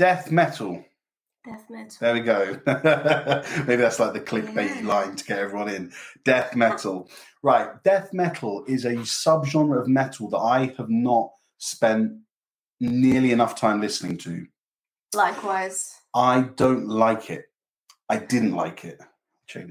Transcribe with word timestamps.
Death 0.00 0.30
metal. 0.30 0.82
Death 1.44 1.66
metal. 1.68 1.96
There 2.00 2.14
we 2.14 2.20
go. 2.20 2.58
Maybe 3.66 3.76
that's 3.82 4.00
like 4.00 4.14
the 4.14 4.20
clickbait 4.20 4.80
Yeah. 4.80 4.88
line 4.88 5.14
to 5.14 5.24
get 5.26 5.38
everyone 5.38 5.68
in. 5.68 5.92
Death 6.24 6.56
metal. 6.56 7.10
Right. 7.42 7.68
Death 7.84 8.08
metal 8.14 8.64
is 8.66 8.86
a 8.86 8.94
subgenre 8.94 9.78
of 9.78 9.88
metal 9.88 10.30
that 10.30 10.38
I 10.38 10.72
have 10.78 10.88
not 10.88 11.32
spent 11.58 12.12
nearly 12.80 13.30
enough 13.30 13.56
time 13.60 13.82
listening 13.82 14.16
to. 14.18 14.46
Likewise. 15.14 15.92
I 16.14 16.48
don't 16.56 16.88
like 16.88 17.28
it. 17.28 17.44
I 18.08 18.16
didn't 18.16 18.54
like 18.54 18.86
it. 18.86 19.00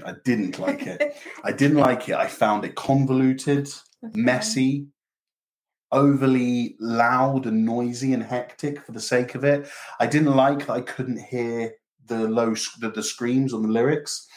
I 0.05 0.13
didn't 0.23 0.59
like 0.59 0.85
it. 0.85 1.01
I 1.43 1.53
didn't 1.53 1.77
like 1.77 2.07
it. 2.07 2.13
I 2.15 2.27
found 2.27 2.65
it 2.65 2.75
convoluted, 2.75 3.67
Okay. 4.05 4.13
messy, 4.13 4.89
overly 5.91 6.75
loud 6.79 7.45
and 7.45 7.65
noisy 7.65 8.13
and 8.13 8.23
hectic 8.23 8.85
for 8.85 8.91
the 8.91 8.99
sake 9.01 9.35
of 9.35 9.43
it. 9.43 9.67
I 9.99 10.07
didn't 10.07 10.35
like 10.35 10.59
that 10.67 10.73
I 10.73 10.81
couldn't 10.81 11.19
hear 11.19 11.73
the 12.07 12.27
low 12.27 12.53
the, 12.79 12.89
the 12.89 13.03
screams 13.03 13.53
on 13.53 13.61
the 13.63 13.69
lyrics. 13.69 14.27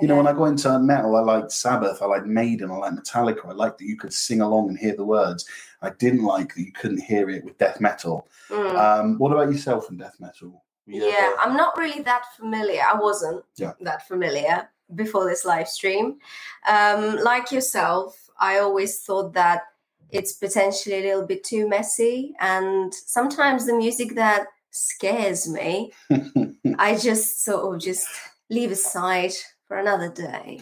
You 0.00 0.08
know, 0.08 0.16
when 0.16 0.26
I 0.26 0.32
go 0.32 0.46
into 0.46 0.78
metal, 0.78 1.16
I 1.16 1.20
like 1.20 1.50
Sabbath, 1.50 2.00
I 2.00 2.06
like 2.06 2.24
Maiden, 2.24 2.70
I 2.70 2.76
like 2.76 2.94
Metallica. 2.94 3.46
I 3.46 3.52
like 3.52 3.76
that 3.76 3.84
you 3.84 3.98
could 3.98 4.14
sing 4.14 4.40
along 4.40 4.70
and 4.70 4.78
hear 4.78 4.96
the 4.96 5.04
words. 5.04 5.46
I 5.82 5.90
didn't 5.90 6.24
like 6.24 6.54
that 6.54 6.62
you 6.62 6.72
couldn't 6.72 7.02
hear 7.02 7.28
it 7.28 7.44
with 7.44 7.58
death 7.58 7.78
metal. 7.78 8.26
Mm. 8.48 8.74
Um, 8.74 9.18
what 9.18 9.32
about 9.32 9.52
yourself 9.52 9.90
in 9.90 9.98
death 9.98 10.16
metal? 10.18 10.64
Yeah, 10.86 11.12
ever- 11.18 11.36
I'm 11.40 11.56
not 11.58 11.76
really 11.76 12.00
that 12.04 12.24
familiar. 12.36 12.80
I 12.82 12.96
wasn't 12.98 13.44
Yeah. 13.56 13.72
that 13.82 14.08
familiar 14.08 14.66
before 14.94 15.28
this 15.28 15.44
live 15.44 15.68
stream. 15.68 16.18
Um, 16.66 17.16
like 17.22 17.52
yourself, 17.52 18.30
I 18.38 18.60
always 18.60 19.02
thought 19.02 19.34
that 19.34 19.62
it's 20.12 20.34
potentially 20.34 20.98
a 20.98 21.02
little 21.02 21.26
bit 21.26 21.42
too 21.42 21.68
messy, 21.68 22.34
and 22.40 22.92
sometimes 22.94 23.66
the 23.66 23.74
music 23.74 24.14
that 24.14 24.46
scares 24.70 25.48
me, 25.48 25.92
I 26.78 26.96
just 26.96 27.44
sort 27.44 27.74
of 27.74 27.80
just 27.80 28.06
leave 28.50 28.70
aside 28.70 29.32
for 29.66 29.78
another 29.78 30.10
day. 30.10 30.60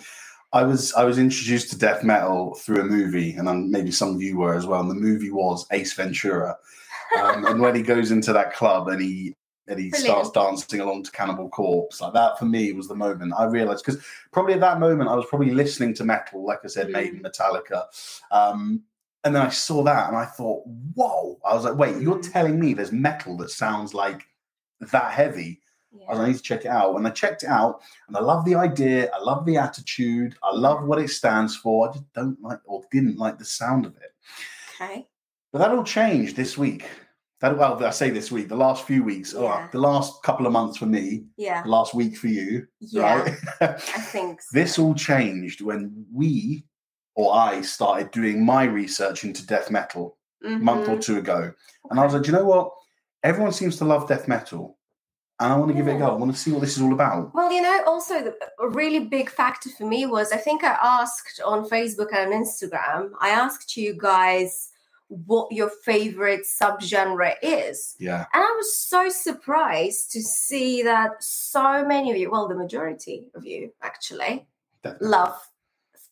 I 0.52 0.62
was 0.62 0.92
I 0.94 1.05
was 1.05 1.19
introduced 1.19 1.70
to 1.70 1.78
death 1.78 2.02
metal 2.02 2.55
through 2.55 2.80
a 2.80 2.84
movie, 2.84 3.34
and 3.34 3.70
maybe 3.70 3.91
some 3.91 4.14
of 4.14 4.22
you 4.22 4.38
were 4.38 4.55
as 4.55 4.66
well. 4.66 4.80
And 4.80 4.91
the 4.91 4.94
movie 4.94 5.30
was 5.30 5.66
Ace 5.72 5.92
Ventura, 5.92 6.56
um, 7.20 7.44
and 7.47 7.60
when 7.60 7.75
he 7.75 7.82
goes 7.82 8.10
into 8.10 8.32
that 8.32 8.55
club 8.55 8.88
and 8.88 9.00
he 9.00 9.34
and 9.69 9.78
he 9.78 9.91
starts 9.92 10.30
dancing 10.30 10.80
along 10.80 11.05
to 11.05 11.12
Cannibal 11.12 11.48
Corpse, 11.48 12.00
like 12.00 12.12
that 12.14 12.38
for 12.38 12.44
me 12.44 12.72
was 12.72 12.88
the 12.88 12.97
moment 12.97 13.32
I 13.38 13.44
realized 13.44 13.84
because 13.84 14.03
probably 14.32 14.55
at 14.55 14.60
that 14.60 14.80
moment 14.80 15.08
I 15.08 15.14
was 15.14 15.27
probably 15.27 15.53
listening 15.53 15.94
to 15.94 16.05
metal, 16.05 16.44
like 16.44 16.60
I 16.64 16.69
said, 16.69 16.88
Mm. 16.88 16.92
Maiden, 16.92 17.22
Metallica, 17.22 17.84
um, 18.32 18.82
and 19.24 19.34
then 19.34 19.42
I 19.42 19.50
saw 19.50 19.82
that 19.84 20.08
and 20.08 20.16
I 20.16 20.24
thought, 20.24 20.62
whoa! 20.94 21.38
I 21.48 21.54
was 21.54 21.64
like, 21.64 21.76
wait, 21.76 22.00
you're 22.00 22.18
Mm. 22.18 22.32
telling 22.32 22.58
me 22.60 22.74
there's 22.74 22.92
metal 22.92 23.36
that 23.38 23.50
sounds 23.50 23.92
like 23.94 24.22
that 24.92 25.12
heavy? 25.12 25.60
I 25.92 26.10
was 26.10 26.18
like, 26.18 26.24
I 26.26 26.30
need 26.30 26.36
to 26.36 26.42
check 26.42 26.64
it 26.64 26.68
out. 26.68 26.94
And 26.94 27.06
I 27.06 27.10
checked 27.10 27.42
it 27.42 27.48
out, 27.48 27.80
and 28.08 28.16
I 28.16 28.20
love 28.20 28.44
the 28.44 28.54
idea. 28.54 29.10
I 29.12 29.18
love 29.18 29.44
the 29.44 29.56
attitude. 29.56 30.36
I 30.42 30.54
love 30.54 30.84
what 30.84 31.00
it 31.00 31.08
stands 31.10 31.56
for. 31.56 31.88
I 31.88 31.92
just 31.92 32.12
don't 32.12 32.41
like 32.41 32.60
or 32.64 32.82
didn't 32.92 33.18
like 33.18 33.38
the 33.38 33.44
sound 33.44 33.86
of 33.86 33.96
it. 33.96 34.14
Okay. 34.80 35.06
But 35.52 35.58
that 35.58 35.72
all 35.72 35.82
changed 35.84 36.36
this 36.36 36.56
week. 36.56 36.84
That 37.41 37.56
well, 37.58 37.82
I 37.82 37.91
say 37.91 38.10
this 38.10 38.30
week, 38.30 38.48
the 38.48 38.56
last 38.56 38.84
few 38.86 39.02
weeks, 39.02 39.32
Yeah. 39.36 39.66
the 39.72 39.80
last 39.80 40.22
couple 40.22 40.46
of 40.46 40.52
months 40.52 40.76
for 40.76 40.86
me, 40.86 41.24
Yeah. 41.36 41.62
the 41.62 41.70
last 41.70 41.92
week 41.94 42.16
for 42.18 42.28
you, 42.28 42.66
Yeah. 42.80 43.14
right? 43.22 43.34
I 43.60 43.66
think 43.78 44.42
so. 44.42 44.48
this 44.52 44.78
all 44.78 44.94
changed 44.94 45.60
when 45.62 46.06
we 46.12 46.64
or 47.14 47.34
I 47.34 47.61
started 47.62 48.11
doing 48.11 48.44
my 48.44 48.64
research 48.64 49.25
into 49.25 49.47
death 49.47 49.70
metal 49.70 50.16
a 50.44 50.50
month 50.50 50.89
or 50.89 50.97
Mhm. 50.97 51.03
two 51.05 51.19
ago. 51.19 51.53
And 51.91 52.00
I 52.00 52.05
was 52.05 52.14
like, 52.14 52.27
you 52.27 52.33
know 52.33 52.44
what? 52.44 52.72
Everyone 53.22 53.53
seems 53.53 53.77
to 53.78 53.84
love 53.84 54.08
death 54.08 54.27
metal. 54.28 54.78
And 55.38 55.53
I 55.53 55.56
want 55.56 55.70
to 55.70 55.75
give 55.75 55.88
it 55.88 55.97
a 55.97 55.98
go. 55.98 56.06
I 56.11 56.12
want 56.14 56.33
to 56.33 56.38
see 56.38 56.53
what 56.53 56.61
this 56.61 56.77
is 56.77 56.83
all 56.83 56.92
about. 56.92 57.34
Well, 57.34 57.50
you 57.50 57.62
know, 57.62 57.83
also 57.86 58.22
the, 58.22 58.36
a 58.61 58.69
really 58.69 59.00
big 59.00 59.31
factor 59.31 59.70
for 59.70 59.86
me 59.86 60.05
was 60.06 60.33
I 60.33 60.36
think 60.36 60.62
I 60.64 60.77
asked 60.83 61.41
on 61.44 61.66
Facebook 61.69 62.08
and 62.14 62.33
on 62.33 62.42
Instagram, 62.44 63.12
I 63.21 63.31
asked 63.31 63.77
you 63.77 63.94
guys 63.98 64.71
what 65.09 65.50
your 65.50 65.71
favorite 65.82 66.42
subgenre 66.42 67.34
is. 67.42 67.97
Yeah. 67.98 68.27
And 68.32 68.44
I 68.44 68.53
was 68.56 68.78
so 68.78 69.09
surprised 69.09 70.12
to 70.12 70.22
see 70.22 70.82
that 70.82 71.22
so 71.22 71.84
many 71.87 72.10
of 72.10 72.16
you, 72.19 72.31
well, 72.31 72.47
the 72.47 72.54
majority 72.54 73.28
of 73.34 73.44
you 73.44 73.72
actually, 73.82 74.47
Definitely. 74.82 75.09
love 75.09 75.37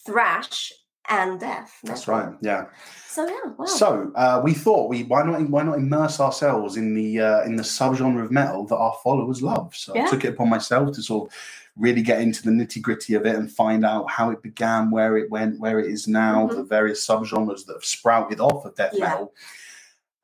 thrash 0.06 0.72
and 1.08 1.40
death. 1.40 1.78
That's 1.82 2.06
right. 2.08 2.32
Yeah. 2.40 2.66
So 3.06 3.26
yeah, 3.26 3.52
wow. 3.56 3.64
So 3.66 4.12
uh, 4.14 4.40
we 4.44 4.54
thought 4.54 4.88
we 4.88 5.04
why 5.04 5.22
not 5.24 5.40
why 5.48 5.62
not 5.62 5.78
immerse 5.78 6.20
ourselves 6.20 6.76
in 6.76 6.94
the 6.94 7.20
uh, 7.20 7.42
in 7.42 7.56
the 7.56 7.62
subgenre 7.62 8.22
of 8.24 8.30
metal 8.30 8.64
that 8.66 8.76
our 8.76 8.96
followers 9.02 9.42
love. 9.42 9.74
So 9.74 9.98
I 9.98 10.08
took 10.08 10.24
it 10.24 10.34
upon 10.34 10.48
myself 10.48 10.92
to 10.94 11.02
sort 11.02 11.28
of 11.30 11.36
really 11.76 12.02
get 12.02 12.20
into 12.20 12.42
the 12.42 12.50
nitty 12.50 12.82
gritty 12.82 13.14
of 13.14 13.24
it 13.24 13.36
and 13.36 13.50
find 13.50 13.84
out 13.84 14.10
how 14.10 14.30
it 14.30 14.42
began, 14.42 14.90
where 14.90 15.16
it 15.16 15.30
went, 15.30 15.60
where 15.60 15.78
it 15.78 15.90
is 15.90 16.08
now, 16.08 16.48
Mhm. 16.48 16.56
the 16.56 16.62
various 16.64 17.06
subgenres 17.06 17.64
that 17.66 17.74
have 17.74 17.84
sprouted 17.84 18.40
off 18.40 18.64
of 18.64 18.74
death 18.74 18.92
Yeah. 18.94 19.08
metal. 19.10 19.32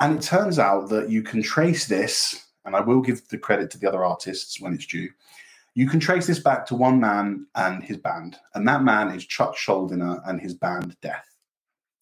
And 0.01 0.17
it 0.19 0.23
turns 0.23 0.59
out 0.59 0.89
that 0.89 1.11
you 1.11 1.23
can 1.23 1.43
trace 1.43 1.87
this, 1.87 2.45
and 2.65 2.75
I 2.75 2.81
will 2.81 3.01
give 3.01 3.29
the 3.29 3.39
credit 3.39 3.71
to 3.71 3.79
the 3.79 3.89
other 3.89 4.05
artists 4.05 4.61
when 4.61 4.75
it's 4.75 4.87
due. 4.87 5.11
You 5.75 5.89
can 5.89 5.99
trace 5.99 6.27
this 6.27 6.39
back 6.39 6.67
to 6.67 6.77
one 6.77 7.01
man 7.01 7.47
and 7.57 7.83
his 7.83 7.97
band, 7.97 8.37
and 8.55 8.67
that 8.69 8.85
man 8.85 9.09
is 9.11 9.27
Chuck 9.27 9.57
Schuldiner 9.57 10.21
and 10.29 10.41
his 10.41 10.55
band 10.55 10.97
Death. 11.03 11.27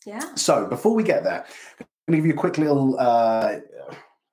yeah. 0.04 0.34
So 0.34 0.66
before 0.66 0.94
we 0.94 1.02
get 1.02 1.24
there, 1.24 1.44
I'm 1.80 1.86
going 2.06 2.12
to 2.12 2.16
give 2.18 2.26
you 2.26 2.34
a 2.34 2.36
quick 2.36 2.58
little 2.58 2.98
uh, 2.98 3.60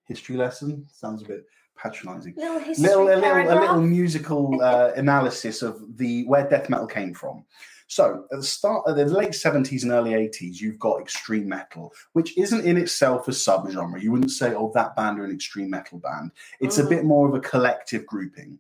history 0.05 0.35
lesson. 0.35 0.85
Sounds 0.91 1.22
a 1.22 1.25
bit 1.25 1.45
patronising. 1.77 2.33
Little 2.35 2.59
history 2.59 2.88
Little, 2.89 3.07
a 3.07 3.16
little, 3.16 3.53
a 3.53 3.59
little 3.61 3.81
musical 3.81 4.61
uh, 4.61 4.91
analysis 4.97 5.61
of 5.61 5.81
the 5.97 6.25
where 6.25 6.50
death 6.50 6.69
metal 6.69 6.88
came 6.88 7.13
from. 7.13 7.45
So 7.88 8.25
at 8.31 8.38
the 8.38 8.44
start 8.44 8.83
of 8.85 8.97
the 8.97 9.06
late 9.06 9.29
70s 9.31 9.81
and 9.83 9.91
early 9.91 10.11
80s, 10.11 10.59
you've 10.59 10.77
got 10.77 11.00
extreme 11.01 11.47
metal, 11.47 11.91
which 12.13 12.38
isn't 12.38 12.63
in 12.66 12.77
itself 12.77 13.27
a 13.27 13.31
subgenre. 13.31 14.00
You 14.01 14.11
wouldn't 14.11 14.29
say, 14.31 14.53
oh, 14.53 14.71
that 14.75 14.95
band 14.95 15.19
are 15.19 15.23
an 15.25 15.31
extreme 15.33 15.71
metal 15.71 15.97
band. 15.97 16.31
It's 16.59 16.77
a 16.77 16.83
Mhm. 16.83 16.89
bit 16.89 17.06
more 17.06 17.27
of 17.27 17.33
a 17.33 17.39
collective 17.39 18.06
grouping. 18.06 18.59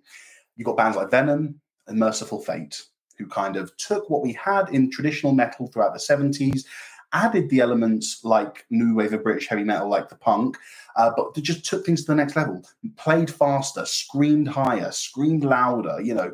You've 0.59 0.65
got 0.65 0.75
bands 0.75 0.97
like 0.97 1.09
Venom 1.09 1.61
and 1.87 1.97
Mercyful 1.97 2.41
Fate, 2.41 2.83
who 3.17 3.27
kind 3.27 3.55
of 3.55 3.75
took 3.77 4.09
what 4.09 4.21
we 4.21 4.33
had 4.33 4.67
in 4.69 4.91
traditional 4.91 5.31
metal 5.31 5.67
throughout 5.67 5.93
the 5.93 5.99
70s, 5.99 6.65
added 7.13 7.49
the 7.49 7.61
elements 7.61 8.25
like 8.25 8.65
new 8.69 8.93
wave 8.93 9.13
of 9.13 9.23
British 9.23 9.47
heavy 9.47 9.63
metal, 9.63 9.89
like 9.89 10.09
the 10.09 10.17
punk, 10.17 10.57
uh, 10.97 11.11
but 11.15 11.33
they 11.33 11.39
just 11.39 11.63
took 11.63 11.85
things 11.85 12.01
to 12.01 12.07
the 12.07 12.15
next 12.15 12.35
level. 12.35 12.61
Played 12.97 13.31
faster, 13.31 13.85
screamed 13.85 14.49
higher, 14.49 14.91
screamed 14.91 15.45
louder. 15.45 16.01
You 16.01 16.15
know, 16.15 16.33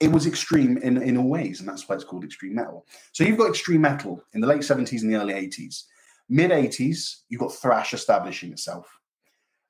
it 0.00 0.10
was 0.10 0.26
extreme 0.26 0.78
in 0.78 0.96
in 1.02 1.18
all 1.18 1.28
ways, 1.28 1.60
and 1.60 1.68
that's 1.68 1.86
why 1.86 1.96
it's 1.96 2.04
called 2.04 2.24
extreme 2.24 2.54
metal. 2.54 2.86
So 3.12 3.22
you've 3.22 3.38
got 3.38 3.50
extreme 3.50 3.82
metal 3.82 4.22
in 4.32 4.40
the 4.40 4.46
late 4.46 4.62
70s 4.62 5.02
and 5.02 5.12
the 5.12 5.20
early 5.20 5.34
80s. 5.34 5.82
Mid 6.30 6.52
80s, 6.52 7.16
you've 7.28 7.42
got 7.42 7.52
thrash 7.54 7.92
establishing 7.92 8.50
itself. 8.50 8.98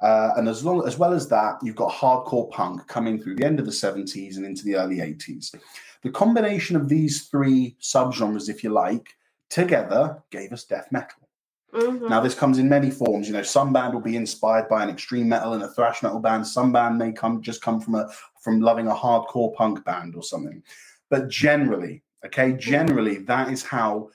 Uh, 0.00 0.32
and 0.36 0.48
as 0.48 0.64
long 0.64 0.86
as 0.86 0.98
well 0.98 1.12
as 1.12 1.28
that, 1.28 1.56
you've 1.62 1.76
got 1.76 1.92
hardcore 1.92 2.50
punk 2.50 2.86
coming 2.88 3.20
through 3.20 3.36
the 3.36 3.44
end 3.44 3.58
of 3.58 3.66
the 3.66 3.72
70s 3.72 4.36
and 4.36 4.44
into 4.44 4.64
the 4.64 4.76
early 4.76 4.96
80s. 4.96 5.54
The 6.02 6.10
combination 6.10 6.76
of 6.76 6.88
these 6.88 7.28
three 7.28 7.76
subgenres, 7.80 8.48
if 8.48 8.62
you 8.62 8.70
like, 8.70 9.08
together 9.48 10.22
gave 10.30 10.52
us 10.52 10.64
death 10.64 10.88
metal. 10.90 11.28
Mhm. 11.72 12.08
Now, 12.08 12.20
this 12.20 12.34
comes 12.34 12.58
in 12.58 12.68
many 12.68 12.90
forms. 12.90 13.26
You 13.26 13.32
know, 13.32 13.42
some 13.42 13.72
band 13.72 13.94
will 13.94 14.00
be 14.00 14.16
inspired 14.16 14.68
by 14.68 14.82
an 14.82 14.90
extreme 14.90 15.28
metal 15.28 15.54
and 15.54 15.62
a 15.62 15.68
thrash 15.68 16.02
metal 16.02 16.20
band. 16.20 16.46
Some 16.46 16.72
band 16.72 16.98
may 16.98 17.12
come 17.12 17.42
just 17.42 17.62
come 17.62 17.80
from 17.80 17.96
a 17.96 18.08
from 18.40 18.60
loving 18.60 18.86
a 18.86 18.94
hardcore 18.94 19.54
punk 19.54 19.84
band 19.84 20.14
or 20.14 20.22
something. 20.22 20.62
But 21.10 21.28
generally, 21.28 22.04
okay, 22.24 22.52
generally 22.52 23.18
that 23.18 23.50
is 23.50 23.64
how 23.64 24.10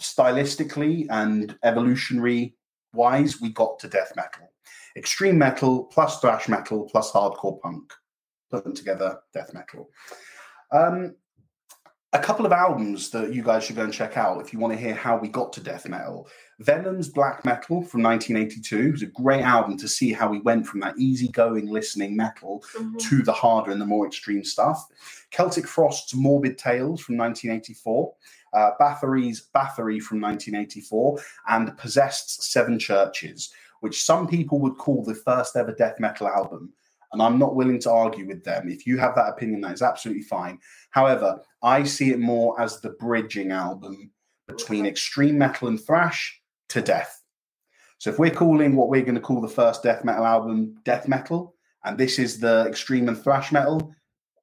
stylistically 0.00 1.06
and 1.10 1.56
evolutionary 1.62 2.56
wise 2.94 3.40
we 3.40 3.50
got 3.50 3.78
to 3.80 3.88
death 3.88 4.12
metal. 4.16 4.50
Extreme 4.96 5.38
metal 5.38 5.84
plus 5.84 6.20
thrash 6.20 6.48
metal 6.48 6.84
plus 6.84 7.10
hardcore 7.12 7.60
punk. 7.60 7.92
Put 8.50 8.64
them 8.64 8.74
together, 8.74 9.18
death 9.32 9.52
metal. 9.52 9.90
Um, 10.70 11.14
a 12.12 12.18
couple 12.20 12.46
of 12.46 12.52
albums 12.52 13.10
that 13.10 13.34
you 13.34 13.42
guys 13.42 13.64
should 13.64 13.74
go 13.74 13.82
and 13.82 13.92
check 13.92 14.16
out 14.16 14.40
if 14.40 14.52
you 14.52 14.60
want 14.60 14.72
to 14.72 14.78
hear 14.78 14.94
how 14.94 15.16
we 15.16 15.26
got 15.26 15.52
to 15.54 15.60
death 15.60 15.88
metal. 15.88 16.28
Venom's 16.60 17.08
Black 17.08 17.44
Metal 17.44 17.82
from 17.82 18.02
1982 18.04 18.92
was 18.92 19.02
a 19.02 19.06
great 19.06 19.42
album 19.42 19.76
to 19.78 19.88
see 19.88 20.12
how 20.12 20.28
we 20.30 20.38
went 20.42 20.64
from 20.64 20.78
that 20.78 20.96
easygoing 20.96 21.66
listening 21.66 22.14
metal 22.16 22.62
Mhm. 22.78 22.98
to 23.00 23.22
the 23.24 23.32
harder 23.32 23.72
and 23.72 23.80
the 23.80 23.84
more 23.86 24.06
extreme 24.06 24.44
stuff. 24.44 24.86
Celtic 25.32 25.66
Frost's 25.66 26.14
Morbid 26.14 26.56
Tales 26.56 27.00
from 27.00 27.16
1984, 27.16 28.14
uh, 28.52 28.70
Bathory's 28.80 29.48
Bathory 29.52 30.00
from 30.00 30.20
1984, 30.20 31.18
and 31.48 31.76
Possessed's 31.76 32.46
Seven 32.46 32.78
Churches, 32.78 33.52
which 33.84 34.02
some 34.02 34.26
people 34.26 34.58
would 34.60 34.78
call 34.78 35.04
the 35.04 35.14
first 35.14 35.56
ever 35.56 35.70
death 35.72 36.00
metal 36.00 36.26
album. 36.26 36.72
And 37.12 37.20
I'm 37.20 37.38
not 37.38 37.54
willing 37.54 37.78
to 37.80 37.90
argue 37.90 38.26
with 38.26 38.42
them. 38.42 38.70
If 38.70 38.86
you 38.86 38.96
have 38.96 39.14
that 39.14 39.28
opinion, 39.28 39.60
that 39.60 39.74
is 39.74 39.82
absolutely 39.82 40.22
fine. 40.22 40.58
However, 40.88 41.38
I 41.62 41.84
see 41.84 42.08
it 42.10 42.18
more 42.18 42.58
as 42.58 42.80
the 42.80 42.96
bridging 42.98 43.52
album 43.52 44.10
between 44.48 44.86
extreme 44.86 45.36
metal 45.36 45.68
and 45.68 45.78
thrash 45.78 46.40
to 46.70 46.80
death. 46.80 47.20
So 47.98 48.08
if 48.08 48.18
we're 48.18 48.30
calling 48.30 48.74
what 48.74 48.88
we're 48.88 49.02
going 49.02 49.16
to 49.16 49.20
call 49.20 49.42
the 49.42 49.48
first 49.48 49.82
death 49.82 50.02
metal 50.02 50.24
album 50.24 50.76
death 50.84 51.06
metal, 51.06 51.54
and 51.84 51.98
this 51.98 52.18
is 52.18 52.40
the 52.40 52.64
extreme 52.66 53.08
and 53.08 53.22
thrash 53.22 53.52
metal. 53.52 53.94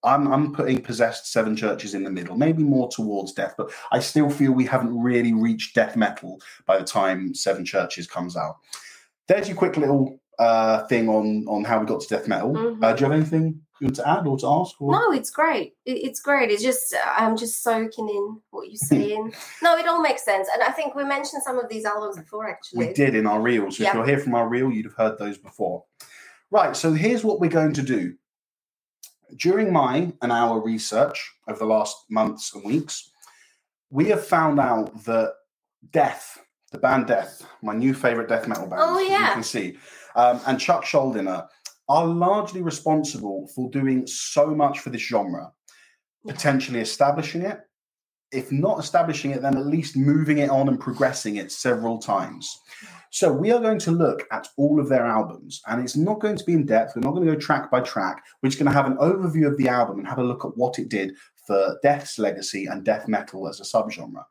I'm, 0.04 0.32
I'm 0.32 0.54
putting 0.54 0.82
possessed 0.82 1.32
seven 1.32 1.56
churches 1.56 1.94
in 1.96 2.04
the 2.04 2.12
middle, 2.12 2.36
maybe 2.36 2.64
more 2.64 2.90
towards 2.90 3.34
death, 3.34 3.56
but 3.58 3.72
I 3.92 4.00
still 4.00 4.30
feel 4.30 4.52
we 4.52 4.66
haven't 4.66 5.00
really 5.00 5.34
reached 5.34 5.76
death 5.76 5.96
metal 5.96 6.40
by 6.66 6.78
the 6.78 6.84
time 6.84 7.34
Seven 7.34 7.66
Churches 7.66 8.08
comes 8.08 8.36
out. 8.36 8.58
There's 9.32 9.48
your 9.48 9.56
quick 9.56 9.78
little 9.78 10.20
uh, 10.40 10.86
thing 10.88 11.08
on 11.08 11.46
on 11.48 11.64
how 11.64 11.80
we 11.80 11.86
got 11.86 12.02
to 12.02 12.08
death 12.08 12.28
metal. 12.28 12.52
Mhm. 12.54 12.84
Uh, 12.84 12.94
do 12.94 13.00
you 13.00 13.10
have 13.10 13.18
anything 13.18 13.62
you 13.80 13.88
want 13.88 13.96
to 13.96 14.10
add 14.10 14.28
or 14.28 14.38
to 14.40 14.48
ask? 14.48 14.82
Or? 14.82 14.92
No, 14.92 15.14
it's 15.14 15.30
great. 15.30 15.74
It, 15.86 16.04
it's 16.04 16.20
great. 16.20 16.52
It's 16.52 16.62
just 16.62 16.94
I'm 17.16 17.38
just 17.38 17.64
soaking 17.64 18.10
in 18.10 18.42
what 18.50 18.68
you're 18.68 18.76
saying. 18.76 19.34
no, 19.64 19.78
it 19.78 19.88
all 19.88 20.02
makes 20.02 20.26
sense, 20.26 20.50
and 20.54 20.62
I 20.62 20.72
think 20.72 20.96
we 20.96 21.06
mentioned 21.06 21.44
some 21.44 21.58
of 21.58 21.70
these 21.70 21.86
albums 21.86 22.18
before, 22.18 22.50
actually. 22.50 22.88
We 22.88 22.94
did 22.94 23.16
in 23.16 23.26
our 23.26 23.42
reels. 23.42 23.78
So 23.78 23.86
if 23.86 23.94
you're 23.94 24.06
here 24.06 24.20
from 24.20 24.36
our 24.36 24.50
reel, 24.50 24.70
you'd 24.70 24.86
have 24.86 24.96
heard 24.96 25.18
those 25.18 25.38
before. 25.38 25.86
Right. 26.50 26.76
So 26.76 26.92
here's 26.92 27.24
what 27.24 27.40
we're 27.40 27.50
going 27.50 27.74
to 27.74 27.82
do. 27.82 28.16
During 29.38 29.72
my 29.72 30.12
and 30.22 30.32
our 30.34 30.60
research 30.60 31.32
over 31.48 31.60
the 31.60 31.66
last 31.66 31.96
months 32.10 32.54
and 32.54 32.66
weeks, 32.66 33.10
we 33.90 34.10
have 34.10 34.26
found 34.28 34.60
out 34.60 35.06
that 35.06 35.36
Death, 35.90 36.38
the 36.72 36.78
band 36.78 37.08
Death, 37.08 37.46
my 37.62 37.74
new 37.74 37.94
favorite 37.94 38.30
death 38.30 38.48
metal 38.48 38.68
band, 38.68 38.82
Oh, 38.84 38.98
as 38.98 39.04
you 39.10 39.34
can 39.34 39.44
see, 39.44 39.78
um, 40.16 40.40
and 40.48 40.60
Chuck 40.60 40.84
Schuldiner 40.84 41.48
are 41.90 42.06
largely 42.06 42.62
responsible 42.62 43.48
for 43.54 43.70
doing 43.70 44.08
so 44.08 44.48
much 44.48 44.80
for 44.80 44.90
this 44.90 45.02
genre, 45.02 45.52
potentially 46.26 46.80
establishing 46.80 47.42
it. 47.42 47.60
If 48.32 48.50
not 48.50 48.80
establishing 48.80 49.32
it, 49.32 49.42
then 49.42 49.58
at 49.58 49.66
least 49.66 49.98
moving 49.98 50.38
it 50.38 50.50
on 50.50 50.70
and 50.70 50.80
progressing 50.80 51.36
it 51.36 51.52
several 51.52 51.98
times. 51.98 52.50
So 53.10 53.30
we 53.30 53.52
are 53.52 53.60
going 53.60 53.80
to 53.80 53.92
look 53.92 54.26
at 54.32 54.48
all 54.56 54.80
of 54.80 54.88
their 54.88 55.06
albums, 55.06 55.62
and 55.68 55.84
it's 55.84 55.98
not 55.98 56.22
going 56.22 56.38
to 56.38 56.46
be 56.46 56.54
in 56.54 56.66
depth. 56.66 56.94
We're 56.96 57.02
not 57.02 57.12
going 57.12 57.28
to 57.28 57.34
go 57.34 57.38
track 57.40 57.70
by 57.70 57.82
track. 57.82 58.24
We're 58.42 58.48
just 58.48 58.58
going 58.58 58.72
to 58.72 58.78
have 58.78 58.90
an 58.90 58.96
overview 58.98 59.48
of 59.48 59.58
the 59.58 59.68
album 59.68 60.00
and 60.00 60.08
have 60.08 60.20
a 60.20 60.24
look 60.24 60.46
at 60.46 60.56
what 60.56 60.80
it 60.80 60.88
did 60.88 61.14
for 61.46 61.80
Death's 61.82 62.20
legacy 62.20 62.66
and 62.66 62.86
death 62.86 63.08
metal 63.08 63.48
as 63.48 63.60
a 63.60 63.64
subgenre. 63.64 64.26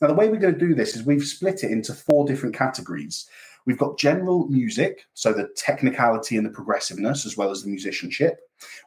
Now, 0.00 0.08
the 0.08 0.14
way 0.14 0.28
we're 0.28 0.40
going 0.40 0.54
to 0.54 0.66
do 0.66 0.74
this 0.74 0.96
is 0.96 1.04
we've 1.04 1.24
split 1.24 1.64
it 1.64 1.70
into 1.70 1.92
four 1.92 2.26
different 2.26 2.54
categories. 2.54 3.28
We've 3.66 3.78
got 3.78 3.98
general 3.98 4.46
music, 4.48 5.04
so 5.14 5.32
the 5.32 5.48
technicality 5.56 6.36
and 6.36 6.44
the 6.44 6.50
progressiveness, 6.50 7.24
as 7.24 7.36
well 7.36 7.50
as 7.50 7.62
the 7.62 7.70
musicianship. 7.70 8.38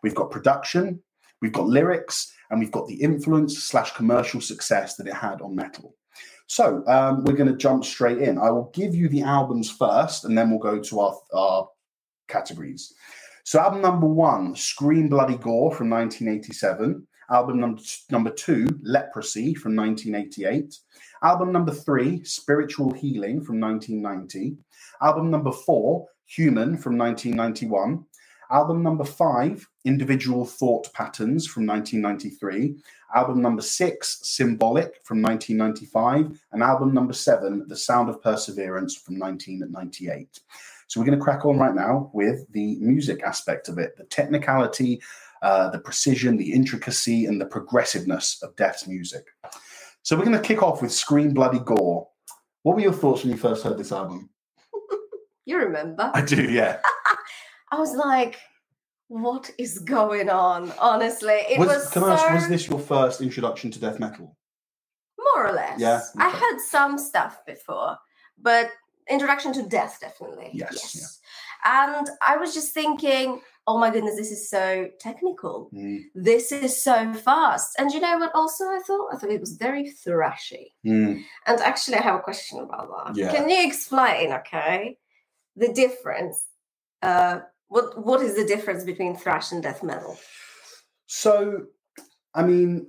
We've 0.03 0.15
got 0.15 0.31
production, 0.31 1.01
we've 1.41 1.53
got 1.53 1.67
lyrics, 1.67 2.33
and 2.49 2.59
we've 2.59 2.71
got 2.71 2.87
the 2.87 3.01
influence 3.01 3.57
slash 3.57 3.91
commercial 3.93 4.39
success 4.39 4.95
that 4.95 5.07
it 5.07 5.13
had 5.13 5.41
on 5.41 5.55
metal. 5.55 5.95
So 6.47 6.83
um, 6.87 7.23
we're 7.23 7.35
going 7.35 7.51
to 7.51 7.57
jump 7.57 7.83
straight 7.83 8.19
in. 8.19 8.37
I 8.37 8.49
will 8.51 8.71
give 8.73 8.95
you 8.95 9.09
the 9.09 9.21
albums 9.21 9.69
first, 9.69 10.25
and 10.25 10.37
then 10.37 10.49
we'll 10.49 10.59
go 10.59 10.79
to 10.79 10.99
our, 10.99 11.17
our 11.33 11.67
categories. 12.27 12.93
So 13.43 13.59
album 13.59 13.81
number 13.81 14.07
one, 14.07 14.55
Scream 14.55 15.09
Bloody 15.09 15.37
Gore 15.37 15.73
from 15.73 15.89
1987. 15.89 17.07
Album 17.29 17.59
number, 17.59 17.81
number 18.09 18.29
two, 18.29 18.67
Leprosy 18.81 19.53
from 19.53 19.75
1988. 19.75 20.77
Album 21.23 21.51
number 21.51 21.71
three, 21.71 22.23
Spiritual 22.23 22.91
Healing 22.93 23.41
from 23.41 23.59
1990. 23.59 24.57
Album 25.01 25.29
number 25.29 25.51
four, 25.51 26.07
Human 26.25 26.77
from 26.77 26.97
1991. 26.97 28.05
Album 28.49 28.81
number 28.81 29.03
five, 29.03 29.67
Individual 29.83 30.45
Thought 30.45 30.91
Patterns 30.93 31.45
from 31.45 31.65
1993. 31.65 32.77
Album 33.13 33.41
number 33.41 33.61
six, 33.61 34.19
Symbolic 34.23 35.01
from 35.03 35.21
1995. 35.21 36.39
And 36.53 36.63
album 36.63 36.93
number 36.93 37.13
seven, 37.13 37.65
The 37.67 37.75
Sound 37.75 38.09
of 38.09 38.21
Perseverance 38.21 38.95
from 38.95 39.19
1998. 39.19 40.39
So 40.87 40.99
we're 40.99 41.05
going 41.05 41.17
to 41.17 41.23
crack 41.23 41.45
on 41.45 41.57
right 41.57 41.75
now 41.75 42.09
with 42.13 42.49
the 42.53 42.77
music 42.79 43.21
aspect 43.23 43.67
of 43.67 43.77
it, 43.77 43.97
the 43.97 44.05
technicality, 44.05 45.01
uh, 45.47 45.69
the 45.69 45.79
precision, 45.79 46.35
the 46.35 46.51
intricacy, 46.51 47.25
and 47.25 47.39
the 47.39 47.45
progressiveness 47.45 48.41
of 48.43 48.53
Death's 48.57 48.85
music. 48.85 49.25
So 50.01 50.17
we're 50.17 50.25
going 50.25 50.41
to 50.41 50.43
kick 50.43 50.61
off 50.61 50.81
with 50.81 50.91
Scream 50.91 51.33
Bloody 51.33 51.59
Gore. 51.59 52.07
What 52.63 52.75
were 52.75 52.81
your 52.81 52.91
thoughts 52.91 53.23
when 53.23 53.31
you 53.31 53.37
first 53.37 53.63
heard 53.63 53.77
this 53.77 53.93
album? 53.93 54.29
You 55.45 55.59
remember? 55.59 56.11
I 56.13 56.21
do, 56.21 56.43
yeah. 56.51 56.79
I 57.71 57.79
was 57.79 57.95
like, 57.95 58.35
what 59.07 59.49
is 59.57 59.79
going 59.79 60.29
on? 60.29 60.73
Honestly, 60.79 61.39
it 61.49 61.57
was, 61.57 61.69
Was, 61.69 61.91
can 61.91 62.01
so 62.01 62.09
I 62.09 62.13
ask, 62.15 62.33
was 62.33 62.49
this 62.49 62.67
your 62.67 62.79
first 62.79 63.21
introduction 63.21 63.71
to 63.71 63.79
death 63.79 63.99
metal? 63.99 64.35
more 65.35 65.47
or 65.47 65.53
less. 65.53 65.79
Yeah, 65.79 66.01
I 66.17 66.27
okay. 66.29 66.37
heard 66.37 66.59
some 66.59 66.97
stuff 66.97 67.45
before, 67.45 67.97
but 68.41 68.71
introduction 69.09 69.53
to 69.53 69.63
death 69.63 69.99
definitely. 70.01 70.49
Yes, 70.53 71.21
And 71.65 72.09
I 72.25 72.37
was 72.37 72.53
just 72.53 72.73
thinking, 72.73 73.39
oh 73.69 73.77
my 73.77 73.89
goodness, 73.91 74.15
this 74.15 74.31
is 74.31 74.49
so 74.49 74.87
technical. 74.99 75.69
Mm, 75.73 75.99
This 76.15 76.51
is 76.51 76.81
so 76.81 77.13
fast. 77.13 77.75
And 77.77 77.91
you 77.91 77.99
know 77.99 78.17
what 78.17 78.31
also 78.33 78.63
I 78.65 78.79
thought? 78.87 79.09
I 79.13 79.17
thought 79.17 79.29
it 79.31 79.41
was 79.41 79.57
very 79.57 79.91
thrashy. 80.05 80.71
mm. 80.85 81.21
And 81.45 81.59
actually 81.59 81.97
I 81.97 82.01
have 82.01 82.15
a 82.15 82.19
question 82.23 82.59
about 82.59 82.87
that. 82.89 83.17
Yeah. 83.17 83.31
Can 83.33 83.49
you 83.49 83.65
explain, 83.67 84.31
okay, 84.33 84.97
the 85.55 85.73
difference? 85.73 86.45
Uh 87.01 87.39
what 87.67 88.03
what 88.05 88.21
is 88.21 88.35
the 88.35 88.45
difference 88.45 88.83
between 88.85 89.15
thrash 89.17 89.51
and 89.51 89.61
death 89.61 89.83
metal? 89.83 90.17
So, 91.07 91.65
I 92.33 92.43
mean, 92.43 92.87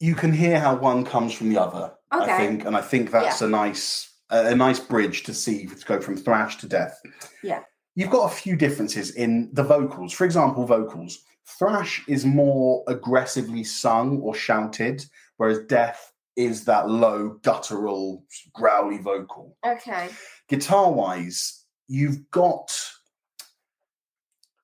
you 0.00 0.14
can 0.14 0.32
hear 0.32 0.58
how 0.58 0.74
one 0.76 1.04
comes 1.04 1.32
from 1.34 1.50
the 1.50 1.60
other. 1.60 1.92
I 2.10 2.36
think, 2.38 2.64
and 2.64 2.76
I 2.76 2.80
think 2.80 3.10
that's 3.10 3.42
a 3.42 3.48
nice 3.48 4.10
a, 4.30 4.46
a 4.52 4.54
nice 4.54 4.80
bridge 4.80 5.22
to 5.24 5.34
see 5.34 5.66
to 5.66 5.84
go 5.86 6.00
from 6.00 6.16
thrash 6.16 6.56
to 6.58 6.66
death. 6.68 6.98
Yeah. 7.42 7.62
You've 7.94 8.10
got 8.10 8.30
a 8.32 8.34
few 8.34 8.56
differences 8.56 9.10
in 9.14 9.50
the 9.52 9.62
vocals. 9.62 10.12
For 10.12 10.24
example, 10.24 10.66
vocals. 10.66 11.24
Thrash 11.46 12.02
is 12.08 12.24
more 12.24 12.82
aggressively 12.88 13.62
sung 13.64 14.20
or 14.20 14.34
shouted, 14.34 15.04
whereas 15.36 15.58
death 15.66 16.12
is 16.36 16.64
that 16.64 16.88
low, 16.88 17.38
guttural, 17.42 18.24
growly 18.52 18.98
vocal. 18.98 19.56
Okay. 19.64 20.08
Guitar 20.48 20.90
wise, 20.90 21.64
you've 21.86 22.28
got 22.30 22.74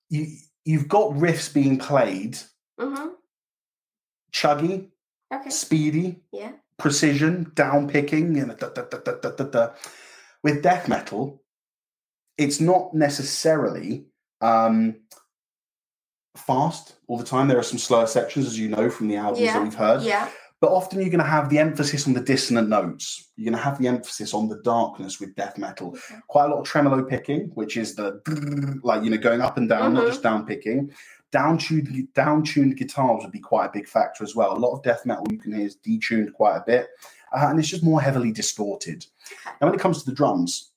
you 0.09 0.27
you've 0.65 0.89
got 0.89 1.13
riffs 1.13 1.53
being 1.53 1.79
played 1.79 2.39
Mm-hmm. 2.81 3.09
chuggy, 4.33 4.89
Okay. 5.33 5.51
speedy, 5.51 6.23
Yeah. 6.33 6.53
precision, 6.79 7.53
down 7.55 7.89
picking, 7.89 8.39
and 8.39 8.57
da, 8.59 8.69
da, 8.71 8.83
da, 8.83 8.99
da, 8.99 9.13
da, 9.21 9.31
da, 9.31 9.45
da. 9.45 9.69
with 10.43 10.63
death 10.63 10.89
metal, 10.89 11.40
it's 12.41 12.61
not 12.61 12.95
necessarily 12.95 14.07
um, 14.41 14.97
fast 16.37 16.95
all 17.07 17.19
the 17.19 17.25
time. 17.25 17.49
There 17.49 17.59
are 17.59 17.63
some 17.63 17.79
slower 17.79 18.07
sections, 18.07 18.47
as 18.47 18.59
you 18.59 18.69
know 18.69 18.89
from 18.91 19.09
the 19.09 19.17
albums 19.17 19.41
Yeah. 19.41 19.55
that 19.55 19.63
we've 19.63 19.75
heard. 19.75 20.03
Yeah. 20.03 20.29
But 20.61 20.73
often 20.73 21.01
you're 21.01 21.09
going 21.09 21.25
to 21.25 21.31
have 21.39 21.49
the 21.49 21.59
emphasis 21.59 22.07
on 22.07 22.13
the 22.13 22.21
dissonant 22.21 22.69
notes. 22.69 23.31
You're 23.37 23.51
going 23.51 23.57
to 23.59 23.65
have 23.65 23.79
the 23.79 23.89
emphasis 23.89 24.35
on 24.35 24.49
the 24.49 24.61
darkness 24.63 25.19
with 25.19 25.35
death 25.35 25.57
metal. 25.57 25.97
Quite 26.29 26.47
a 26.47 26.49
lot 26.49 26.61
of 26.61 26.67
tremolo 26.67 27.03
picking, 27.03 27.51
which 27.55 27.77
is 27.79 27.95
the 27.95 28.21
like 28.83 29.03
you 29.03 29.11
know 29.11 29.17
going 29.19 29.41
up 29.41 29.57
and 29.57 29.69
down, 29.69 29.95
not 29.95 30.05
Mhm. 30.05 30.09
just 30.09 30.23
down 30.23 30.45
picking. 30.47 30.91
Down 31.33 31.59
tuned, 31.59 32.09
down 32.15 32.43
tuned 32.43 32.77
guitars 32.77 33.23
would 33.23 33.33
be 33.33 33.39
quite 33.39 33.67
a 33.67 33.73
big 33.73 33.87
factor 33.89 34.25
as 34.25 34.35
well. 34.35 34.53
A 34.53 34.59
lot 34.59 34.73
of 34.73 34.83
death 34.83 35.07
metal 35.07 35.27
you 35.31 35.39
can 35.39 35.53
hear 35.55 35.65
is 35.67 35.77
detuned 35.77 36.33
quite 36.33 36.57
a 36.57 36.65
bit, 36.67 36.89
uh, 37.33 37.47
and 37.49 37.59
it's 37.59 37.69
just 37.69 37.85
more 37.85 38.01
heavily 38.03 38.33
distorted. 38.33 39.07
Now, 39.61 39.69
when 39.69 39.75
it 39.75 39.81
comes 39.81 40.01
to 40.03 40.11
the 40.11 40.17
drums, 40.17 40.73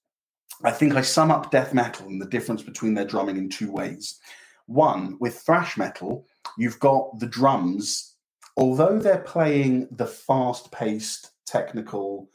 I 0.63 0.71
think 0.71 0.95
I 0.95 1.01
sum 1.01 1.29
up 1.31 1.51
death 1.51 1.73
metal 1.73 2.07
and 2.07 2.21
the 2.21 2.25
difference 2.25 2.63
between 2.63 2.93
their 2.93 3.05
drumming 3.05 3.37
in 3.37 3.49
two 3.49 3.71
ways. 3.71 4.19
One, 4.65 5.17
with 5.19 5.39
thrash 5.39 5.77
metal, 5.77 6.25
you've 6.57 6.79
got 6.79 7.19
the 7.19 7.27
drums, 7.27 8.15
although 8.55 8.97
they're 8.97 9.19
playing 9.19 9.89
the 9.91 10.05
fast 10.07 10.71
paced, 10.71 11.31
technical, 11.45 12.29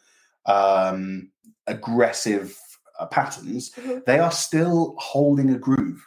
um, 0.47 1.31
aggressive 1.67 2.57
uh, 2.99 3.07
patterns, 3.07 3.71
Mhm. 3.77 4.05
they 4.05 4.19
are 4.19 4.33
still 4.33 4.95
holding 4.99 5.51
a 5.51 5.59
groove. 5.59 6.05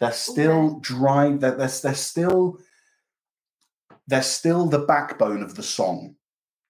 They're 0.00 0.12
still 0.12 0.80
drive. 0.80 1.40
They're, 1.40 1.54
they're, 1.54 1.68
they're 1.68 1.94
still 1.94 2.58
they're 4.08 4.22
still 4.22 4.66
the 4.66 4.80
backbone 4.80 5.42
of 5.42 5.54
the 5.54 5.62
song. 5.62 6.16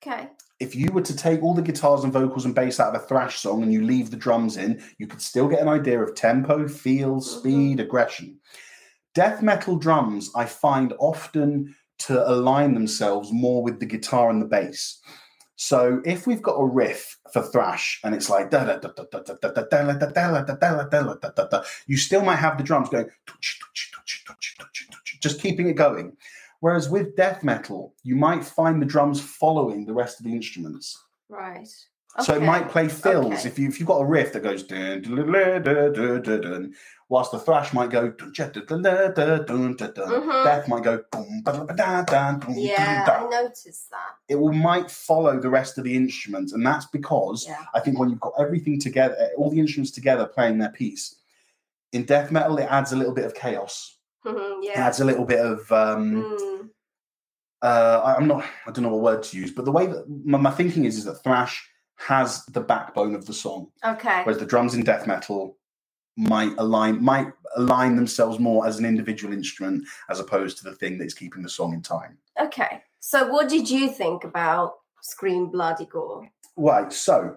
Okay 0.02 0.28
if 0.62 0.76
you 0.76 0.92
were 0.92 1.02
to 1.02 1.16
take 1.16 1.42
all 1.42 1.54
the 1.54 1.61
guitars 1.61 2.04
and 2.04 2.12
vocals 2.12 2.45
and 2.45 2.54
bass 2.54 2.78
out 2.78 2.95
of 2.95 3.02
a 3.02 3.04
thrash 3.04 3.40
song 3.40 3.64
and 3.64 3.73
you 3.73 3.85
leave 3.85 4.11
the 4.11 4.16
drums 4.16 4.57
in, 4.57 4.81
you 4.99 5.09
could 5.09 5.21
still 5.21 5.49
get 5.49 5.61
an 5.61 5.69
idea 5.69 6.00
of 6.00 6.14
tempo, 6.14 6.69
feel, 6.69 7.16
mm-hmm. 7.16 7.38
speed, 7.38 7.81
aggression. 7.81 8.38
Death 9.14 9.42
metal 9.42 9.76
drums, 9.76 10.31
I 10.37 10.47
find 10.47 10.95
often 11.00 11.75
to 11.99 12.28
align 12.31 12.75
themselves 12.75 13.31
more 13.33 13.62
with 13.62 13.81
the 13.81 13.87
guitar 13.87 14.31
and 14.31 14.40
the 14.40 14.47
bass. 14.47 15.00
So 15.57 16.00
if 16.04 16.26
we've 16.26 16.42
got 16.42 16.54
a 16.54 16.64
riff 16.64 17.19
for 17.33 17.42
thrash 17.42 18.00
and 18.04 18.14
it's 18.14 18.31
like 18.31 18.52
you 21.87 21.97
still 21.97 22.23
might 22.23 22.37
have 22.37 22.59
the 22.59 22.64
drums 22.64 22.88
going 22.88 23.09
just 25.21 25.40
keeping 25.40 25.69
it 25.69 25.75
going. 25.75 26.16
Whereas 26.62 26.88
with 26.88 27.16
death 27.16 27.42
metal, 27.42 27.92
you 28.04 28.14
might 28.14 28.45
find 28.45 28.81
the 28.81 28.87
drums 28.87 29.21
following 29.21 29.85
the 29.85 29.92
rest 29.92 30.21
of 30.21 30.26
the 30.26 30.33
instruments. 30.33 30.97
Right. 31.28 31.66
Okay. 32.16 32.25
So 32.25 32.37
it 32.37 32.42
might 32.42 32.69
play 32.69 32.87
fills 32.87 33.40
okay. 33.40 33.49
if 33.49 33.59
you 33.59 33.66
if 33.66 33.81
you've 33.81 33.88
got 33.88 33.99
a 33.99 34.04
riff 34.04 34.33
that 34.33 34.45
goes 34.45 34.62
dun 34.62 35.02
dun 35.02 35.16
dun 35.16 35.62
dun 35.64 35.92
dun, 35.92 36.23
dun, 36.23 36.40
dun 36.40 36.75
whilst 37.09 37.33
the 37.33 37.40
thrash 37.40 37.73
might 37.73 37.90
go 37.90 38.11
dun 38.11 38.33
dun 38.33 38.52
dun 38.52 38.83
dun 38.83 39.12
dun 39.12 39.45
dun 39.45 39.76
dun. 39.76 39.92
Mm-hmm. 39.92 40.45
Death 40.45 40.69
might 40.69 40.85
go 40.85 41.02
boom 41.11 41.42
ba 41.42 41.66
da 41.66 41.75
da 41.75 42.02
da 42.02 42.33
boom. 42.37 42.54
Yeah, 42.57 43.07
I 43.09 43.28
noticed 43.28 43.90
that. 43.90 44.14
It 44.28 44.37
will 44.37 44.52
might 44.52 44.88
follow 44.88 45.40
the 45.40 45.50
rest 45.50 45.78
of 45.78 45.85
the 45.85 45.97
instruments, 45.97 46.52
and 46.52 46.64
that's 46.64 46.87
because 46.87 47.45
yeah. 47.49 47.64
I 47.75 47.81
think 47.81 47.99
when 47.99 48.09
you've 48.09 48.21
got 48.21 48.35
everything 48.38 48.78
together, 48.78 49.16
all 49.37 49.50
the 49.50 49.59
instruments 49.59 49.90
together 49.90 50.26
playing 50.26 50.59
their 50.59 50.71
piece, 50.71 51.16
in 51.90 52.04
death 52.04 52.31
metal 52.31 52.57
it 52.59 52.69
adds 52.71 52.92
a 52.92 52.97
little 52.97 53.14
bit 53.14 53.25
of 53.25 53.35
chaos. 53.35 53.97
Mhm, 54.25 54.59
yeah. 54.62 54.87
adds 54.87 55.00
a 55.00 55.05
little 55.05 55.25
bit 55.25 55.41
of. 55.41 55.71
Um, 55.73 56.25
Mm, 56.25 56.71
uh, 57.62 58.00
I- 58.05 58.17
I'm 58.17 58.26
not. 58.29 58.45
I 58.67 58.71
don't 58.71 58.83
know 58.85 58.91
what 58.91 59.02
word 59.02 59.23
to 59.25 59.37
use, 59.37 59.50
but 59.52 59.64
the 59.64 59.73
way 59.73 59.87
that 59.87 60.05
my, 60.25 60.38
my 60.38 60.50
thinking 60.50 60.85
is 60.85 60.97
is 60.99 61.05
that 61.05 61.23
thrash 61.23 61.69
has 61.97 62.45
the 62.47 62.61
backbone 62.61 63.14
of 63.14 63.26
the 63.26 63.33
song, 63.33 63.71
okay. 63.85 64.23
whereas 64.25 64.38
the 64.38 64.47
drums 64.47 64.75
in 64.75 64.83
death 64.83 65.07
metal 65.07 65.57
might 66.17 66.52
align 66.59 67.02
might 67.02 67.29
align 67.57 67.97
themselves 67.97 68.38
more 68.38 68.67
as 68.67 68.79
an 68.79 68.85
individual 68.85 69.33
instrument 69.33 69.85
as 70.09 70.19
opposed 70.21 70.59
to 70.59 70.64
the 70.64 70.75
thing 70.75 70.99
that's 70.99 71.14
keeping 71.14 71.43
the 71.43 71.49
song 71.49 71.73
in 71.73 71.81
time. 71.83 72.19
Okay. 72.41 72.83
So, 73.00 73.29
what 73.29 73.49
did 73.49 73.69
you 73.71 73.91
think 73.91 74.25
about 74.25 74.75
Scream 75.02 75.47
Bloody 75.50 75.87
Gore? 75.87 76.29
Right. 76.57 76.93
So 76.93 77.37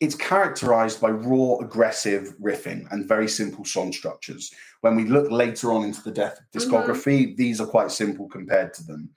it's 0.00 0.14
characterized 0.14 1.00
by 1.00 1.10
raw, 1.10 1.56
aggressive 1.58 2.34
riffing 2.40 2.90
and 2.90 3.06
very 3.06 3.28
simple 3.28 3.64
song 3.64 3.92
structures. 3.92 4.52
When 4.80 4.96
we 4.96 5.04
look 5.04 5.30
later 5.30 5.72
on 5.72 5.84
into 5.84 6.02
the 6.02 6.10
Death 6.10 6.40
mm-hmm. 6.40 6.58
discography, 6.58 7.36
these 7.36 7.60
are 7.60 7.66
quite 7.66 7.90
simple 7.90 8.26
compared 8.28 8.72
to 8.74 8.84
them. 8.84 9.10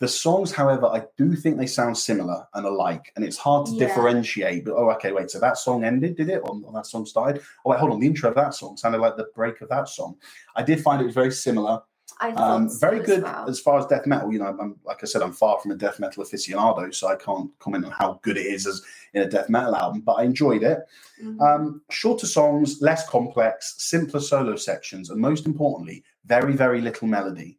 The 0.00 0.06
songs, 0.06 0.52
however, 0.52 0.86
I 0.86 1.02
do 1.16 1.34
think 1.34 1.58
they 1.58 1.66
sound 1.66 1.98
similar 1.98 2.46
and 2.54 2.64
alike, 2.64 3.10
and 3.16 3.24
it's 3.24 3.36
hard 3.36 3.66
to 3.66 3.72
Yeah. 3.72 3.88
differentiate. 3.88 4.64
But 4.64 4.74
oh, 4.74 4.90
okay, 4.92 5.10
wait. 5.10 5.28
So 5.28 5.40
that 5.40 5.58
song 5.58 5.82
ended, 5.82 6.16
did 6.16 6.28
it? 6.28 6.40
Or, 6.44 6.60
or 6.64 6.72
that 6.72 6.86
song 6.86 7.04
started? 7.04 7.42
Oh, 7.64 7.70
wait, 7.70 7.80
hold 7.80 7.90
on. 7.90 7.98
The 7.98 8.06
intro 8.06 8.28
of 8.28 8.36
that 8.36 8.54
song 8.54 8.76
sounded 8.76 9.00
like 9.00 9.16
the 9.16 9.26
break 9.34 9.60
of 9.60 9.68
that 9.70 9.88
song. 9.88 10.14
I 10.54 10.62
did 10.62 10.80
find 10.80 11.02
it 11.02 11.06
was 11.06 11.14
very 11.14 11.32
similar. 11.32 11.82
Um, 12.20 12.68
so 12.68 12.78
very 12.78 13.00
as 13.00 13.06
good 13.06 13.22
well. 13.22 13.48
as 13.48 13.60
far 13.60 13.78
as 13.78 13.86
death 13.86 14.06
metal. 14.06 14.32
You 14.32 14.40
know, 14.40 14.56
I'm, 14.60 14.76
like 14.84 15.02
I 15.02 15.06
said, 15.06 15.22
I'm 15.22 15.32
far 15.32 15.60
from 15.60 15.70
a 15.70 15.76
death 15.76 16.00
metal 16.00 16.24
aficionado, 16.24 16.92
so 16.94 17.06
I 17.08 17.16
can't 17.16 17.50
comment 17.58 17.84
on 17.84 17.92
how 17.92 18.18
good 18.22 18.36
it 18.36 18.46
is 18.46 18.66
as 18.66 18.82
in 19.14 19.22
a 19.22 19.28
death 19.28 19.48
metal 19.48 19.76
album. 19.76 20.00
But 20.00 20.14
I 20.14 20.24
enjoyed 20.24 20.62
it. 20.62 20.80
Mhm. 21.22 21.40
Um, 21.40 21.82
shorter 21.90 22.26
songs, 22.26 22.80
less 22.80 23.08
complex, 23.08 23.74
simpler 23.78 24.20
solo 24.20 24.56
sections, 24.56 25.10
and 25.10 25.20
most 25.20 25.46
importantly, 25.46 26.02
very 26.24 26.54
very 26.54 26.80
little 26.80 27.08
melody. 27.08 27.58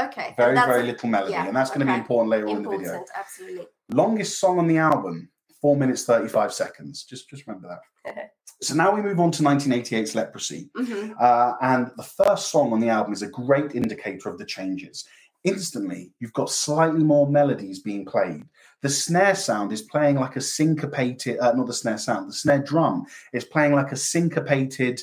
okay. 0.00 0.34
Very 0.36 0.54
very 0.54 0.82
little 0.84 1.08
melody, 1.08 1.32
yeah, 1.32 1.46
and 1.46 1.56
that's 1.56 1.70
going 1.70 1.80
to 1.80 1.86
be 1.86 1.98
important 1.98 2.30
later 2.30 2.48
on 2.48 2.56
in 2.58 2.62
the 2.62 2.68
video. 2.70 3.04
Absolutely. 3.14 3.66
Longest 3.92 4.38
song 4.40 4.58
on 4.58 4.66
the 4.66 4.78
album, 4.78 5.28
four 5.60 5.76
minutes 5.76 6.04
thirty 6.04 6.28
five 6.28 6.52
seconds. 6.52 7.04
Just 7.04 7.28
just 7.30 7.46
remember 7.46 7.68
that. 7.68 8.30
so 8.62 8.74
now 8.74 8.94
we 8.94 9.02
move 9.02 9.20
on 9.20 9.30
to 9.32 9.42
1988's 9.42 10.14
Leprosy. 10.14 10.70
hmm 10.76 11.12
Uh, 11.20 11.52
and 11.60 11.90
the 11.96 12.02
first 12.02 12.50
song 12.50 12.72
on 12.72 12.80
the 12.80 12.88
album 12.88 13.12
is 13.12 13.22
a 13.22 13.28
great 13.28 13.74
indicator 13.74 14.28
of 14.28 14.38
the 14.38 14.46
changes. 14.46 15.04
Instantly, 15.44 16.10
you've 16.18 16.32
got 16.32 16.50
slightly 16.50 17.04
more 17.04 17.28
melodies 17.28 17.78
being 17.80 18.04
played. 18.04 18.42
The 18.82 18.88
snare 18.88 19.34
sound 19.36 19.72
is 19.72 19.82
playing 19.82 20.16
like 20.16 20.36
a 20.36 20.40
syncopated, 20.40 21.38
uh, 21.38 21.52
not 21.52 21.66
the 21.66 21.72
snare 21.72 21.98
sound, 21.98 22.28
the 22.28 22.32
snare 22.34 22.58
drum 22.62 23.06
is 23.32 23.44
playing 23.44 23.72
like 23.74 23.92
a 23.92 23.96
syncopated, 23.96 25.00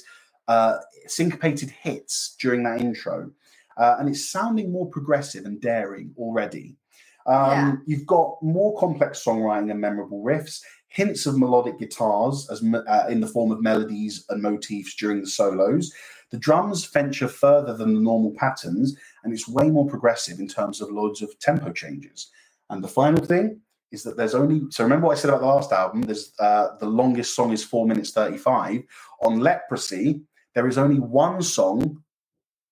uh, 0.48 0.78
syncopated 1.08 1.70
hits 1.70 2.36
during 2.42 2.64
that 2.64 2.82
intro. 2.82 3.32
Uh, 3.78 3.96
and 4.00 4.10
it's 4.10 4.30
sounding 4.30 4.72
more 4.72 4.90
progressive 4.90 5.46
and 5.46 5.62
daring 5.62 6.14
already. 6.18 6.76
Um, 7.26 7.36
Yeah. 7.36 7.76
You've 7.86 8.06
got 8.06 8.42
more 8.42 8.78
complex 8.78 9.24
songwriting 9.24 9.72
and 9.72 9.80
memorable 9.80 10.24
riffs, 10.24 10.62
hints 10.88 11.26
of 11.26 11.38
melodic 11.38 11.80
guitars 11.80 12.48
as 12.52 12.62
uh, 12.64 13.06
in 13.10 13.22
the 13.22 13.28
form 13.28 13.52
of 13.52 13.62
melodies 13.62 14.26
and 14.30 14.42
motifs 14.42 14.96
during 14.96 15.22
the 15.22 15.30
solos. 15.30 15.92
The 16.32 16.38
drums 16.40 16.86
venture 16.86 17.28
further 17.28 17.78
than 17.78 17.94
the 17.94 18.02
normal 18.02 18.34
patterns, 18.38 18.96
and 19.24 19.32
it's 19.34 19.48
way 19.48 19.70
more 19.70 19.88
progressive 19.88 20.40
in 20.40 20.48
terms 20.48 20.82
of 20.82 20.92
loads 20.92 21.22
of 21.22 21.38
tempo 21.40 21.72
changes. 21.72 22.32
And 22.70 22.84
the 22.84 22.88
final 22.88 23.24
thing 23.24 23.62
is 23.92 24.02
that 24.04 24.18
there's 24.18 24.34
only 24.34 24.64
so 24.72 24.84
remember 24.84 25.08
what 25.08 25.18
I 25.18 25.22
said 25.22 25.30
about 25.30 25.42
the 25.42 25.48
last 25.48 25.72
album. 25.72 26.02
There's 26.02 26.34
uh, 26.40 26.70
the 26.80 26.88
longest 26.88 27.36
song 27.36 27.54
is 27.54 27.64
four 27.64 27.86
minutes 27.86 28.12
thirty-five. 28.12 28.82
On 29.22 29.40
Leprosy, 29.40 30.24
there 30.56 30.68
is 30.68 30.80
only 30.80 31.00
one 31.00 31.42
song 31.44 32.04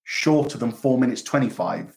shorter 0.03 0.58
than 0.58 0.72
four 0.72 0.98
minutes 0.98 1.22
twenty-five. 1.22 1.96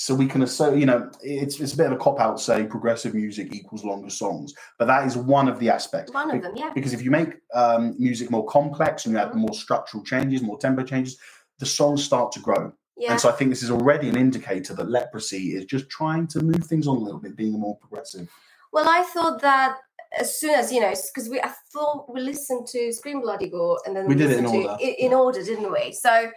So 0.00 0.14
we 0.14 0.28
can 0.28 0.42
assert, 0.42 0.78
you 0.78 0.86
know, 0.86 1.10
it's 1.22 1.58
it's 1.58 1.74
a 1.74 1.76
bit 1.76 1.86
of 1.86 1.92
a 1.92 1.96
cop 1.96 2.20
out 2.20 2.40
say 2.40 2.64
progressive 2.64 3.14
music 3.14 3.52
equals 3.52 3.84
longer 3.84 4.08
songs, 4.10 4.54
but 4.78 4.86
that 4.86 5.04
is 5.04 5.16
one 5.16 5.48
of 5.48 5.58
the 5.58 5.68
aspects. 5.70 6.12
One 6.12 6.30
of 6.30 6.40
them, 6.40 6.52
yeah. 6.54 6.70
Because 6.72 6.92
if 6.92 7.02
you 7.02 7.10
make 7.10 7.30
um, 7.52 7.96
music 7.98 8.30
more 8.30 8.46
complex 8.46 9.06
and 9.06 9.12
you 9.14 9.18
add 9.18 9.32
Mhm. 9.32 9.46
more 9.46 9.54
structural 9.54 10.04
changes, 10.04 10.40
more 10.40 10.56
tempo 10.56 10.84
changes, 10.84 11.18
the 11.58 11.66
songs 11.66 12.04
start 12.04 12.30
to 12.32 12.38
grow. 12.40 12.72
Yeah. 12.96 13.10
And 13.10 13.20
so 13.20 13.28
I 13.28 13.32
think 13.32 13.50
this 13.50 13.64
is 13.64 13.72
already 13.72 14.08
an 14.08 14.16
indicator 14.16 14.72
that 14.74 14.88
leprosy 14.88 15.56
is 15.56 15.64
just 15.64 15.90
trying 15.90 16.28
to 16.28 16.44
move 16.44 16.62
things 16.64 16.86
on 16.86 16.96
a 16.96 17.00
little 17.00 17.18
bit, 17.20 17.34
being 17.34 17.58
more 17.58 17.76
progressive. 17.78 18.28
Well, 18.72 18.88
I 18.88 19.02
thought 19.02 19.40
that 19.40 19.78
as 20.16 20.38
soon 20.38 20.54
as 20.54 20.72
you 20.72 20.80
know, 20.80 20.94
because 21.12 21.28
we 21.28 21.40
I 21.40 21.52
thought 21.72 22.12
we 22.14 22.20
listened 22.20 22.68
to 22.68 22.92
Scream 22.92 23.20
Bloody 23.20 23.48
Gore 23.50 23.80
and 23.84 23.96
then 23.96 24.06
We 24.06 24.14
did 24.14 24.30
it 24.30 24.38
in 24.38 24.46
order. 24.46 24.76
i- 24.80 24.96
in 25.06 25.12
order, 25.12 25.42
didn't 25.42 25.72
we? 25.72 25.90
So 25.90 26.30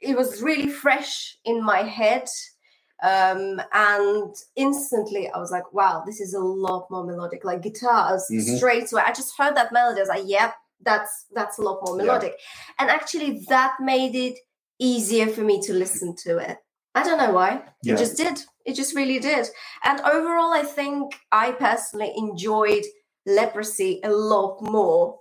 it 0.00 0.16
was 0.16 0.40
really 0.42 0.68
fresh 0.68 1.36
in 1.44 1.60
my 1.60 1.82
head. 1.82 2.28
Um, 3.02 3.60
and 3.72 4.34
instantly 4.56 5.30
I 5.30 5.38
was 5.38 5.50
like, 5.50 5.72
wow, 5.72 6.02
this 6.06 6.20
is 6.20 6.34
a 6.34 6.40
lot 6.40 6.90
more 6.90 7.04
melodic, 7.04 7.44
like 7.44 7.62
guitars 7.62 8.26
Mhm. 8.30 8.56
straight 8.56 8.92
away. 8.92 9.02
I 9.06 9.12
just 9.12 9.36
heard 9.38 9.56
that 9.56 9.72
melody. 9.72 10.00
I 10.00 10.02
was 10.02 10.08
like, 10.08 10.24
yep, 10.26 10.54
that's 10.82 11.26
that's 11.32 11.58
a 11.58 11.62
lot 11.62 11.80
more 11.84 11.96
Yeah. 11.96 12.04
melodic. 12.04 12.38
And 12.78 12.90
actually 12.90 13.44
that 13.48 13.76
made 13.80 14.14
it 14.14 14.38
easier 14.78 15.26
for 15.28 15.42
me 15.42 15.60
to 15.62 15.72
listen 15.72 16.14
to 16.24 16.38
it. 16.38 16.58
I 16.94 17.02
don't 17.02 17.18
know 17.18 17.32
why. 17.32 17.62
Yeah. 17.82 17.94
It 17.94 17.98
just 17.98 18.16
did. 18.16 18.44
It 18.64 18.74
just 18.74 18.94
really 18.94 19.18
did. 19.18 19.48
And 19.84 20.00
overall, 20.00 20.52
I 20.52 20.62
think 20.62 21.14
I 21.30 21.52
personally 21.52 22.12
enjoyed 22.16 22.84
Leprosy 23.26 24.00
a 24.02 24.10
lot 24.10 24.60
more 24.62 25.18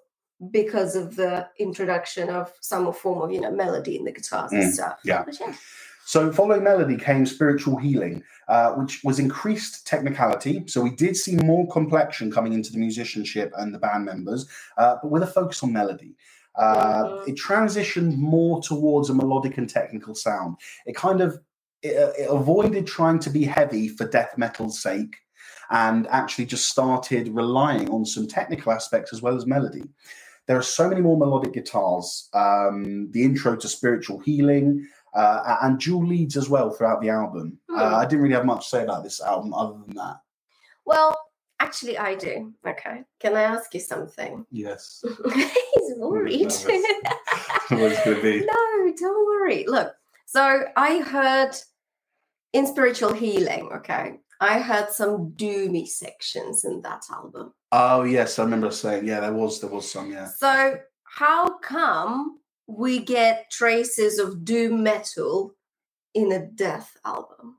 because 0.51 0.95
of 0.95 1.15
the 1.17 1.47
introduction 1.59 2.29
of 2.29 2.51
some 2.61 2.91
form 2.93 3.21
of, 3.21 3.31
you 3.31 3.41
know, 3.41 3.51
melody 3.51 3.97
in 3.97 4.05
the 4.05 4.11
guitars 4.11 4.51
and 4.53 4.63
Mm, 4.63 4.71
stuff. 4.73 4.99
yeah. 5.03 5.25
Yeah. 5.39 5.53
So, 6.09 6.31
following 6.31 6.63
Melody 6.63 6.97
came 6.97 7.23
Spiritual 7.27 7.77
Healing, 7.77 8.23
uh, 8.47 8.71
which 8.71 8.99
was 9.03 9.19
increased 9.19 9.85
technicality. 9.85 10.63
So, 10.65 10.81
we 10.81 10.89
did 10.89 11.15
see 11.15 11.35
more 11.35 11.67
complexion 11.67 12.31
coming 12.31 12.53
into 12.53 12.71
the 12.71 12.79
musicianship 12.79 13.53
and 13.57 13.71
the 13.71 13.77
band 13.77 14.05
members, 14.05 14.47
uh, 14.79 14.95
but 15.03 15.11
with 15.11 15.21
a 15.21 15.27
focus 15.27 15.61
on 15.61 15.71
melody. 15.71 16.15
Uh, 16.55 17.03
Mhm. 17.03 17.27
It 17.27 17.35
transitioned 17.35 18.17
more 18.17 18.59
towards 18.59 19.11
a 19.11 19.13
melodic 19.13 19.59
and 19.59 19.69
technical 19.69 20.15
sound. 20.15 20.55
It 20.87 20.95
kind 20.95 21.21
of 21.21 21.39
it, 21.83 21.95
uh, 21.95 22.13
it 22.17 22.27
avoided 22.27 22.87
trying 22.87 23.19
to 23.19 23.29
be 23.29 23.43
heavy 23.43 23.87
for 23.87 24.07
death 24.07 24.35
metal's 24.35 24.81
sake 24.81 25.15
and 25.69 26.07
actually 26.07 26.47
just 26.47 26.67
started 26.67 27.29
relying 27.29 27.87
on 27.91 28.03
some 28.03 28.25
technical 28.25 28.71
aspects 28.71 29.13
as 29.13 29.21
well 29.21 29.35
as 29.35 29.45
melody. 29.45 29.83
There 30.47 30.57
are 30.57 30.63
so 30.63 30.89
many 30.89 31.01
more 31.01 31.15
melodic 31.15 31.53
guitars. 31.53 32.27
Um, 32.33 33.11
the 33.11 33.21
intro 33.21 33.55
to 33.55 33.67
Spiritual 33.67 34.17
Healing, 34.17 34.87
uh, 35.13 35.57
and 35.61 35.79
dual 35.79 36.05
leads 36.05 36.37
as 36.37 36.49
well 36.49 36.69
throughout 36.69 37.01
the 37.01 37.09
album. 37.09 37.57
Hmm. 37.69 37.79
Uh, 37.79 37.97
I 37.97 38.05
didn't 38.05 38.21
really 38.21 38.35
have 38.35 38.45
much 38.45 38.65
to 38.65 38.69
say 38.69 38.83
about 38.83 39.03
this 39.03 39.21
album 39.21 39.53
other 39.53 39.77
than 39.85 39.95
that. 39.95 40.17
Well, 40.85 41.19
actually, 41.59 41.97
I 41.97 42.15
do. 42.15 42.53
Okay. 42.67 43.03
Can 43.19 43.35
I 43.35 43.43
ask 43.43 43.73
you 43.73 43.79
something? 43.79 44.45
Yes. 44.51 45.03
He's 45.33 45.97
worried. 45.97 46.41
nervous. 46.41 46.65
what 47.69 47.91
it's 47.91 48.03
going 48.03 48.17
to 48.17 48.21
be. 48.21 48.39
no, 48.45 48.93
don't 48.97 49.25
worry. 49.25 49.65
Look, 49.67 49.93
so 50.25 50.63
I 50.75 50.99
heard 50.99 51.51
in 52.53 52.65
spiritual 52.65 53.13
healing, 53.13 53.69
okay, 53.73 54.19
I 54.39 54.59
heard 54.59 54.89
some 54.89 55.31
doomy 55.31 55.87
sections 55.87 56.63
in 56.63 56.81
that 56.81 57.03
album. 57.11 57.53
Oh 57.71 58.03
yes, 58.03 58.39
I 58.39 58.43
remember 58.43 58.71
saying 58.71 59.05
yeah, 59.05 59.19
there 59.19 59.33
was 59.33 59.59
there 59.59 59.69
was 59.69 59.91
some 59.91 60.11
yeah. 60.11 60.27
So 60.27 60.79
how 61.03 61.57
come 61.59 62.39
we 62.69 62.99
get 62.99 63.49
traces 63.49 64.19
of 64.19 64.45
doom 64.45 64.83
metal 64.83 65.55
in 66.13 66.31
a 66.31 66.45
death 66.45 66.95
album? 67.03 67.57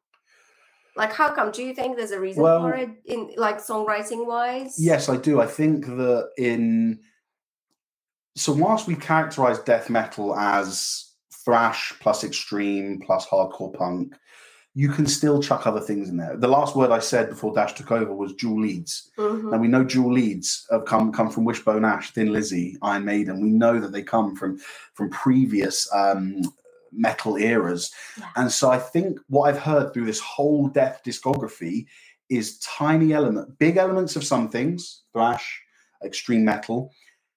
Like 0.96 1.12
how 1.12 1.32
come? 1.34 1.50
Do 1.50 1.62
you 1.62 1.74
think 1.74 1.96
there's 1.96 2.10
a 2.10 2.20
reason 2.20 2.42
Well- 2.42 2.62
for 2.62 2.74
it 2.74 2.90
in 3.04 3.32
like 3.36 3.58
songwriting 3.58 4.26
wise? 4.26 4.76
Yes, 4.78 5.08
I 5.08 5.16
do. 5.16 5.40
I 5.40 5.46
think 5.46 5.86
that 5.86 6.30
in 6.38 7.00
so 8.36 8.52
whilst 8.52 8.86
we 8.86 8.94
characterize 8.94 9.58
death 9.58 9.90
metal 9.90 10.36
as 10.36 11.12
thrash 11.44 11.92
plus 12.00 12.22
extreme 12.22 13.00
plus 13.04 13.26
hardcore 13.26 13.74
punk, 13.74 14.14
you 14.74 14.88
can 14.88 15.06
still 15.06 15.42
chuck 15.42 15.66
other 15.66 15.80
things 15.80 16.08
in 16.08 16.16
there. 16.16 16.36
The 16.36 16.48
last 16.48 16.76
word 16.76 16.90
I 16.90 17.00
said 17.00 17.28
before 17.28 17.52
Dash 17.52 17.74
took 17.74 17.90
over 17.90 18.14
was 18.14 18.34
dual 18.34 18.60
leads. 18.60 19.10
Mhm. 19.18 19.52
And 19.52 19.60
we 19.60 19.68
know 19.68 19.82
dual 19.82 20.12
leads 20.12 20.66
have 20.70 20.84
come 20.84 21.10
come 21.12 21.28
from 21.28 21.44
Wishbone 21.44 21.84
Ash, 21.84 22.12
Thin 22.12 22.32
Lizzy, 22.32 22.76
Iron 22.82 23.04
Maiden. 23.04 23.40
We 23.40 23.50
know 23.50 23.80
that 23.80 23.92
they 23.92 24.02
come 24.02 24.36
from 24.36 24.58
from 24.94 25.10
previous 25.10 25.92
um, 25.92 26.42
metal 26.92 27.36
eras. 27.36 27.90
Yeah. 28.16 28.26
And 28.36 28.52
so 28.52 28.70
I 28.70 28.78
think 28.78 29.18
what 29.28 29.48
I've 29.48 29.60
heard 29.60 29.92
through 29.92 30.06
this 30.06 30.20
whole 30.20 30.68
Death 30.68 31.02
discography 31.04 31.86
is 32.28 32.58
tiny 32.60 33.12
element, 33.12 33.58
big 33.58 33.76
elements 33.76 34.14
of 34.14 34.24
some 34.24 34.48
things, 34.48 35.02
thrash, 35.12 35.60
extreme 36.04 36.44
metal, 36.44 36.92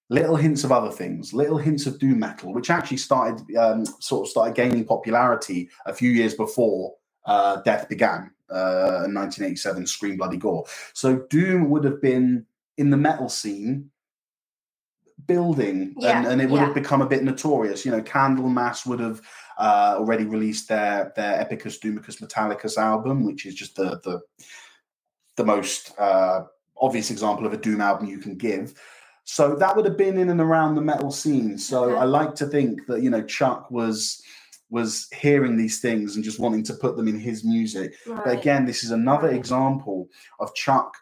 little 0.10 0.36
hints 0.36 0.64
of 0.64 0.72
other 0.72 0.92
things, 0.92 1.34
little 1.34 1.58
hints 1.58 1.88
of 1.88 1.98
doom 1.98 2.20
metal, 2.20 2.54
which 2.54 2.70
actually 2.70 2.98
started 2.98 3.44
um, 3.58 3.86
sort 4.00 4.28
of 4.28 4.30
started 4.30 4.56
gaining 4.56 4.86
popularity 4.86 5.70
a 5.88 5.94
few 5.94 6.12
years 6.12 6.36
before 6.36 6.94
uh, 7.26 7.62
Death 7.62 7.90
began 7.90 8.32
uh, 8.50 9.06
in 9.06 9.14
1987, 9.14 9.88
Scream 9.88 10.18
Bloody 10.18 10.38
Gore. 10.38 10.66
So 10.94 11.26
doom 11.30 11.70
would 11.70 11.84
have 11.84 12.02
been 12.02 12.46
in 12.78 12.90
the 12.90 12.98
metal 12.98 13.30
scene 13.30 13.90
building 15.28 15.94
Yeah, 15.98 16.20
and, 16.20 16.28
and 16.28 16.42
it 16.42 16.50
would 16.50 16.60
yeah. 16.60 16.66
have 16.66 16.74
become 16.74 17.02
a 17.02 17.08
bit 17.08 17.24
notorious. 17.24 17.86
You 17.86 17.92
know, 17.92 18.02
Candlemass 18.02 18.86
would 18.86 19.00
have 19.00 19.22
uh, 19.58 19.96
already 19.98 20.26
released 20.26 20.68
their 20.68 21.14
their 21.16 21.40
Epicus 21.40 21.80
Doomicus 21.80 22.22
Metallicus 22.22 22.78
album, 22.78 23.26
which 23.26 23.46
is 23.46 23.56
just 23.56 23.76
the 23.76 24.00
the 24.04 24.22
the 25.36 25.46
most 25.46 25.98
uh, 26.00 26.44
obvious 26.78 27.10
example 27.10 27.46
of 27.46 27.54
a 27.54 27.58
doom 27.58 27.82
album 27.82 28.08
you 28.08 28.18
can 28.18 28.36
give. 28.36 28.74
So 29.26 29.56
that 29.56 29.76
would 29.76 29.86
have 29.86 29.98
been 29.98 30.18
in 30.18 30.30
and 30.30 30.42
around 30.42 30.76
the 30.76 30.82
metal 30.82 31.12
scene. 31.12 31.58
So. 31.58 31.96
I 31.96 32.04
like 32.04 32.36
to 32.36 32.46
think 32.46 32.86
that 32.88 33.02
you 33.02 33.10
know 33.10 33.24
Chuck 33.24 33.72
was 33.72 34.22
was 34.74 35.08
hearing 35.14 35.56
these 35.56 35.80
things 35.80 36.16
and 36.16 36.24
just 36.26 36.40
wanting 36.40 36.64
to 36.64 36.74
put 36.74 36.98
them 36.98 37.08
in 37.08 37.20
his 37.20 37.46
music. 37.46 37.94
But 38.08 38.28
again, 38.28 38.66
this 38.66 38.84
is 38.84 38.90
another 38.90 39.28
Right. 39.28 39.36
example 39.38 40.10
of 40.40 40.54
Chuck 40.56 40.96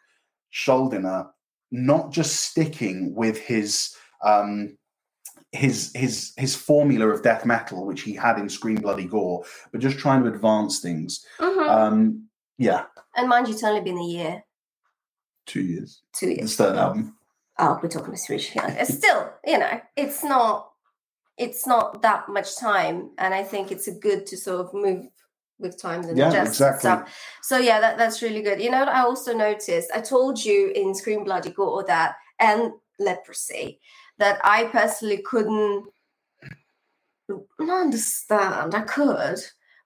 Schuldiner 0.54 1.30
not 1.72 2.12
just 2.12 2.36
sticking 2.42 3.16
with 3.16 3.38
his 3.40 3.96
um, 4.26 4.78
his 5.54 5.92
his 5.96 6.34
his 6.38 6.54
formula 6.54 7.08
of 7.08 7.24
death 7.24 7.46
metal, 7.46 7.86
which 7.86 8.02
he 8.02 8.14
had 8.14 8.38
in 8.38 8.50
Scream 8.50 8.76
Bloody 8.76 9.06
Gore, 9.06 9.46
but 9.72 9.80
just 9.80 9.98
trying 9.98 10.22
to 10.24 10.30
advance 10.34 10.82
things. 10.82 11.26
Mhm. 11.40 11.70
Um, 11.70 12.28
yeah, 12.58 12.84
and 13.16 13.30
mind 13.30 13.48
you, 13.48 13.54
it's 13.54 13.64
only 13.64 13.80
been 13.82 13.98
a 13.98 14.04
year, 14.04 14.44
two 15.46 15.62
years. 15.62 16.02
two 16.14 16.30
years. 16.32 16.58
third 16.58 16.76
album. 16.76 17.16
Oh, 17.58 17.80
we're 17.82 17.88
talking 17.90 18.12
Rich. 18.30 18.52
It's 18.56 18.98
still, 18.98 19.32
you 19.46 19.60
know, 19.60 19.80
it's 19.96 20.24
not 20.26 20.71
it's 21.42 21.66
not 21.66 22.04
that 22.04 22.30
much 22.30 22.56
time. 22.56 23.10
And 23.18 23.34
I 23.34 23.44
think 23.44 23.72
it's 23.72 23.88
a 23.88 23.92
good 23.92 24.28
to 24.28 24.38
sort 24.38 24.60
of 24.64 24.74
move 24.76 25.08
with 25.58 25.82
times 25.82 26.06
and 26.08 26.18
Yeah, 26.18 26.30
adjust 26.30 26.52
exactly. 26.52 26.80
stuff. 26.80 27.18
So 27.42 27.58
yeah, 27.58 27.82
that, 27.82 27.98
that's 27.98 28.22
really 28.22 28.44
good. 28.44 28.62
You 28.62 28.70
know 28.70 28.80
what 28.80 28.90
I 28.90 29.02
also 29.02 29.34
noticed? 29.36 29.90
I 29.94 30.02
told 30.02 30.44
you 30.46 30.72
in 30.76 30.94
Scream 30.94 31.24
Bloody 31.24 31.50
Gore 31.50 31.84
that 31.86 32.16
and 32.40 32.74
leprosy 33.00 33.80
that 34.20 34.40
I 34.44 34.66
personally 34.66 35.24
couldn't 35.24 35.86
understand. 37.60 38.76
I 38.76 38.82
could, 38.82 39.40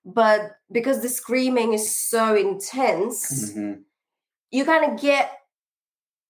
but 0.03 0.57
because 0.71 1.01
the 1.01 1.09
screaming 1.09 1.71
is 1.74 1.95
so 1.95 2.35
intense, 2.35 3.51
Mhm. 3.53 3.83
you 4.51 4.65
kind 4.65 4.91
of 4.91 5.00
get 5.00 5.39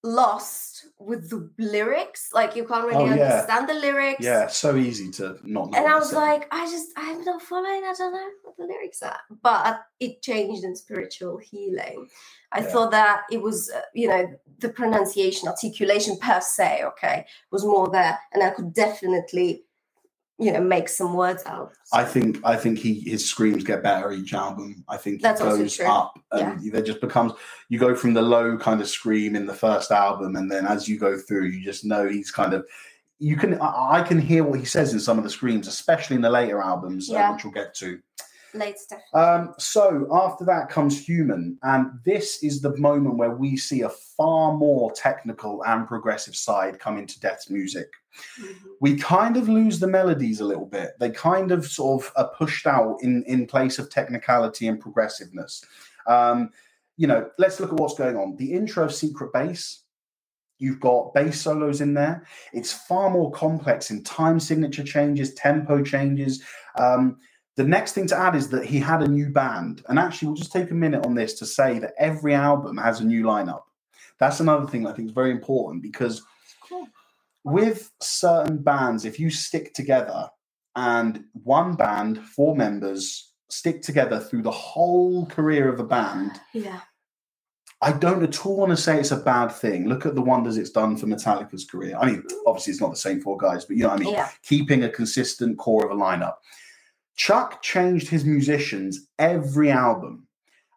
lost 0.06 0.86
with 0.98 1.28
the 1.28 1.50
lyrics. 1.58 2.30
Like 2.32 2.56
you 2.56 2.64
can't 2.66 2.86
really 2.86 2.96
Oh, 2.96 3.14
yeah. 3.14 3.24
understand 3.24 3.68
the 3.68 3.74
lyrics. 3.74 4.24
Yeah, 4.24 4.46
so 4.46 4.76
easy 4.76 5.10
to 5.12 5.38
not. 5.44 5.76
And 5.76 5.86
I 5.86 5.96
was 5.96 6.12
like, 6.14 6.46
I 6.50 6.64
just, 6.70 6.88
I'm 6.96 7.22
not 7.24 7.42
following. 7.42 7.82
I 7.84 7.94
don't 7.98 8.12
know 8.12 8.28
what 8.44 8.56
the 8.56 8.64
lyrics 8.64 9.02
are. 9.02 9.20
But 9.42 9.80
it 10.00 10.22
changed 10.22 10.64
in 10.64 10.74
spiritual 10.76 11.36
healing. 11.38 12.08
I 12.52 12.60
Yeah. 12.60 12.66
thought 12.68 12.90
that 12.92 13.24
it 13.30 13.42
was, 13.42 13.70
uh, 13.70 13.82
you 13.94 14.08
know, 14.08 14.26
the 14.60 14.70
pronunciation, 14.70 15.48
articulation 15.48 16.16
per 16.16 16.40
se, 16.40 16.84
okay, 16.84 17.26
was 17.50 17.64
more 17.64 17.90
there. 17.90 18.18
And 18.32 18.42
I 18.42 18.50
could 18.50 18.72
definitely, 18.72 19.65
you 20.38 20.52
know, 20.52 20.60
make 20.60 20.88
some 20.88 21.14
words 21.14 21.42
out. 21.46 21.72
I 21.92 22.04
think 22.04 22.40
I 22.44 22.56
think 22.56 22.78
he 22.78 23.00
his 23.00 23.28
screams 23.28 23.64
get 23.64 23.82
better 23.82 24.12
each 24.12 24.34
album. 24.34 24.84
I 24.88 24.96
think 24.96 25.22
That's 25.22 25.40
goes 25.40 25.76
true. 25.76 25.86
up 25.86 26.18
and 26.32 26.72
there 26.72 26.82
just 26.82 27.00
becomes 27.00 27.32
you 27.68 27.78
go 27.78 27.94
from 27.94 28.12
the 28.12 28.22
low 28.22 28.58
kind 28.58 28.80
of 28.80 28.88
scream 28.88 29.34
in 29.34 29.46
the 29.46 29.54
first 29.54 29.90
album, 29.90 30.36
and 30.36 30.50
then 30.50 30.66
as 30.66 30.88
you 30.88 30.98
go 30.98 31.16
through, 31.16 31.46
you 31.46 31.64
just 31.64 31.84
know 31.84 32.06
he's 32.08 32.30
kind 32.30 32.52
of 32.52 32.66
you 33.18 33.36
can 33.36 33.58
I, 33.60 34.02
can 34.02 34.20
hear 34.20 34.44
what 34.44 34.58
he 34.58 34.66
says 34.66 34.92
in 34.92 35.00
some 35.00 35.16
of 35.16 35.24
the 35.24 35.30
screams, 35.30 35.68
especially 35.68 36.16
in 36.16 36.22
the 36.22 36.30
later 36.30 36.60
albums, 36.60 37.10
uh, 37.10 37.32
which 37.32 37.44
we'll 37.44 37.52
get 37.52 37.74
to. 37.76 37.98
Late 38.54 38.78
stuff. 38.78 39.00
Um, 39.14 39.54
so 39.58 40.06
after 40.12 40.44
that 40.46 40.68
comes 40.68 40.98
Human, 41.06 41.58
and 41.62 41.90
this 42.04 42.42
is 42.42 42.60
the 42.60 42.76
moment 42.78 43.16
where 43.18 43.32
we 43.36 43.56
see 43.56 43.82
a 43.82 43.90
far 43.90 44.54
more 44.56 44.92
technical 44.92 45.62
and 45.64 45.86
progressive 45.86 46.36
side 46.36 46.78
come 46.78 46.96
into 46.98 47.20
Death's 47.20 47.50
music 47.50 47.88
Mhm. 48.40 48.54
we 48.80 48.96
kind 48.96 49.36
of 49.36 49.46
lose 49.46 49.78
the 49.78 49.86
melodies 49.86 50.40
a 50.40 50.44
little 50.44 50.64
bit. 50.64 50.92
They 50.98 51.10
kind 51.10 51.52
of 51.52 51.66
sort 51.66 52.02
of 52.02 52.12
are 52.16 52.30
pushed 52.34 52.66
out 52.66 52.96
in 53.02 53.22
in 53.24 53.46
place 53.46 53.78
of 53.78 53.90
technicality 53.90 54.68
and 54.68 54.80
progressiveness. 54.80 55.62
Um, 56.06 56.50
you 56.96 57.06
know, 57.06 57.28
let's 57.38 57.60
look 57.60 57.72
at 57.72 57.78
what's 57.78 57.98
going 57.98 58.16
on. 58.16 58.36
The 58.36 58.54
intro 58.54 58.84
of 58.84 58.94
Secret 58.94 59.32
Face. 59.32 59.82
You've 60.58 60.80
got 60.80 61.12
bass 61.12 61.42
solos 61.42 61.82
in 61.82 61.92
there. 61.92 62.24
It's 62.54 62.72
far 62.72 63.10
more 63.10 63.30
complex 63.32 63.90
in 63.90 64.02
time 64.02 64.40
signature 64.40 64.84
changes, 64.84 65.34
tempo 65.34 65.82
changes. 65.82 66.42
Um, 66.78 67.18
the 67.56 67.64
next 67.64 67.92
thing 67.92 68.06
to 68.08 68.16
add 68.18 68.36
is 68.36 68.48
that 68.50 68.64
he 68.66 68.78
had 68.78 69.02
a 69.02 69.08
new 69.08 69.30
band. 69.30 69.82
And 69.88 69.98
actually, 69.98 70.28
we'll 70.28 70.36
just 70.36 70.52
take 70.52 70.70
a 70.70 70.74
minute 70.74 71.04
on 71.06 71.14
this 71.14 71.34
to 71.34 71.46
say 71.46 71.78
that 71.78 71.94
every 71.98 72.34
album 72.34 72.76
has 72.76 73.00
a 73.00 73.04
new 73.04 73.24
lineup. 73.24 73.62
That's 74.18 74.40
another 74.40 74.66
thing 74.66 74.86
I 74.86 74.92
think 74.92 75.08
is 75.08 75.14
very 75.14 75.30
important 75.30 75.82
because 75.82 76.22
Cool. 76.68 76.86
with 77.44 77.90
certain 78.00 78.58
bands, 78.58 79.04
if 79.04 79.18
you 79.18 79.30
stick 79.30 79.72
together 79.74 80.28
and 80.74 81.24
one 81.32 81.74
band, 81.76 82.18
four 82.22 82.54
members, 82.56 83.32
stick 83.48 83.82
together 83.82 84.20
through 84.20 84.42
the 84.42 84.50
whole 84.50 85.26
career 85.26 85.68
of 85.72 85.80
a 85.80 85.84
band, 85.84 86.40
Yeah. 86.52 86.80
I 87.82 87.92
don't 87.92 88.22
at 88.22 88.44
all 88.46 88.56
want 88.56 88.70
to 88.70 88.76
say 88.76 88.98
it's 88.98 89.10
a 89.10 89.16
bad 89.16 89.48
thing. 89.48 89.86
Look 89.86 90.06
at 90.06 90.14
the 90.14 90.22
wonders 90.22 90.56
it's 90.56 90.70
done 90.70 90.96
for 90.96 91.06
Metallica's 91.06 91.66
career. 91.66 91.94
I 92.00 92.06
mean, 92.06 92.22
obviously 92.46 92.72
it's 92.72 92.80
not 92.80 92.90
the 92.90 92.96
same 92.96 93.20
four 93.20 93.36
guys, 93.36 93.66
but 93.66 93.76
you 93.76 93.82
know 93.82 93.90
what 93.90 94.00
I 94.00 94.04
mean? 94.04 94.14
Yeah. 94.14 94.30
Keeping 94.42 94.84
a 94.84 94.88
consistent 94.88 95.58
core 95.58 95.84
of 95.84 95.90
a 95.90 95.94
lineup. 96.02 96.36
Chuck 97.16 97.62
changed 97.62 98.08
his 98.08 98.24
musicians 98.24 99.06
every 99.18 99.70
album. 99.70 100.26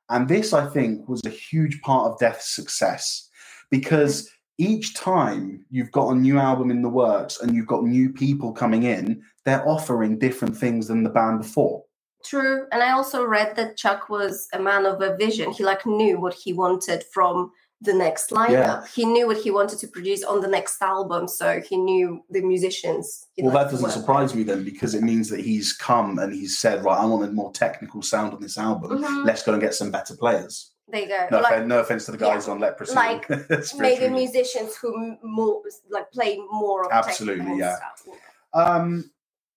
And 0.09 0.27
this, 0.27 0.53
I 0.53 0.67
think, 0.67 1.07
was 1.07 1.21
a 1.25 1.29
huge 1.29 1.81
part 1.81 2.11
of 2.11 2.19
Death's 2.19 2.55
success 2.55 3.29
because 3.69 4.29
each 4.57 4.95
time 4.95 5.65
you've 5.69 5.91
got 5.91 6.09
a 6.09 6.15
new 6.15 6.37
album 6.37 6.71
in 6.71 6.81
the 6.81 6.89
works 6.89 7.39
and 7.39 7.55
you've 7.55 7.67
got 7.67 7.83
new 7.83 8.11
people 8.11 8.51
coming 8.51 8.83
in, 8.83 9.21
they're 9.45 9.67
offering 9.67 10.17
different 10.17 10.57
things 10.57 10.87
than 10.87 11.03
the 11.03 11.09
band 11.09 11.41
before. 11.41 11.83
True. 12.25 12.65
And 12.71 12.83
I 12.83 12.91
also 12.91 13.23
read 13.23 13.55
that 13.55 13.77
Chuck 13.77 14.09
was 14.09 14.47
a 14.53 14.59
man 14.59 14.85
of 14.85 15.01
a 15.01 15.15
vision. 15.15 15.51
He 15.51 15.63
like 15.63 15.85
knew 15.85 16.19
what 16.19 16.33
he 16.33 16.51
wanted 16.51 17.03
from 17.13 17.51
the 17.81 17.93
next 17.93 18.31
lineup. 18.31 18.49
Yeah. 18.49 18.85
He 18.93 19.05
knew 19.05 19.27
what 19.27 19.37
he 19.37 19.51
wanted 19.51 19.79
to 19.79 19.87
produce 19.87 20.23
on 20.23 20.41
the 20.41 20.47
next 20.47 20.81
album. 20.81 21.27
So 21.27 21.61
he 21.61 21.77
knew 21.77 22.23
the 22.29 22.41
musicians. 22.41 23.27
Well, 23.37 23.53
that 23.53 23.71
doesn't 23.71 23.91
surprise 23.91 24.35
me 24.35 24.43
then 24.43 24.63
because 24.63 24.93
it 24.93 25.01
means 25.01 25.29
that 25.29 25.39
he's 25.39 25.73
come 25.73 26.19
and 26.19 26.33
he's 26.33 26.57
said, 26.57 26.83
right, 26.83 26.99
I 26.99 27.05
want 27.05 27.29
a 27.29 27.31
more 27.31 27.51
technical 27.53 28.01
sound 28.01 28.33
on 28.33 28.41
this 28.41 28.57
album. 28.57 29.01
Mhm. 29.01 29.25
Let's 29.25 29.43
go 29.43 29.53
and 29.53 29.61
get 29.61 29.73
some 29.75 29.91
better 29.91 30.15
players. 30.15 30.71
There 30.89 31.01
you 31.01 31.07
go. 31.07 31.27
No, 31.31 31.39
like 31.41 31.53
offense, 31.53 31.67
no 31.67 31.79
offense 31.79 32.05
to 32.05 32.11
the 32.11 32.17
guys 32.17 32.47
on 32.47 32.59
Leprosy. 32.59 32.95
like 32.95 33.29
maybe 33.77 34.09
musicians 34.09 34.75
who 34.75 35.15
more 35.23 35.61
like 35.89 36.11
play 36.11 36.37
more 36.51 36.85
of 36.85 36.91
Absolutely, 36.91 37.57
yeah. 37.59 37.75
stuff. 37.77 38.15
Um, 38.53 39.11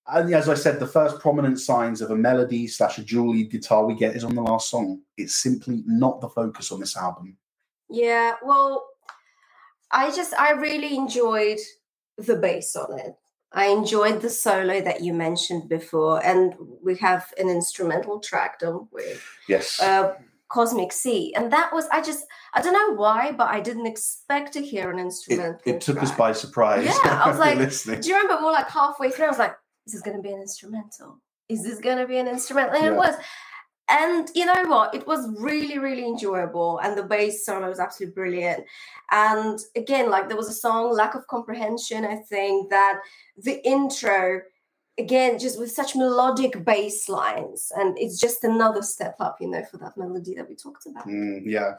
and 0.07 0.33
as 0.33 0.47
I 0.47 0.53
said, 0.53 0.79
the 0.79 0.87
first 0.87 1.19
prominent 1.19 1.59
signs 1.59 2.01
of 2.01 2.11
a 2.11 2.15
melody 2.15 2.67
slash 2.67 2.97
a 2.99 3.03
dual 3.03 3.31
lead 3.31 3.49
guitar 3.51 3.85
we 3.85 3.95
get 3.95 4.15
is 4.15 4.23
on 4.23 4.35
the 4.35 4.41
last 4.41 4.69
song. 4.69 5.01
It's 5.17 5.35
simply 5.35 5.81
not 5.87 6.21
the 6.21 6.29
focus 6.29 6.71
on 6.71 6.79
this 6.79 6.95
album. 6.95 7.37
Yeah, 7.89 8.33
well, 8.43 8.85
I 9.91 10.11
just 10.11 10.33
I 10.39 10.51
really 10.51 10.95
enjoyed 10.95 11.59
the 12.17 12.35
bass 12.35 12.75
on 12.75 12.99
it. 12.99 13.15
I 13.51 13.67
enjoyed 13.67 14.21
the 14.21 14.29
solo 14.31 14.81
that 14.81 15.01
you 15.01 15.13
mentioned 15.13 15.69
before, 15.69 16.25
and 16.25 16.55
we 16.83 16.95
have 16.97 17.31
an 17.37 17.49
instrumental 17.49 18.19
track, 18.19 18.59
don't 18.59 18.87
we? 18.91 19.03
Yes. 19.47 19.79
Uh, 19.79 20.15
Cosmic 20.49 20.91
Sea, 20.91 21.33
and 21.35 21.51
that 21.51 21.71
was 21.73 21.87
I 21.91 22.01
just 22.01 22.25
I 22.53 22.61
don't 22.61 22.73
know 22.73 22.95
why, 22.95 23.31
but 23.31 23.49
I 23.49 23.59
didn't 23.59 23.87
expect 23.87 24.53
to 24.53 24.61
hear 24.63 24.91
an 24.91 24.99
it, 24.99 25.03
instrumental. 25.03 25.59
it 25.65 25.81
took 25.81 26.01
us 26.01 26.11
by 26.11 26.31
surprise. 26.31 26.85
Yeah, 26.85 27.23
I 27.23 27.29
was 27.29 27.39
like, 27.45 27.57
listening. 27.57 28.01
Do 28.01 28.09
you 28.09 28.15
remember 28.15 28.41
More 28.41 28.51
like 28.51 28.69
halfway 28.69 29.09
through? 29.11 29.25
I 29.25 29.29
was 29.29 29.39
like, 29.39 29.55
"This 29.85 29.93
"Is 29.95 30.01
this 30.01 30.01
going 30.03 30.17
to 30.17 30.23
be 30.23 30.31
an 30.33 30.41
instrumental? 30.41 31.19
Is 31.49 31.63
this 31.63 31.79
going 31.79 31.97
to 31.97 32.07
be 32.07 32.17
an 32.17 32.27
instrumental?" 32.27 32.75
And 32.75 32.85
Yeah. 32.85 32.91
it 32.91 32.97
was. 32.97 33.15
And 33.89 34.29
you 34.33 34.45
know 34.45 34.63
what? 34.67 34.95
It 34.95 35.05
was 35.05 35.29
really, 35.37 35.77
really 35.77 36.05
enjoyable, 36.05 36.79
and 36.79 36.97
the 36.97 37.03
bass 37.03 37.45
solo 37.45 37.67
was 37.67 37.79
absolutely 37.79 38.13
brilliant. 38.13 38.63
And 39.11 39.59
again, 39.75 40.09
like 40.09 40.29
there 40.29 40.37
was 40.37 40.49
a 40.49 40.53
song, 40.53 40.91
"Lack 40.91 41.15
of 41.15 41.27
Comprehension." 41.27 42.05
I 42.05 42.15
think 42.17 42.69
that 42.69 43.01
the 43.37 43.65
intro, 43.67 44.41
again, 44.97 45.39
just 45.39 45.59
with 45.59 45.71
such 45.71 45.95
melodic 45.95 46.63
bass 46.63 47.09
lines, 47.09 47.71
and 47.75 47.97
it's 47.97 48.19
just 48.19 48.43
another 48.43 48.81
step 48.81 49.15
up, 49.19 49.37
you 49.41 49.47
know, 49.47 49.63
for 49.65 49.77
that 49.77 49.97
melody 49.97 50.35
that 50.35 50.47
we 50.47 50.55
talked 50.55 50.85
about. 50.85 51.07
Mm, 51.07 51.41
yeah. 51.45 51.75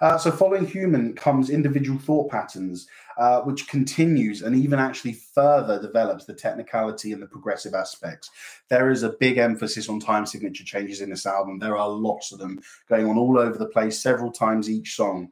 Uh, 0.00 0.18
so 0.18 0.32
following 0.32 0.66
human 0.66 1.14
comes 1.14 1.50
individual 1.50 1.98
thought 1.98 2.30
patterns, 2.30 2.88
uh, 3.18 3.40
which 3.42 3.68
continues 3.68 4.42
and 4.42 4.56
even 4.56 4.78
actually 4.78 5.12
further 5.12 5.80
develops 5.80 6.24
the 6.24 6.34
technicality 6.34 7.12
and 7.12 7.22
the 7.22 7.26
progressive 7.26 7.74
aspects. 7.74 8.30
There 8.68 8.90
is 8.90 9.04
a 9.04 9.10
big 9.20 9.38
emphasis 9.38 9.88
on 9.88 10.00
time 10.00 10.26
signature 10.26 10.64
changes 10.64 11.02
in 11.02 11.10
this 11.10 11.26
album. 11.26 11.58
There 11.58 11.76
are 11.76 11.88
lots 11.88 12.32
of 12.32 12.38
them 12.38 12.60
going 12.88 13.06
on 13.06 13.16
all 13.16 13.38
over 13.38 13.56
the 13.56 13.66
place, 13.66 14.00
several 14.00 14.32
times 14.32 14.68
each 14.68 14.96
song. 14.96 15.30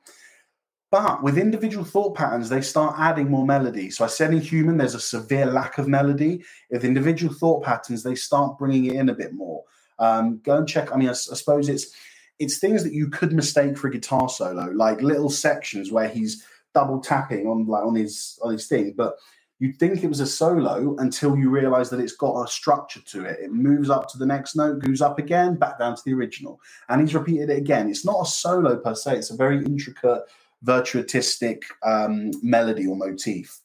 But 0.90 1.22
with 1.22 1.38
individual 1.38 1.84
thought 1.84 2.16
patterns, 2.16 2.48
they 2.48 2.60
start 2.60 2.96
adding 2.98 3.30
more 3.30 3.46
melody. 3.46 3.90
So 3.90 4.04
I 4.04 4.08
said 4.08 4.32
in 4.32 4.40
human, 4.40 4.76
there's 4.76 4.96
a 4.96 5.00
severe 5.00 5.46
lack 5.46 5.78
of 5.78 5.86
melody. 5.86 6.42
With 6.70 6.84
individual 6.84 7.32
thought 7.32 7.62
patterns, 7.62 8.02
they 8.02 8.16
start 8.16 8.58
bringing 8.58 8.86
it 8.86 8.96
in 8.96 9.08
a 9.08 9.14
bit 9.14 9.32
more. 9.32 9.62
Um, 10.00 10.40
go 10.44 10.56
and 10.56 10.68
check. 10.68 10.92
I 10.92 10.96
mean, 10.96 11.08
I, 11.08 11.12
I 11.12 11.14
suppose 11.14 11.68
it's 11.68 11.94
it's 12.40 12.58
things 12.58 12.82
that 12.82 12.94
you 12.94 13.08
could 13.08 13.32
mistake 13.32 13.76
for 13.76 13.88
a 13.88 13.92
guitar 13.92 14.28
solo, 14.28 14.70
like 14.70 15.02
little 15.02 15.28
sections 15.30 15.92
where 15.92 16.08
he's 16.08 16.44
double 16.74 17.00
tapping 17.00 17.46
on 17.46 17.66
like 17.66 17.84
on 17.84 17.94
his 17.94 18.38
on 18.42 18.52
his 18.52 18.66
thing, 18.66 18.94
but 18.96 19.16
you'd 19.60 19.78
think 19.78 20.02
it 20.02 20.08
was 20.08 20.20
a 20.20 20.26
solo 20.26 20.96
until 20.98 21.36
you 21.36 21.50
realize 21.50 21.90
that 21.90 22.00
it's 22.00 22.16
got 22.16 22.42
a 22.42 22.48
structure 22.48 23.00
to 23.02 23.24
it. 23.26 23.38
It 23.40 23.52
moves 23.52 23.90
up 23.90 24.08
to 24.08 24.18
the 24.18 24.26
next 24.26 24.56
note, 24.56 24.80
goes 24.80 25.02
up 25.02 25.18
again, 25.18 25.56
back 25.56 25.78
down 25.78 25.94
to 25.94 26.02
the 26.04 26.14
original. 26.14 26.58
And 26.88 27.00
he's 27.00 27.14
repeated 27.14 27.50
it 27.50 27.58
again. 27.58 27.88
It's 27.88 28.06
not 28.06 28.22
a 28.22 28.26
solo 28.26 28.78
per 28.78 28.94
se, 28.94 29.18
it's 29.18 29.30
a 29.30 29.36
very 29.36 29.58
intricate, 29.58 30.22
virtuotistic 30.62 31.62
um, 31.84 32.30
melody 32.42 32.86
or 32.86 32.96
motif. 32.96 33.60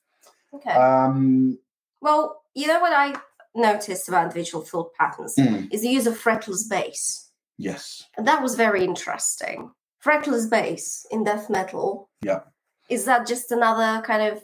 Okay. 0.54 0.72
Um, 0.72 1.58
well, 2.02 2.42
you 2.54 2.68
know 2.68 2.80
what 2.80 2.94
I 2.94 3.16
noticed 3.56 4.08
about 4.08 4.24
individual 4.26 4.64
thought 4.64 4.94
patterns 4.94 5.36
mm, 5.36 5.74
is 5.74 5.82
the 5.82 5.90
use 5.90 6.08
of 6.08 6.18
fretless 6.22 6.70
bass. 6.70 7.30
yes. 7.58 8.04
And 8.18 8.28
that 8.28 8.42
was 8.42 8.56
very 8.56 8.84
interesting. 8.84 9.72
Fretless 10.04 10.50
bass 10.50 11.06
in 11.12 11.24
death 11.24 11.50
metal. 11.50 12.10
Yeah. 12.22 12.42
Is 12.90 13.06
that 13.06 13.28
just 13.28 13.52
another 13.52 14.06
kind 14.06 14.22
of 14.22 14.44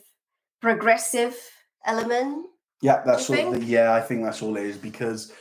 progressive 0.61 1.37
element? 1.85 2.47
Yeah, 2.81 3.03
that's 3.05 3.29
all. 3.29 3.57
Yeah, 3.57 3.93
I 3.93 4.01
think 4.01 4.23
that's 4.23 4.41
all 4.41 4.57
it 4.57 4.63
is 4.63 4.77
because 4.77 5.31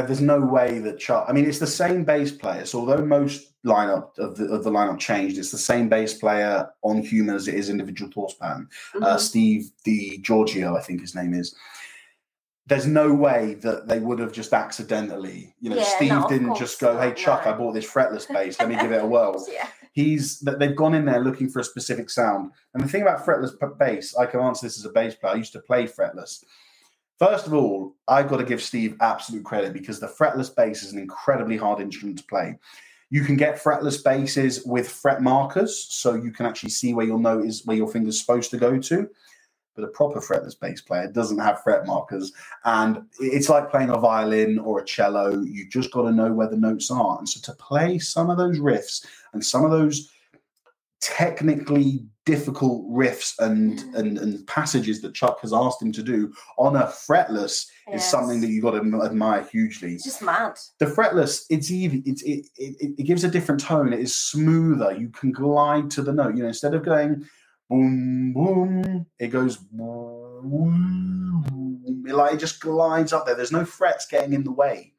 there's 0.00 0.22
no 0.22 0.40
way 0.40 0.78
that 0.78 0.98
Chuck. 0.98 1.26
I 1.28 1.32
mean, 1.32 1.44
it's 1.44 1.58
the 1.58 1.66
same 1.66 2.02
bass 2.04 2.32
player. 2.32 2.64
So 2.64 2.78
although 2.80 3.04
most 3.04 3.52
lineup 3.64 4.16
of 4.18 4.36
the 4.38 4.46
of 4.46 4.64
the 4.64 4.70
lineup 4.70 4.98
changed, 4.98 5.36
it's 5.38 5.50
the 5.50 5.58
same 5.58 5.90
bass 5.90 6.14
player 6.14 6.68
on 6.82 7.02
Human 7.02 7.34
as 7.34 7.46
it 7.48 7.54
is 7.56 7.68
individual 7.68 8.10
pattern. 8.40 8.68
Uh, 8.94 9.16
Mhm. 9.16 9.20
Steve 9.20 9.70
DiGiorgio, 9.86 10.78
I 10.78 10.82
think 10.82 11.00
his 11.02 11.14
name 11.14 11.34
is. 11.34 11.54
There's 12.66 12.86
no 12.86 13.12
way 13.12 13.54
that 13.62 13.88
they 13.88 13.98
would 13.98 14.18
have 14.20 14.32
just 14.32 14.52
accidentally, 14.54 15.54
you 15.60 15.68
know, 15.68 15.76
Yeah, 15.76 15.84
Steve 15.96 16.08
no, 16.10 16.28
didn't 16.28 16.54
just 16.56 16.80
go, 16.80 16.96
"Hey 16.98 17.12
Chuck, 17.12 17.44
no. 17.44 17.50
I 17.52 17.54
bought 17.58 17.72
this 17.74 17.86
fretless 17.90 18.26
bass. 18.32 18.58
Let 18.58 18.68
me 18.68 18.76
give 18.76 18.92
it 18.92 19.02
a 19.02 19.06
whirl." 19.14 19.44
yeah. 19.52 19.66
he's 19.94 20.40
that 20.40 20.58
they've 20.58 20.74
gone 20.74 20.94
in 20.94 21.04
there 21.04 21.20
looking 21.20 21.50
for 21.50 21.58
a 21.60 21.64
specific 21.64 22.08
sound. 22.08 22.50
And 22.72 22.82
the 22.82 22.88
thing 22.88 23.02
about 23.02 23.26
fretless 23.26 23.52
bass, 23.78 24.16
I 24.16 24.24
can 24.24 24.40
answer 24.40 24.64
this 24.66 24.78
as 24.78 24.86
a 24.86 24.90
bass 24.90 25.14
player. 25.14 25.34
I 25.34 25.36
used 25.36 25.52
to 25.52 25.60
play 25.60 25.84
fretless. 25.86 26.44
First 27.22 27.46
of 27.46 27.54
all, 27.54 27.94
I've 28.08 28.28
got 28.28 28.38
to 28.38 28.44
give 28.44 28.60
Steve 28.60 28.96
absolute 29.00 29.44
credit 29.44 29.72
because 29.72 30.00
the 30.00 30.08
fretless 30.08 30.52
bass 30.52 30.82
is 30.82 30.92
an 30.92 30.98
incredibly 30.98 31.56
hard 31.56 31.80
instrument 31.80 32.18
to 32.18 32.24
play. 32.24 32.58
You 33.10 33.22
can 33.22 33.36
get 33.36 33.62
fretless 33.62 34.02
basses 34.02 34.64
with 34.66 34.88
fret 34.88 35.22
markers, 35.22 35.86
so 35.88 36.14
you 36.14 36.32
can 36.32 36.46
actually 36.46 36.70
see 36.70 36.94
where 36.94 37.06
your 37.06 37.20
note 37.20 37.44
is, 37.46 37.64
where 37.64 37.76
your 37.76 37.86
finger's 37.86 38.18
supposed 38.18 38.50
to 38.50 38.56
go 38.56 38.76
to. 38.76 39.08
But 39.76 39.84
a 39.84 39.88
proper 39.88 40.20
fretless 40.20 40.58
bass 40.58 40.80
player 40.80 41.06
doesn't 41.06 41.38
have 41.38 41.62
fret 41.62 41.86
markers, 41.86 42.32
and 42.64 43.04
it's 43.20 43.48
like 43.48 43.70
playing 43.70 43.90
a 43.90 43.98
violin 43.98 44.58
or 44.58 44.80
a 44.80 44.84
cello. 44.84 45.44
You've 45.44 45.70
just 45.70 45.92
got 45.92 46.02
to 46.02 46.12
know 46.12 46.32
where 46.32 46.48
the 46.48 46.56
notes 46.56 46.90
are, 46.90 47.18
and 47.18 47.28
so 47.28 47.40
to 47.40 47.56
play 47.56 48.00
some 48.00 48.30
of 48.30 48.36
those 48.36 48.58
riffs 48.58 49.06
and 49.32 49.44
some 49.44 49.64
of 49.64 49.70
those 49.70 50.10
technically 51.02 52.06
difficult 52.24 52.88
riffs 52.88 53.34
and, 53.40 53.80
and 53.96 54.16
and 54.16 54.46
passages 54.46 55.02
that 55.02 55.12
Chuck 55.14 55.40
has 55.40 55.52
asked 55.52 55.82
him 55.82 55.90
to 55.92 56.02
do 56.02 56.32
on 56.56 56.76
a 56.76 56.84
fretless 56.84 57.66
is 57.92 58.04
something 58.04 58.40
that 58.40 58.48
you 58.48 58.62
got 58.62 58.70
to 58.70 59.02
admire 59.04 59.42
hugely. 59.42 59.94
It's 59.94 60.04
just 60.04 60.22
mad. 60.22 60.56
The 60.78 60.86
fretless, 60.86 61.44
it's 61.50 61.70
even 61.72 62.04
it's 62.06 62.22
it, 62.22 62.46
it 62.56 62.94
it 62.98 63.04
gives 63.04 63.24
a 63.24 63.28
different 63.28 63.60
tone. 63.60 63.92
It 63.92 63.98
is 64.00 64.14
smoother. 64.14 64.94
You 64.96 65.08
can 65.10 65.32
glide 65.32 65.90
to 65.92 66.02
the 66.02 66.12
note. 66.12 66.36
You 66.36 66.42
know, 66.42 66.48
instead 66.48 66.74
of 66.74 66.84
going 66.84 67.26
boom 67.68 68.32
boom, 68.32 69.06
it 69.18 69.28
goes 69.28 69.56
boom. 69.56 71.44
It, 72.06 72.14
like 72.14 72.34
it 72.34 72.40
just 72.40 72.60
glides 72.60 73.12
up 73.12 73.26
there. 73.26 73.34
There's 73.34 73.52
no 73.52 73.64
frets 73.64 74.06
getting 74.06 74.32
in 74.32 74.44
the 74.44 74.52
way. 74.52 74.92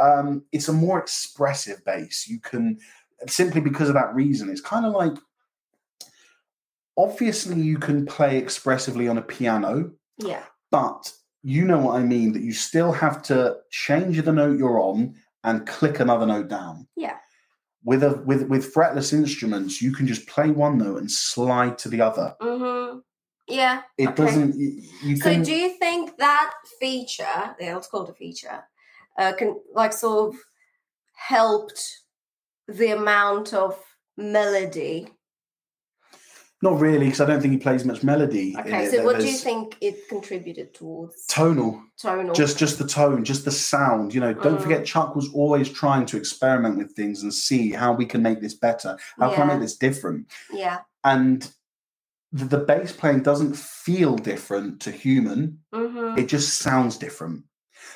Um, 0.00 0.44
it's 0.52 0.68
a 0.68 0.72
more 0.72 1.00
expressive 1.00 1.84
bass. 1.84 2.28
You 2.28 2.38
can 2.40 2.78
simply 3.26 3.60
because 3.60 3.88
of 3.88 3.94
that 3.94 4.14
reason. 4.14 4.48
It's 4.50 4.60
kind 4.60 4.86
of 4.86 4.92
like 4.92 5.12
obviously 7.04 7.60
you 7.60 7.78
can 7.78 8.06
play 8.06 8.36
expressively 8.38 9.08
on 9.08 9.18
a 9.18 9.22
piano, 9.22 9.90
Yeah. 10.18 10.44
but 10.70 11.12
you 11.42 11.64
know 11.64 11.78
what 11.78 11.96
I 11.96 12.02
mean. 12.02 12.32
That 12.32 12.42
you 12.42 12.52
still 12.52 12.92
have 12.92 13.22
to 13.24 13.56
change 13.70 14.22
the 14.22 14.32
note 14.32 14.58
you're 14.58 14.80
on 14.80 15.14
and 15.44 15.66
click 15.66 16.00
another 16.00 16.26
note 16.26 16.48
down. 16.48 16.86
Yeah. 16.96 17.16
With 17.82 18.02
a 18.02 18.22
with 18.26 18.42
with 18.48 18.74
fretless 18.74 19.12
instruments, 19.12 19.80
you 19.80 19.92
can 19.92 20.06
just 20.06 20.26
play 20.28 20.50
one 20.50 20.76
note 20.78 20.98
and 20.98 21.10
slide 21.10 21.78
to 21.78 21.88
the 21.88 22.02
other. 22.02 22.34
Mm-hmm. 22.42 22.98
Yeah. 23.48 23.82
It 23.96 24.08
Okay. 24.08 24.24
doesn't. 24.24 24.54
You, 24.58 24.82
you 25.02 25.16
So 25.16 25.30
can. 25.32 25.42
do 25.42 25.52
you 25.52 25.70
think 25.78 26.16
that 26.18 26.52
feature, 26.78 27.54
yeah, 27.58 27.74
let's 27.74 27.88
call 27.88 28.04
it 28.04 28.10
a 28.10 28.14
feature, 28.14 28.62
uh, 29.18 29.32
can 29.32 29.58
like 29.74 29.92
sort 29.94 30.34
of 30.34 30.40
helped 31.14 31.82
the 32.68 32.90
amount 32.92 33.54
of 33.54 33.78
melody? 34.18 35.08
Not 36.62 36.78
really, 36.78 37.06
because 37.06 37.20
I 37.22 37.26
don't 37.26 37.40
think 37.40 37.52
he 37.52 37.58
plays 37.58 37.84
much 37.86 38.02
melody. 38.02 38.54
Okay, 38.58 38.86
so 38.88 39.02
what 39.04 39.18
do 39.18 39.26
you 39.26 39.32
think 39.36 39.76
it 39.80 40.08
contributed 40.08 40.74
towards 40.74 41.24
Tonal. 41.26 41.82
tonal? 41.98 42.34
just 42.34 42.58
just 42.58 42.78
the 42.78 42.86
tone 42.86 43.24
just 43.24 43.44
the 43.44 43.50
sound 43.50 44.12
you 44.14 44.20
know 44.20 44.32
don't 44.34 44.58
Mm. 44.58 44.62
forget 44.62 44.84
chuck 44.84 45.16
was 45.16 45.28
always 45.32 45.68
trying 45.70 46.04
to 46.06 46.16
experiment 46.16 46.76
with 46.78 46.92
things 46.92 47.22
and 47.22 47.32
see 47.32 47.70
how 47.72 47.92
we 47.92 48.04
can 48.06 48.22
make 48.22 48.40
this 48.40 48.54
better 48.54 48.96
how 49.18 49.32
can 49.32 49.42
i 49.42 49.52
make 49.52 49.60
this 49.60 49.76
different 49.76 50.26
yeah. 50.52 50.78
and 51.04 51.50
the, 52.32 52.44
the 52.44 52.58
bass 52.58 52.92
playing 52.92 53.22
doesn't 53.22 53.54
feel 53.56 54.16
different 54.16 54.80
to 54.80 54.90
human 54.90 55.58
Mm-hmm. 55.74 56.18
it 56.18 56.26
just 56.28 56.58
sounds 56.58 56.96
different 56.96 57.44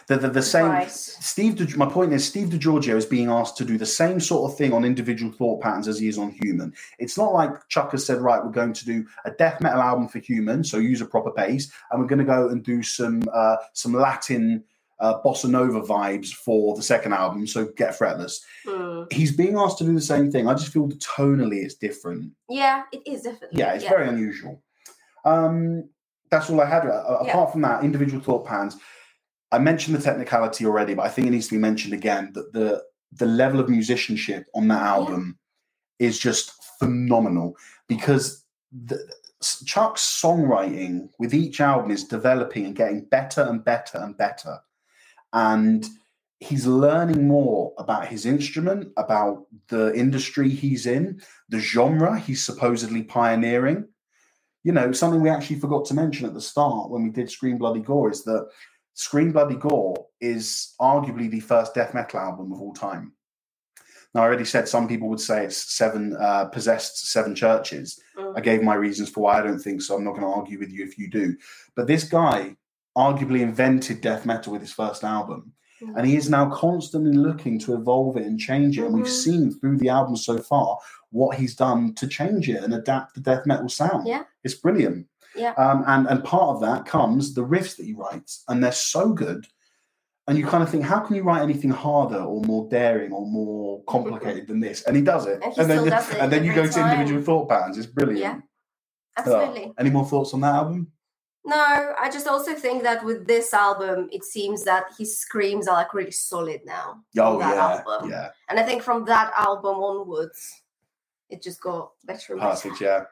the, 0.07 0.17
the, 0.17 0.29
the 0.31 0.43
same 0.43 0.67
Right. 0.67 0.91
Steve, 0.91 1.57
Di- 1.57 1.77
my 1.77 1.87
point 1.87 2.13
is, 2.13 2.25
Steve 2.25 2.49
DiGiorgio 2.49 2.97
is 2.97 3.07
being 3.07 3.29
asked 3.31 3.57
to 3.59 3.65
do 3.65 3.79
the 3.79 3.87
same 3.87 4.21
sort 4.21 4.51
of 4.51 4.57
thing 4.59 4.73
on 4.73 4.85
individual 4.85 5.33
thought 5.33 5.63
patterns 5.63 5.89
as 5.89 5.99
he 5.99 6.09
is 6.09 6.19
on 6.19 6.31
human. 6.43 6.73
It's 6.99 7.17
not 7.19 7.33
like 7.33 7.51
Chuck 7.69 7.93
has 7.93 8.05
said, 8.05 8.21
right, 8.21 8.45
we're 8.45 8.51
going 8.51 8.73
to 8.75 8.85
do 8.85 9.07
a 9.25 9.31
death 9.31 9.61
metal 9.61 9.81
album 9.81 10.09
for 10.09 10.19
human, 10.19 10.65
so 10.65 10.79
use 10.79 11.01
a 11.01 11.07
proper 11.07 11.31
bass, 11.33 11.71
and 11.91 12.01
we're 12.01 12.09
going 12.09 12.19
to 12.19 12.25
go 12.25 12.49
and 12.49 12.63
do 12.63 12.83
some 12.83 13.23
uh, 13.33 13.57
some 13.73 13.93
Latin 13.95 14.65
uh, 15.01 15.21
bossa 15.23 15.49
nova 15.51 15.81
vibes 15.81 16.33
for 16.33 16.77
the 16.77 16.83
second 16.83 17.13
album, 17.13 17.47
so 17.47 17.67
get 17.77 17.99
fretless. 17.99 18.41
Mm. 18.67 19.13
He's 19.13 19.37
being 19.37 19.57
asked 19.57 19.79
to 19.79 19.85
do 19.85 19.93
the 19.93 20.01
same 20.01 20.31
thing. 20.31 20.47
I 20.49 20.55
just 20.55 20.73
feel 20.73 20.89
tonally 20.89 21.65
it's 21.65 21.75
different. 21.75 22.31
Yeah, 22.49 22.85
it 22.93 23.03
is 23.07 23.23
definitely. 23.23 23.59
Yeah, 23.59 23.75
it's 23.75 23.85
very 23.85 24.09
unusual. 24.09 24.63
Um, 25.25 25.89
that's 26.31 26.51
all 26.51 26.61
I 26.61 26.67
had. 26.67 26.87
Uh, 26.87 27.19
Yeah. 27.25 27.31
Apart 27.31 27.53
from 27.53 27.63
that, 27.63 27.85
individual 27.85 28.23
thought 28.23 28.47
patterns. 28.47 28.77
I 29.55 29.59
mentioned 29.59 29.97
the 29.97 30.03
technicality 30.03 30.67
already, 30.67 30.95
but 30.95 31.07
I 31.07 31.09
think 31.09 31.29
it 31.29 31.31
needs 31.31 31.47
to 31.47 31.55
be 31.55 31.61
mentioned 31.61 31.95
again 31.95 32.33
that 32.35 32.53
the 32.53 32.83
the 33.13 33.27
level 33.27 33.61
of 33.61 33.69
musicianship 33.69 34.47
on 34.57 34.67
that 34.69 34.83
album 34.83 35.39
is 36.01 36.19
just 36.19 36.53
phenomenal 36.81 37.55
because 37.87 38.45
the, 38.73 38.99
Chuck's 39.65 40.03
songwriting 40.21 41.09
with 41.21 41.33
each 41.33 41.61
album 41.61 41.93
is 41.93 42.03
developing 42.03 42.65
and 42.65 42.75
getting 42.75 43.05
better 43.05 43.43
and 43.43 43.65
better 43.65 43.99
and 43.99 44.17
better, 44.17 44.59
and 45.33 45.87
he's 46.41 46.67
learning 46.67 47.29
more 47.29 47.73
about 47.79 48.09
his 48.09 48.27
instrument, 48.27 48.89
about 48.97 49.47
the 49.69 49.95
industry 49.95 50.49
he's 50.49 50.87
in, 50.87 51.23
the 51.49 51.61
genre 51.61 52.19
he's 52.19 52.45
supposedly 52.45 53.05
pioneering. 53.05 53.87
You 54.65 54.73
know, 54.73 54.91
something 54.91 55.21
we 55.21 55.31
actually 55.31 55.61
forgot 55.61 55.85
to 55.87 55.95
mention 55.95 56.27
at 56.27 56.35
the 56.35 56.41
start 56.41 56.91
when 56.91 57.05
we 57.05 57.11
did 57.11 57.31
Scream 57.31 57.59
Bloody 57.59 57.81
Gore 57.81 58.11
is 58.11 58.25
that 58.25 58.49
Scream 58.95 59.33
Bloody 59.33 59.57
Gore 59.57 60.07
is 60.21 60.75
arguably 60.81 61.31
the 61.31 61.41
first 61.41 61.75
death 61.75 61.95
metal 61.95 62.21
album 62.21 62.53
of 62.53 62.61
all 62.61 62.73
time. 62.73 63.13
Now, 64.15 64.23
I 64.23 64.27
already 64.27 64.45
said 64.45 64.69
some 64.69 64.87
people 64.87 65.09
would 65.09 65.21
say 65.21 65.45
it's 65.45 65.75
seven 65.75 66.17
uh, 66.17 66.45
possessed 66.47 67.11
seven 67.11 67.35
churches. 67.35 68.01
Mm. 68.17 68.35
I 68.37 68.41
gave 68.41 68.63
my 68.63 68.77
reasons 68.77 69.11
for 69.11 69.25
why 69.25 69.41
I 69.41 69.43
don't 69.43 69.59
think 69.59 69.83
so. 69.83 69.97
I'm 69.97 70.05
not 70.05 70.13
going 70.13 70.23
to 70.23 70.29
argue 70.29 70.61
with 70.61 70.71
you 70.71 70.85
if 70.85 70.97
you 70.97 71.11
do. 71.11 71.37
But 71.75 71.89
this 71.89 72.05
guy 72.05 72.57
arguably 72.97 73.41
invented 73.41 74.01
death 74.01 74.25
metal 74.25 74.53
with 74.53 74.63
his 74.63 74.73
first 74.73 75.03
album. 75.03 75.53
Mhm. 75.83 75.97
And 75.97 76.07
he 76.07 76.15
is 76.15 76.31
now 76.31 76.49
constantly 76.51 77.11
looking 77.13 77.59
to 77.61 77.75
evolve 77.75 78.17
it 78.17 78.25
and 78.27 78.39
change 78.39 78.79
it. 78.79 78.85
And 78.85 78.95
we've 78.95 79.05
Mhm. 79.07 79.23
seen 79.25 79.53
through 79.53 79.79
the 79.79 79.89
album 79.89 80.15
so 80.17 80.39
far 80.39 80.79
what 81.11 81.37
he's 81.37 81.57
done 81.57 81.93
to 81.95 82.07
change 82.07 82.49
it 82.49 82.63
and 82.63 82.73
adapt 82.73 83.15
the 83.15 83.21
death 83.21 83.47
metal 83.47 83.69
sound. 83.69 84.07
Yeah. 84.07 84.23
It's 84.45 84.55
brilliant. 84.55 85.09
Yeah. 85.37 85.53
Um, 85.53 85.85
and, 85.87 86.07
and 86.07 86.25
part 86.25 86.55
of 86.57 86.61
that 86.63 86.87
comes 86.87 87.35
the 87.35 87.45
riffs 87.45 87.77
that 87.77 87.87
he 87.87 87.95
writes. 87.95 88.45
And 88.49 88.63
they're 88.63 88.73
so 88.73 89.13
good. 89.13 89.47
And 90.27 90.39
you 90.39 90.47
kind 90.47 90.63
of 90.63 90.71
think, 90.71 90.85
how 90.85 91.01
can 91.01 91.17
you 91.17 91.23
write 91.23 91.43
anything 91.43 91.71
harder 91.71 92.19
or 92.19 92.41
more 92.43 92.69
daring 92.71 93.13
or 93.13 93.27
more 93.27 93.83
complicated 93.85 94.47
than 94.47 94.61
this? 94.61 94.83
And 94.83 94.97
he 94.97 95.03
does 95.03 95.27
it. 95.27 95.43
And 95.43 95.53
he 95.53 95.65
then, 95.65 95.87
it 95.87 96.17
and 96.19 96.33
then 96.33 96.45
you 96.45 96.55
go 96.55 96.67
to 96.67 96.83
individual 96.83 97.23
thought 97.23 97.49
patterns. 97.49 97.77
It's 97.77 97.87
brilliant. 97.87 98.21
Yeah. 98.21 98.41
Absolutely. 99.17 99.73
any 99.79 99.91
more 99.91 100.05
thoughts 100.05 100.35
on 100.35 100.41
that 100.41 100.55
album? 100.55 100.91
No, 101.47 101.93
I 102.01 102.11
just 102.11 102.27
also 102.27 102.55
think 102.55 102.85
that 102.85 103.05
with 103.05 103.27
this 103.27 103.53
album, 103.53 104.09
it 104.11 104.25
seems 104.25 104.65
that 104.65 104.85
his 104.99 105.19
screams 105.19 105.69
are 105.69 105.77
like 105.77 105.93
really 105.93 106.11
solid 106.11 106.63
now. 106.65 107.03
Oh, 107.19 107.39
that 107.39 107.55
yeah. 107.55 107.83
album. 107.85 108.11
Yeah. 108.11 108.31
And 108.49 108.59
I 108.59 108.63
think 108.63 108.83
from 108.83 109.05
that 109.05 109.31
album 109.37 109.77
onwards, 109.77 110.63
it 111.29 111.43
just 111.43 111.61
got 111.61 111.93
better 112.05 112.33
and 112.33 112.41
better. 112.41 112.53
Perfect, 112.53 112.81
yeah. 112.81 113.05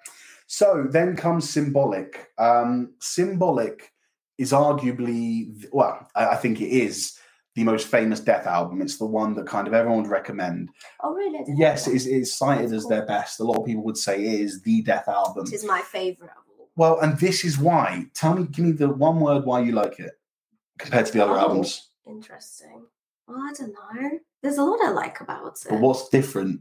So 0.53 0.87
then 0.87 1.17
comes 1.17 1.49
Symbolic. 1.49 2.29
Um, 2.37 2.93
Symbolic 3.01 3.91
is 4.37 4.53
arguably, 4.53 5.67
well, 5.73 6.07
I, 6.15 6.27
I 6.27 6.37
think 6.37 6.61
it 6.61 6.69
is 6.69 7.19
the 7.55 7.65
most 7.65 7.87
famous 7.89 8.21
Death 8.21 8.47
album. 8.47 8.83
It's 8.83 8.99
the 8.99 9.07
one 9.07 9.33
that 9.37 9.47
kind 9.47 9.67
of 9.67 9.73
everyone 9.73 10.03
would 10.03 10.11
recommend. 10.11 10.69
Oh, 11.03 11.15
really? 11.15 11.43
Yes, 11.57 11.87
know 11.87 11.95
it 11.95 11.95
is, 11.95 12.07
it 12.07 12.17
is 12.17 12.37
cited 12.37 12.65
That's 12.65 12.85
as 12.85 12.87
their 12.87 13.07
best. 13.07 13.41
A 13.41 13.45
lot 13.45 13.61
of 13.61 13.65
people 13.65 13.83
would 13.85 13.97
say 13.97 14.23
it 14.23 14.41
is 14.43 14.61
the 14.61 14.83
Death 14.83 15.09
album. 15.09 15.47
It 15.47 15.55
is 15.55 15.65
my 15.65 15.81
favorite. 15.81 16.29
Well, 16.77 17.01
and 17.01 17.19
this 17.19 17.47
is 17.47 17.57
why. 17.57 18.05
Tell 18.13 18.35
me, 18.35 18.45
give 18.45 18.67
me 18.67 18.73
the 18.73 18.91
one 18.91 19.21
word 19.21 19.47
why 19.47 19.61
you 19.61 19.73
like 19.73 20.01
it 20.01 20.13
compared 20.79 21.07
to 21.07 21.13
the 21.13 21.25
other 21.25 21.33
Oh. 21.33 21.45
albums. 21.49 21.89
Interesting. 22.07 22.85
Well, 23.27 23.39
I 23.39 23.55
don't 23.55 23.73
know. 23.73 24.19
There's 24.43 24.59
a 24.59 24.65
lot 24.65 24.81
I 24.85 24.91
like 24.91 25.23
about 25.23 25.47
it. 25.47 25.67
But 25.71 25.77
it. 25.77 25.81
what's 25.81 26.11
different? 26.11 26.61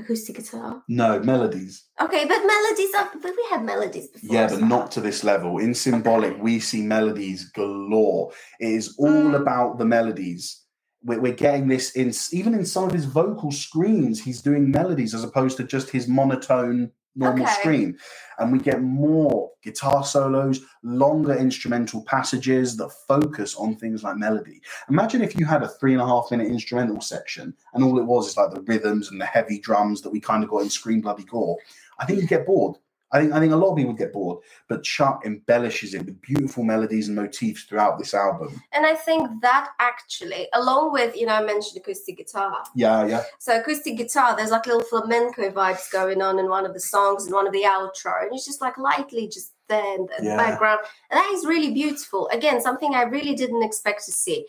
Acoustic 0.00 0.36
guitar. 0.36 0.82
No, 0.88 1.20
melodies. 1.20 1.84
Okay, 2.00 2.24
but 2.26 2.38
melodies 2.46 2.94
are. 2.98 3.10
But 3.22 3.32
we 3.36 3.44
had 3.50 3.64
melodies 3.64 4.08
before. 4.08 4.34
Yeah, 4.34 4.46
so- 4.48 4.58
but 4.60 4.66
not 4.68 4.90
to 4.92 5.00
this 5.00 5.22
level. 5.24 5.58
In 5.58 5.74
Symbolic, 5.74 6.32
Okay. 6.32 6.40
we 6.40 6.60
see 6.60 6.82
melodies 6.82 7.50
galore. 7.50 8.32
It 8.58 8.70
is 8.70 8.94
all 8.98 9.08
Mm. 9.08 9.40
about 9.40 9.78
the 9.78 9.84
melodies. 9.84 10.62
We're, 11.02 11.20
we're 11.20 11.32
getting 11.34 11.68
this 11.68 11.92
in 11.92 12.12
even 12.32 12.54
in 12.54 12.64
some 12.66 12.84
of 12.84 12.92
his 12.92 13.04
vocal 13.06 13.50
screens. 13.50 14.22
He's 14.22 14.42
doing 14.42 14.70
melodies 14.70 15.14
as 15.14 15.24
opposed 15.24 15.56
to 15.58 15.64
just 15.64 15.90
his 15.90 16.06
monotone 16.08 16.90
normal 17.16 17.44
Okay. 17.44 17.54
screen, 17.54 17.98
and 18.38 18.52
we 18.52 18.58
get 18.58 18.82
more 18.82 19.50
guitar 19.62 20.04
solos, 20.04 20.60
longer 20.82 21.34
instrumental 21.34 22.02
passages 22.04 22.76
that 22.76 22.90
focus 23.06 23.54
on 23.56 23.76
things 23.76 24.02
like 24.02 24.16
melody. 24.16 24.60
Imagine 24.88 25.22
if 25.22 25.38
you 25.38 25.44
had 25.44 25.62
a 25.62 25.68
three 25.68 25.92
and 25.92 26.00
a 26.00 26.06
half 26.06 26.30
minute 26.30 26.46
instrumental 26.46 27.00
section, 27.00 27.54
and 27.74 27.84
all 27.84 27.98
it 27.98 28.04
was 28.04 28.28
is 28.28 28.36
like 28.36 28.50
the 28.52 28.62
rhythms 28.62 29.10
and 29.10 29.20
the 29.20 29.26
heavy 29.26 29.58
drums 29.58 30.00
that 30.02 30.10
we 30.10 30.20
kind 30.20 30.42
of 30.44 30.50
got 30.50 30.62
in 30.62 30.70
Scream 30.70 31.00
Bloody 31.00 31.24
Gore. 31.24 31.56
I 31.98 32.06
think 32.06 32.20
you'd 32.20 32.28
get 32.28 32.46
bored. 32.46 32.76
I 33.12 33.20
think 33.20 33.32
I 33.32 33.40
think 33.40 33.52
a 33.52 33.56
lot 33.56 33.70
of 33.70 33.76
people 33.76 33.92
would 33.92 33.98
get 33.98 34.12
bored, 34.12 34.38
but 34.68 34.82
Chuck 34.84 35.22
embellishes 35.24 35.94
it 35.94 36.04
with 36.04 36.20
beautiful 36.22 36.62
melodies 36.64 37.08
and 37.08 37.16
motifs 37.16 37.64
throughout 37.64 37.98
this 37.98 38.14
album. 38.14 38.62
And 38.72 38.86
I 38.86 38.94
think 38.94 39.28
that 39.42 39.70
actually, 39.80 40.48
along 40.52 40.92
with 40.92 41.16
you 41.16 41.26
know, 41.26 41.34
I 41.34 41.42
mentioned 41.44 41.76
acoustic 41.80 42.18
guitar. 42.18 42.62
Yeah, 42.74 43.06
yeah, 43.06 43.24
So 43.38 43.58
acoustic 43.58 43.96
guitar, 43.96 44.36
there's 44.36 44.50
like 44.50 44.66
little 44.66 44.82
flamenco 44.82 45.50
vibes 45.50 45.90
going 45.90 46.22
on 46.22 46.38
in 46.38 46.48
one 46.48 46.64
of 46.66 46.72
the 46.74 46.80
songs 46.80 47.24
and 47.24 47.34
one 47.34 47.46
of 47.46 47.52
the 47.52 47.62
outro, 47.62 48.22
and 48.22 48.32
it's 48.32 48.46
just 48.46 48.60
like 48.60 48.78
lightly 48.78 49.26
just 49.28 49.52
there 49.68 49.94
in 49.96 50.06
the 50.18 50.24
Yeah. 50.24 50.36
background, 50.36 50.80
and 51.10 51.18
that 51.18 51.30
is 51.32 51.44
really 51.46 51.72
beautiful. 51.72 52.28
Again, 52.28 52.60
something 52.60 52.94
I 52.94 53.02
really 53.02 53.34
didn't 53.34 53.62
expect 53.62 54.04
to 54.06 54.12
see. 54.12 54.46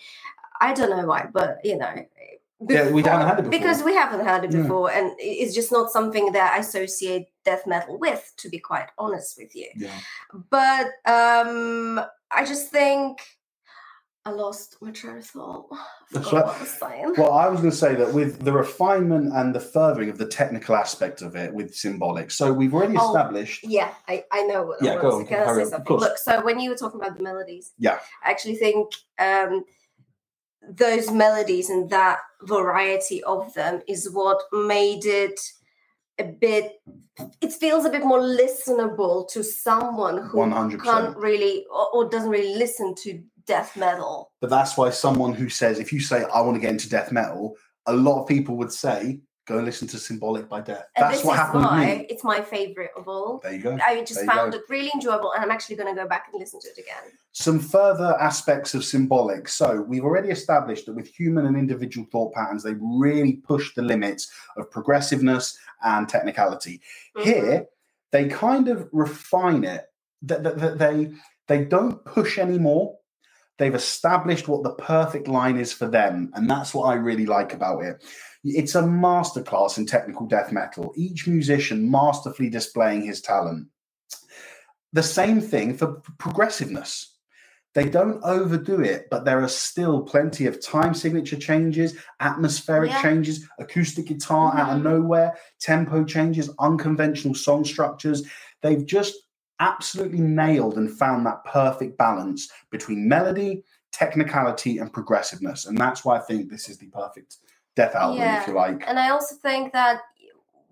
I 0.60 0.74
don't 0.74 0.92
know 0.92 1.06
why, 1.08 1.28
but 1.32 1.60
you 1.64 1.78
know. 1.78 2.06
Yeah, 2.70 2.92
we 2.92 3.02
haven't 3.02 3.28
had 3.28 3.40
it 3.40 3.44
before. 3.44 3.52
because 3.60 3.84
we 3.84 3.94
haven't 3.96 4.26
had 4.26 4.44
it 4.46 4.52
Yeah. 4.54 4.62
before, 4.62 4.92
and 4.92 5.12
it's 5.18 5.54
just 5.56 5.72
not 5.72 5.92
something 5.92 6.32
that 6.34 6.54
I 6.54 6.58
associate 6.60 7.28
death 7.44 7.66
metal 7.66 7.98
with, 7.98 8.32
to 8.38 8.50
be 8.50 8.60
quite 8.60 8.88
honest 8.98 9.38
with 9.38 9.56
you. 9.56 9.68
yeah. 9.76 10.00
But 10.50 10.88
um 11.06 12.02
I 12.32 12.46
just 12.46 12.70
think 12.70 13.20
I 14.24 14.30
lost 14.30 14.78
my 14.82 14.92
train 14.92 15.18
of 15.18 15.26
thought. 15.26 15.66
That's 16.12 16.32
right. 16.32 16.46
I. 16.84 17.12
Well, 17.18 17.34
I 17.34 17.48
was 17.50 17.60
going 17.62 17.72
to 17.72 17.76
say 17.76 17.96
that 17.96 18.14
with 18.14 18.44
the 18.46 18.52
refinement 18.54 19.34
and 19.34 19.56
the 19.56 19.60
furthering 19.60 20.10
of 20.12 20.20
the 20.20 20.28
technical 20.28 20.76
aspect 20.76 21.24
of 21.24 21.36
it 21.36 21.52
with 21.52 21.74
symbolic. 21.74 22.30
So 22.30 22.54
we've 22.54 22.74
already 22.74 22.98
Oh, 23.00 23.08
established. 23.08 23.64
Yeah, 23.68 23.92
I, 24.08 24.24
I 24.32 24.44
know 24.44 24.62
what 24.64 24.82
Yeah, 24.84 25.02
go 25.02 25.14
on, 25.20 25.26
Can 25.26 25.40
I 25.48 25.64
say 25.64 25.70
something? 25.72 25.98
Look, 25.98 26.18
so 26.20 26.40
when 26.46 26.60
you 26.60 26.70
were 26.70 26.76
talking 26.76 27.02
about 27.02 27.18
the 27.18 27.24
melodies, 27.24 27.72
Yeah. 27.80 27.98
I 28.24 28.30
actually 28.30 28.56
think 28.58 28.94
um 29.18 29.64
those 30.70 31.12
melodies 31.12 31.70
and 31.70 31.90
that 31.90 32.20
variety 32.44 33.24
of 33.24 33.54
them 33.54 33.82
is 33.88 34.10
what 34.12 34.42
made 34.52 35.06
it 35.06 35.40
a 36.20 36.24
bit 36.24 36.74
it 37.42 37.52
feels 37.54 37.86
a 37.86 37.90
bit 37.90 38.06
more 38.06 38.20
listenable 38.20 39.28
to 39.30 39.44
someone 39.44 40.18
who 40.18 40.38
100%. 40.38 40.84
can't 40.84 41.18
really 41.18 41.66
or, 41.72 41.90
or 41.94 42.10
doesn't 42.10 42.30
really 42.30 42.56
listen 42.56 42.94
to 42.96 43.22
death 43.46 43.76
metal. 43.76 44.32
But 44.40 44.50
that's 44.50 44.78
why 44.78 44.90
someone 44.92 45.34
who 45.34 45.50
says, 45.50 45.80
if 45.80 45.92
you 45.92 46.00
say, 46.00 46.24
I 46.24 46.42
want 46.42 46.56
to 46.56 46.62
get 46.62 46.72
into 46.72 46.90
death 46.90 47.12
metal, 47.12 47.56
a 47.86 47.94
lot 47.94 48.22
of 48.22 48.28
people 48.28 48.56
would 48.58 48.72
say, 48.72 49.20
go 49.52 49.60
listen 49.62 49.88
to 49.90 49.98
Symbolic 49.98 50.48
by 50.50 50.62
Death. 50.62 50.86
And 50.96 51.04
That's 51.06 51.18
this 51.18 51.26
what 51.26 51.34
is 51.34 51.40
happened 51.40 51.64
why 51.66 52.06
it's 52.10 52.24
my 52.24 52.42
favorite 52.42 52.92
of 52.98 53.08
all. 53.08 53.40
There 53.44 53.54
you 53.54 53.62
go. 53.62 53.78
I 53.86 54.04
just 54.04 54.26
found 54.26 54.54
go. 54.54 54.58
it 54.58 54.64
really 54.70 54.92
enjoyable, 54.94 55.32
and 55.34 55.44
I'm 55.44 55.52
actually 55.52 55.76
going 55.76 55.94
to 55.94 56.02
go 56.02 56.08
back 56.08 56.28
and 56.32 56.40
listen 56.40 56.60
to 56.62 56.68
it 56.68 56.78
again. 56.78 57.12
Some 57.32 57.60
further 57.60 58.18
aspects 58.20 58.74
of 58.74 58.84
symbolic. 58.84 59.48
So, 59.48 59.82
we've 59.82 60.04
already 60.04 60.30
established 60.30 60.86
that 60.86 60.94
with 60.94 61.08
human 61.08 61.46
and 61.46 61.58
individual 61.58 62.08
thought 62.12 62.34
patterns, 62.34 62.64
they 62.64 62.76
really 62.82 63.34
push 63.34 63.74
the 63.76 63.82
limits 63.82 64.32
of 64.58 64.70
progressiveness 64.72 65.58
and 65.84 66.08
technicality. 66.08 66.82
Mhm. 67.18 67.24
Here, 67.24 67.66
they 68.12 68.28
kind 68.28 68.68
of 68.68 68.90
refine 68.92 69.64
it. 69.64 69.86
That 70.24 70.44
that- 70.44 70.60
that 70.60 70.78
they 70.78 71.12
they 71.48 71.66
don't 71.66 72.06
push 72.06 72.38
anymore. 72.38 72.98
They've 73.58 73.76
established 73.76 74.48
what 74.48 74.64
the 74.64 74.74
perfect 74.74 75.28
line 75.28 75.58
is 75.58 75.74
for 75.74 75.88
them, 75.88 76.32
and 76.34 76.50
that's 76.50 76.74
what 76.74 76.86
I 76.86 76.94
really 76.94 77.26
like 77.26 77.54
about 77.54 77.84
it. 77.84 78.04
It's 78.44 78.76
a 78.76 78.82
masterclass 78.82 79.78
in 79.78 79.86
technical 79.86 80.26
death 80.26 80.52
metal. 80.52 80.94
Each 80.96 81.28
musician 81.28 81.90
masterfully 81.90 82.50
displaying 82.50 83.04
his 83.04 83.22
talent. 83.22 83.68
The 84.94 85.04
same 85.04 85.40
thing 85.42 85.78
for 85.78 86.02
progressiveness. 86.18 87.18
They 87.74 87.88
don't 87.88 88.22
overdo 88.24 88.82
it, 88.82 89.08
but 89.10 89.24
there 89.24 89.42
are 89.42 89.48
still 89.48 90.02
plenty 90.02 90.46
of 90.46 90.62
time 90.62 90.94
signature 90.94 91.38
changes, 91.38 91.96
atmospheric 92.20 92.92
Yeah. 92.92 93.02
changes, 93.02 93.48
acoustic 93.60 94.08
guitar 94.08 94.54
out 94.58 94.72
of 94.72 94.80
Mhm. 94.80 94.84
nowhere, 94.84 95.38
tempo 95.60 96.04
changes, 96.04 96.50
unconventional 96.60 97.34
song 97.34 97.64
structures. 97.64 98.24
They've 98.62 98.86
just 98.86 99.16
absolutely 99.60 100.20
nailed 100.20 100.78
and 100.78 100.92
found 100.92 101.26
that 101.26 101.46
perfect 101.46 101.98
balance 101.98 102.50
between 102.72 103.08
melody, 103.08 103.64
technicality, 103.94 104.80
and 104.80 104.92
progressiveness. 104.92 105.66
And 105.66 105.78
that's 105.78 106.04
why 106.04 106.18
I 106.18 106.22
think 106.22 106.50
this 106.50 106.68
is 106.68 106.78
the 106.78 106.88
perfect 106.88 107.38
death 107.76 107.96
album, 107.96 108.18
Yeah. 108.20 108.42
if 108.42 108.48
you 108.48 108.54
like. 108.54 108.84
And 108.88 109.00
I 109.00 109.10
also 109.10 109.36
think 109.36 109.74
that 109.74 110.02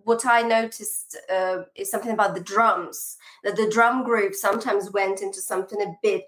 what 0.03 0.25
I 0.25 0.41
noticed 0.41 1.17
uh, 1.31 1.63
is 1.75 1.91
something 1.91 2.11
about 2.11 2.33
the 2.35 2.41
drums, 2.41 3.17
that 3.43 3.55
the 3.55 3.69
drum 3.69 4.03
groove 4.03 4.35
sometimes 4.35 4.91
went 4.91 5.21
into 5.21 5.39
something 5.41 5.81
a 5.81 5.93
bit 6.01 6.23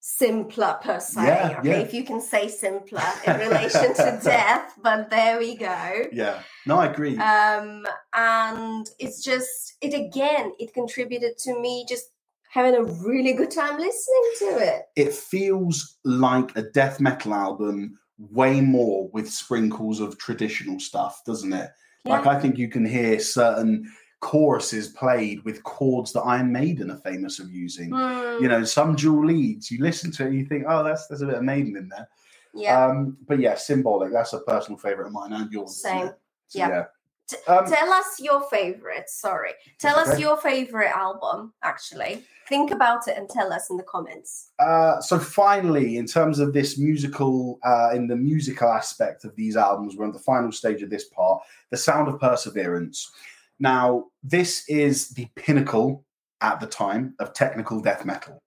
simpler 0.00 0.78
per 0.82 1.00
se. 1.00 1.26
Yeah, 1.26 1.56
okay, 1.58 1.68
yeah. 1.70 1.76
if 1.78 1.92
you 1.92 2.04
can 2.04 2.20
say 2.20 2.48
simpler 2.48 3.02
in 3.26 3.38
relation 3.38 3.92
to 3.94 4.20
death, 4.22 4.74
but 4.82 5.10
there 5.10 5.38
we 5.38 5.56
go. 5.56 6.04
Yeah, 6.12 6.42
no, 6.64 6.78
I 6.78 6.86
agree. 6.86 7.18
um 7.18 7.86
and 8.14 8.88
it's 8.98 9.22
just 9.22 9.74
it 9.80 9.92
again 9.94 10.52
it 10.58 10.72
contributed 10.72 11.36
to 11.38 11.60
me 11.60 11.84
just 11.88 12.04
having 12.50 12.74
a 12.76 12.84
really 12.84 13.32
good 13.34 13.50
time 13.50 13.78
listening 13.78 14.26
to 14.38 14.46
it 14.66 14.82
it 14.96 15.12
feels 15.12 15.98
like 16.04 16.56
a 16.56 16.62
death 16.62 17.00
metal 17.00 17.34
album 17.34 17.98
way 18.18 18.60
more 18.60 19.08
with 19.12 19.30
sprinkles 19.30 20.00
of 20.00 20.18
traditional 20.18 20.80
stuff, 20.80 21.22
doesn't 21.24 21.52
it? 21.52 21.70
Like 22.04 22.26
I 22.26 22.38
think 22.38 22.56
you 22.56 22.68
can 22.68 22.84
hear 22.86 23.18
certain 23.18 23.90
choruses 24.20 24.88
played 24.88 25.42
with 25.44 25.62
chords 25.64 26.12
that 26.12 26.20
Iron 26.22 26.52
Maiden 26.52 26.90
are 26.90 26.98
famous 26.98 27.38
of 27.40 27.50
using. 27.50 27.90
Hmm, 27.90 28.42
You 28.42 28.48
know, 28.48 28.64
some 28.64 28.94
dual 28.94 29.26
leads. 29.26 29.70
You 29.70 29.82
listen 29.82 30.10
to 30.12 30.22
it, 30.24 30.26
and 30.28 30.34
you 30.38 30.46
think, 30.46 30.64
"Oh, 30.68 30.82
that's 30.84 31.06
there's 31.08 31.22
a 31.22 31.26
bit 31.26 31.34
of 31.36 31.42
Maiden 31.42 31.76
in 31.76 31.88
there." 31.88 32.08
yeah 32.54 32.86
Um, 32.86 33.16
but 33.26 33.38
yeah, 33.40 33.54
symbolic. 33.56 34.12
That's 34.12 34.32
a 34.32 34.40
personal 34.40 34.78
favorite 34.78 35.08
of 35.08 35.12
mine 35.12 35.32
and 35.32 35.52
yours. 35.52 35.82
Same. 35.82 36.08
So, 36.48 36.58
Yeah. 36.58 36.68
yeah. 36.68 36.84
T- 37.28 37.36
Um, 37.48 37.66
tell 37.66 37.92
us 37.92 38.20
your 38.20 38.42
favorite 38.48 39.10
sorry 39.10 39.50
tell 39.80 39.98
us 39.98 40.16
your 40.20 40.36
favorite 40.36 40.92
album 40.96 41.52
actually 41.60 42.24
think 42.48 42.70
about 42.70 43.08
it 43.08 43.16
and 43.16 43.28
tell 43.28 43.52
us 43.52 43.70
in 43.70 43.76
the 43.76 43.82
comments 43.82 44.50
Uh, 44.58 45.00
so 45.00 45.18
finally, 45.18 45.96
in 45.96 46.06
terms 46.06 46.38
of 46.38 46.52
this 46.52 46.78
musical, 46.78 47.58
uh, 47.64 47.90
in 47.94 48.06
the 48.06 48.16
musical 48.16 48.68
aspect 48.68 49.24
of 49.24 49.34
these 49.36 49.56
albums, 49.56 49.96
we're 49.96 50.04
on 50.04 50.12
the 50.12 50.18
final 50.18 50.52
stage 50.52 50.82
of 50.82 50.90
this 50.90 51.08
part, 51.08 51.42
"The 51.70 51.76
Sound 51.76 52.08
of 52.08 52.20
Perseverance." 52.20 53.10
Now, 53.58 54.06
this 54.22 54.64
is 54.68 55.10
the 55.10 55.26
pinnacle 55.34 56.04
at 56.40 56.60
the 56.60 56.66
time 56.66 57.14
of 57.18 57.32
technical 57.32 57.80
death 57.80 58.04
metal. 58.04 58.42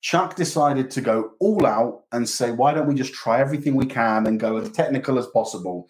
Chuck 0.00 0.34
decided 0.34 0.90
to 0.90 1.00
go 1.00 1.32
all 1.38 1.64
out 1.64 2.04
and 2.10 2.28
say, 2.28 2.50
"Why 2.50 2.74
don't 2.74 2.88
we 2.88 2.94
just 2.94 3.14
try 3.14 3.40
everything 3.40 3.74
we 3.76 3.86
can 3.86 4.26
and 4.26 4.40
go 4.40 4.56
as 4.56 4.70
technical 4.70 5.18
as 5.18 5.26
possible?" 5.28 5.88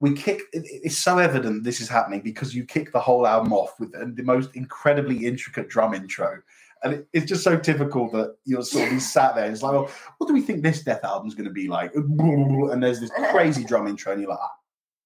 We 0.00 0.12
kick. 0.14 0.42
It's 0.52 0.98
so 0.98 1.18
evident 1.18 1.64
this 1.64 1.80
is 1.80 1.88
happening 1.88 2.20
because 2.20 2.54
you 2.54 2.64
kick 2.64 2.92
the 2.92 3.00
whole 3.00 3.26
album 3.26 3.52
off 3.52 3.78
with 3.80 3.92
the 3.92 4.22
most 4.22 4.50
incredibly 4.54 5.24
intricate 5.26 5.68
drum 5.68 5.94
intro 5.94 6.42
and 6.84 6.92
it, 6.94 7.08
it's 7.12 7.26
just 7.26 7.42
so 7.42 7.58
typical 7.58 8.10
that 8.10 8.36
you're 8.44 8.62
sort 8.62 8.92
of 8.92 9.00
sat 9.00 9.34
there. 9.34 9.44
And 9.44 9.52
it's 9.54 9.62
like, 9.62 9.72
well, 9.72 9.90
what 10.18 10.26
do 10.26 10.34
we 10.34 10.42
think 10.42 10.62
this 10.62 10.82
death 10.82 11.02
album's 11.02 11.34
going 11.34 11.46
to 11.48 11.52
be 11.52 11.66
like? 11.66 11.92
And 11.94 12.82
there's 12.82 13.00
this 13.00 13.10
crazy 13.30 13.64
drum 13.64 13.88
intro, 13.88 14.12
and 14.12 14.20
you're 14.20 14.30
like, 14.30 14.38
ah, 14.40 14.50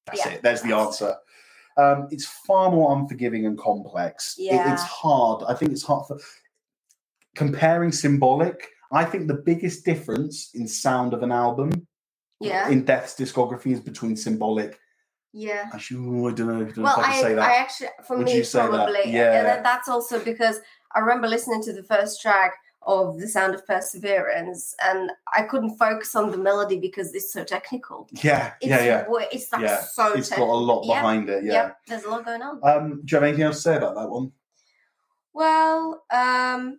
that's 0.06 0.26
Yeah, 0.26 0.32
it. 0.32 0.42
There's 0.42 0.62
the 0.62 0.74
answer. 0.74 1.14
Um, 1.76 2.08
it's 2.10 2.26
far 2.26 2.72
more 2.72 2.96
unforgiving 2.96 3.46
and 3.46 3.56
complex. 3.56 4.36
It- 4.36 4.44
Yeah. 4.46 4.72
it's 4.72 4.82
hard. 4.82 5.44
I 5.48 5.54
think 5.54 5.70
it's 5.70 5.84
hard 5.84 6.06
for 6.08 6.18
comparing 7.36 7.92
symbolic. 7.92 8.68
I 8.90 9.04
think 9.04 9.28
the 9.28 9.34
biggest 9.34 9.84
difference 9.84 10.50
in 10.54 10.66
sound 10.66 11.14
of 11.14 11.22
an 11.22 11.30
album 11.30 11.70
yeah 12.40 12.68
in 12.68 12.84
Death's 12.84 13.14
discography 13.14 13.72
is 13.72 13.80
between 13.80 14.16
symbolic 14.16 14.78
Yeah. 15.32 15.68
Actually, 15.74 16.30
I 16.30 16.34
don't 16.34 16.46
know, 16.48 16.60
I 16.60 16.64
don't 16.64 16.76
know 16.78 16.82
Well, 16.84 17.00
if 17.00 17.06
I 17.06 17.12
I, 17.18 17.22
say 17.22 17.34
that. 17.34 17.50
I 17.50 17.54
actually, 17.56 17.88
for 18.06 18.16
Would 18.16 18.26
me, 18.26 18.36
you 18.36 18.44
say 18.44 18.60
that? 18.62 18.70
probably, 18.70 19.12
Yeah. 19.12 19.56
and 19.56 19.64
that's 19.64 19.88
also 19.88 20.18
because 20.24 20.56
I 20.94 21.00
remember 21.00 21.28
listening 21.28 21.62
to 21.64 21.72
the 21.74 21.82
first 21.82 22.22
track 22.22 22.52
of 22.82 23.18
The 23.20 23.28
Sound 23.28 23.54
of 23.54 23.66
Perseverance, 23.66 24.74
and 24.82 25.10
I 25.38 25.42
couldn't 25.42 25.76
focus 25.76 26.14
on 26.16 26.30
the 26.30 26.38
melody 26.38 26.78
because 26.80 27.12
it's 27.14 27.30
so 27.32 27.44
technical. 27.44 28.08
yeah, 28.22 28.54
It's, 28.62 28.70
yeah, 28.70 28.84
yeah. 28.84 29.04
It's 29.30 29.52
like 29.52 29.62
Yeah, 29.62 29.80
so. 29.82 30.14
It's 30.14 30.30
got 30.30 30.36
a 30.36 30.40
technical. 30.40 30.62
lot 30.64 30.84
Yeah, 30.86 31.00
behind 31.02 31.28
it. 31.28 31.44
Yeah. 31.44 31.52
yeah, 31.52 31.70
there's 31.86 32.04
a 32.04 32.10
lot 32.10 32.24
going 32.24 32.40
on. 32.40 32.60
Um, 32.62 33.02
do 33.04 33.08
you 33.10 33.16
have 33.16 33.24
anything 33.24 33.44
else 33.44 33.56
to 33.56 33.62
say 33.62 33.76
about 33.76 33.94
that 33.96 34.08
one? 34.08 34.32
Well, 35.34 36.04
um, 36.10 36.78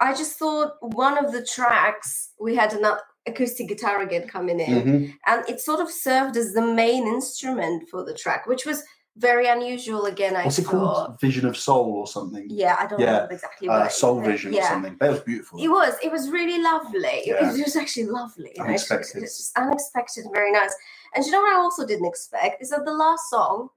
I 0.00 0.14
just 0.14 0.38
thought 0.38 0.72
one 0.80 1.22
of 1.22 1.30
the 1.32 1.44
tracks 1.44 2.30
we 2.40 2.56
had 2.56 2.72
an 2.72 2.84
acoustic 3.26 3.68
guitar 3.68 4.00
again 4.02 4.26
coming 4.28 4.58
in, 4.60 4.82
Mhm. 4.82 5.14
and 5.26 5.48
it 5.48 5.60
sort 5.60 5.80
of 5.80 5.90
served 5.90 6.36
as 6.36 6.52
the 6.54 6.62
main 6.62 7.06
instrument 7.06 7.88
for 7.88 8.04
the 8.04 8.14
track, 8.14 8.46
which 8.46 8.66
was 8.66 8.82
very 9.16 9.46
unusual. 9.46 10.06
Again, 10.06 10.34
I 10.34 10.44
What's 10.44 10.58
it 10.58 10.62
thought. 10.62 10.70
called? 10.72 11.20
Vision 11.20 11.44
of 11.46 11.56
Soul 11.56 11.92
or 11.92 12.06
something? 12.06 12.46
Yeah, 12.48 12.76
I 12.78 12.86
don't 12.86 12.98
Yeah, 12.98 13.12
remember 13.12 13.34
exactly 13.34 13.68
what 13.68 13.82
Uh, 13.82 13.88
Soul 13.90 14.16
was. 14.20 14.26
Vision 14.26 14.54
or 14.56 14.62
something. 14.62 14.96
That 15.00 15.10
was 15.10 15.20
beautiful. 15.20 15.62
It 15.62 15.68
was. 15.68 15.94
It 16.02 16.10
was 16.10 16.30
really 16.30 16.58
lovely. 16.62 17.08
It- 17.08 17.26
Yeah. 17.26 17.54
It 17.54 17.62
was 17.64 17.76
actually 17.76 18.06
lovely. 18.06 18.52
you 18.56 18.64
know, 18.64 18.70
It's, 18.70 18.90
Unexpected. 18.90 19.22
it's 19.22 19.36
just 19.36 19.56
unexpected 19.58 20.24
and 20.24 20.34
very 20.34 20.50
nice. 20.50 20.74
And 21.14 21.24
you 21.26 21.30
know 21.30 21.42
what 21.42 21.52
I 21.52 21.56
also 21.56 21.86
didn't 21.86 22.06
expect 22.06 22.62
is 22.62 22.70
that 22.70 22.84
the 22.86 22.92
last 22.92 23.28
song 23.28 23.68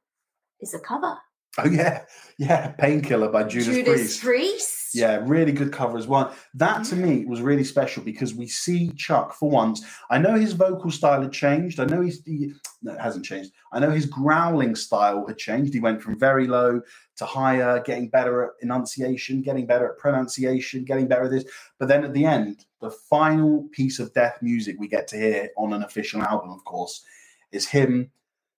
is 0.62 0.74
a 0.74 0.80
cover. 0.80 1.18
Oh 1.58 1.68
yeah, 1.70 2.04
yeah. 2.38 2.68
Painkiller 2.80 3.30
by 3.30 3.44
Judas, 3.44 3.68
Judas 3.76 4.20
Priest. 4.20 4.22
Priest. 4.24 4.85
Yeah, 4.96 5.22
really 5.24 5.52
good 5.52 5.72
cover 5.72 5.98
as 5.98 6.08
well. 6.08 6.34
That 6.54 6.86
to 6.86 6.96
me 6.96 7.26
was 7.26 7.42
really 7.42 7.64
special 7.64 8.04
because 8.04 8.34
we 8.34 8.48
see 8.48 8.92
Chuck 8.94 9.34
for 9.34 9.50
once. 9.50 9.86
I 10.10 10.18
know 10.18 10.36
his 10.36 10.54
vocal 10.54 10.90
style 10.90 11.22
had 11.22 11.32
changed. 11.32 11.80
I 11.80 11.86
know 11.86 12.02
he's 12.02 12.24
he, 12.24 12.54
no, 12.82 12.94
it 12.94 13.02
hasn't 13.02 13.26
changed. 13.26 13.52
I 13.74 13.80
know 13.80 13.92
his 13.92 14.06
growling 14.06 14.76
style 14.76 15.26
had 15.28 15.38
changed. 15.38 15.74
He 15.74 15.80
went 15.80 16.02
from 16.02 16.18
very 16.18 16.48
low 16.48 16.82
to 17.18 17.26
higher, 17.26 17.82
getting 17.82 18.10
better 18.10 18.44
at 18.46 18.52
enunciation, 18.62 19.42
getting 19.42 19.66
better 19.66 19.90
at 19.90 19.98
pronunciation, 19.98 20.86
getting 20.86 21.08
better 21.08 21.26
at 21.26 21.32
this. 21.32 21.46
But 21.78 21.88
then 21.88 22.04
at 22.04 22.14
the 22.14 22.26
end, 22.26 22.66
the 22.82 22.92
final 22.92 23.68
piece 23.72 24.00
of 24.00 24.14
death 24.14 24.38
music 24.42 24.78
we 24.80 24.88
get 24.88 25.08
to 25.10 25.18
hear 25.18 25.50
on 25.58 25.74
an 25.74 25.84
official 25.84 26.22
album, 26.22 26.52
of 26.52 26.64
course, 26.64 27.04
is 27.52 27.68
him 27.68 28.12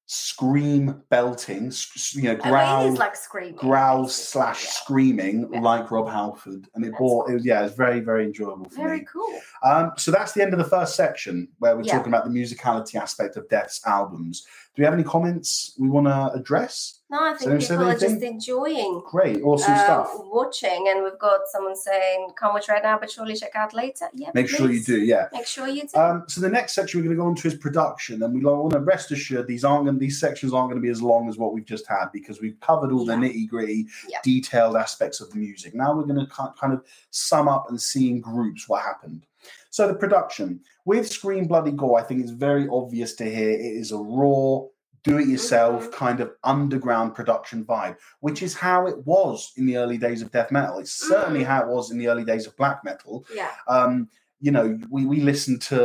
scream 0.10 1.04
belting, 1.10 1.72
you 2.14 2.24
know, 2.24 2.30
I 2.32 2.34
mean, 2.36 2.42
growl 2.42 2.94
like 2.96 3.16
screaming. 3.16 3.56
growls 3.56 4.16
slash 4.16 4.64
yeah. 4.64 4.70
screaming 4.72 5.50
Yeah. 5.52 5.60
like 5.60 5.92
Rob 5.92 6.08
Halford, 6.08 6.68
and 6.74 6.84
it 6.86 6.90
That's 6.92 6.98
brought 6.98 7.26
fun. 7.26 7.32
it 7.32 7.36
was 7.36 7.46
yeah, 7.46 7.60
it 7.60 7.64
was 7.64 7.74
very 7.74 8.00
very 8.00 8.24
enjoyable 8.26 8.70
for 8.70 8.76
Very 8.76 8.86
me. 8.86 8.90
Very 8.98 9.06
cool. 9.06 9.40
Um, 9.64 9.92
so 9.98 10.10
that's 10.12 10.32
the 10.32 10.42
end 10.42 10.54
of 10.54 10.60
the 10.60 10.66
first 10.66 10.96
section 10.96 11.50
where 11.60 11.76
we're 11.76 11.84
Yeah. 11.84 11.98
talking 11.98 12.08
about 12.14 12.24
the 12.24 12.32
musicality 12.32 12.96
aspect 12.96 13.36
of 13.36 13.48
Death's 13.50 13.86
albums. 13.86 14.46
Do 14.78 14.82
we 14.82 14.86
have 14.86 14.94
any 14.94 15.04
comments 15.04 15.74
we 15.80 15.90
want 15.90 16.06
to 16.06 16.32
address? 16.40 17.00
No, 17.10 17.20
I 17.20 17.30
think 17.34 17.50
have 17.50 17.60
you 17.60 17.66
said 17.66 17.78
people 17.80 17.90
are 17.90 17.98
just 17.98 18.22
enjoying 18.22 19.02
Great, 19.10 19.42
awesome 19.42 19.74
uh, 19.74 19.84
stuff. 19.84 20.12
watching, 20.26 20.86
and 20.90 21.04
we've 21.04 21.18
got 21.18 21.40
someone 21.52 21.76
saying, 21.76 22.30
"Can't 22.40 22.54
watch 22.54 22.70
right 22.70 22.84
now, 22.84 23.00
but 23.00 23.10
surely 23.10 23.36
check 23.36 23.56
out 23.56 23.74
later." 23.74 24.08
Yeah, 24.14 24.30
Make 24.36 24.48
sure 24.48 24.72
you 24.72 24.84
do, 24.84 25.00
yeah. 25.00 25.30
Make 25.34 25.48
sure 25.48 25.68
you 25.68 25.88
do. 25.88 26.00
Um, 26.00 26.26
so 26.28 26.42
the 26.42 26.50
next 26.50 26.74
section 26.74 27.00
we're 27.00 27.06
going 27.06 27.16
to 27.18 27.20
go 27.24 27.26
on 27.28 27.34
to 27.38 27.48
is 27.48 27.56
production, 27.56 28.22
and 28.22 28.36
we 28.36 28.42
want 28.46 28.74
to 28.74 28.80
rest 28.80 29.10
assured 29.10 29.48
these 29.48 29.64
aren't 29.66 29.86
going, 29.86 29.98
these 29.98 30.20
sections 30.20 30.54
aren't 30.54 30.70
going 30.70 30.80
to 30.80 30.86
be 30.86 30.92
as 30.92 31.02
long 31.02 31.28
as 31.28 31.40
what 31.40 31.56
we've 31.56 31.66
just 31.66 31.88
had 31.88 32.12
because 32.14 32.40
we've 32.40 32.60
covered 32.60 32.92
all 32.92 33.04
the 33.04 33.14
nitty 33.14 33.48
gritty, 33.50 33.88
Yeah. 34.08 34.20
detailed 34.24 34.76
aspects 34.76 35.22
of 35.22 35.32
the 35.32 35.38
music. 35.38 35.74
Now 35.74 35.96
we're 35.96 36.04
going 36.04 36.24
to 36.24 36.32
kind 36.32 36.72
of 36.72 36.86
sum 37.10 37.48
up 37.48 37.66
and 37.70 37.82
see 37.82 38.12
in 38.12 38.22
groups 38.22 38.70
what 38.70 38.84
happened. 38.84 39.26
So 39.72 39.88
the 39.88 39.96
production 39.96 40.60
with 40.88 41.06
Scream 41.12 41.46
Bloody 41.48 41.72
Gore, 41.72 42.00
I 42.00 42.04
think 42.04 42.22
it's 42.22 42.32
very 42.32 42.66
obvious 42.72 43.14
to 43.16 43.26
hear 43.26 43.50
it 43.52 43.60
is 43.82 43.92
a 43.92 43.98
raw, 43.98 44.62
do-it-yourself 45.04 45.88
Mhm. 45.88 45.92
kind 45.92 46.20
of 46.22 46.32
underground 46.44 47.14
production 47.14 47.66
vibe, 47.66 47.98
which 48.22 48.42
is 48.42 48.54
how 48.56 48.88
it 48.88 49.06
was 49.06 49.52
in 49.58 49.66
the 49.66 49.78
early 49.78 49.98
days 49.98 50.22
of 50.22 50.32
death 50.32 50.50
metal. 50.52 50.80
It's 50.80 50.94
certainly 50.94 51.42
Mm. 51.42 51.48
how 51.52 51.60
it 51.64 51.68
was 51.68 51.92
in 51.92 51.98
the 51.98 52.08
early 52.08 52.24
days 52.24 52.48
of 52.48 52.56
black 52.56 52.84
metal 52.86 53.26
yeah. 53.36 53.52
um, 53.68 54.10
you 54.40 54.52
know, 54.52 54.80
we, 54.90 55.06
we 55.06 55.20
listened 55.22 55.62
to 55.64 55.80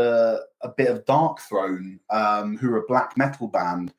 a 0.60 0.68
bit 0.76 0.88
of 0.88 1.04
Darkthrone, 1.06 1.98
um, 2.10 2.56
who 2.58 2.70
are 2.72 2.82
a 2.82 2.86
black 2.86 3.16
metal 3.16 3.48
band, 3.48 3.94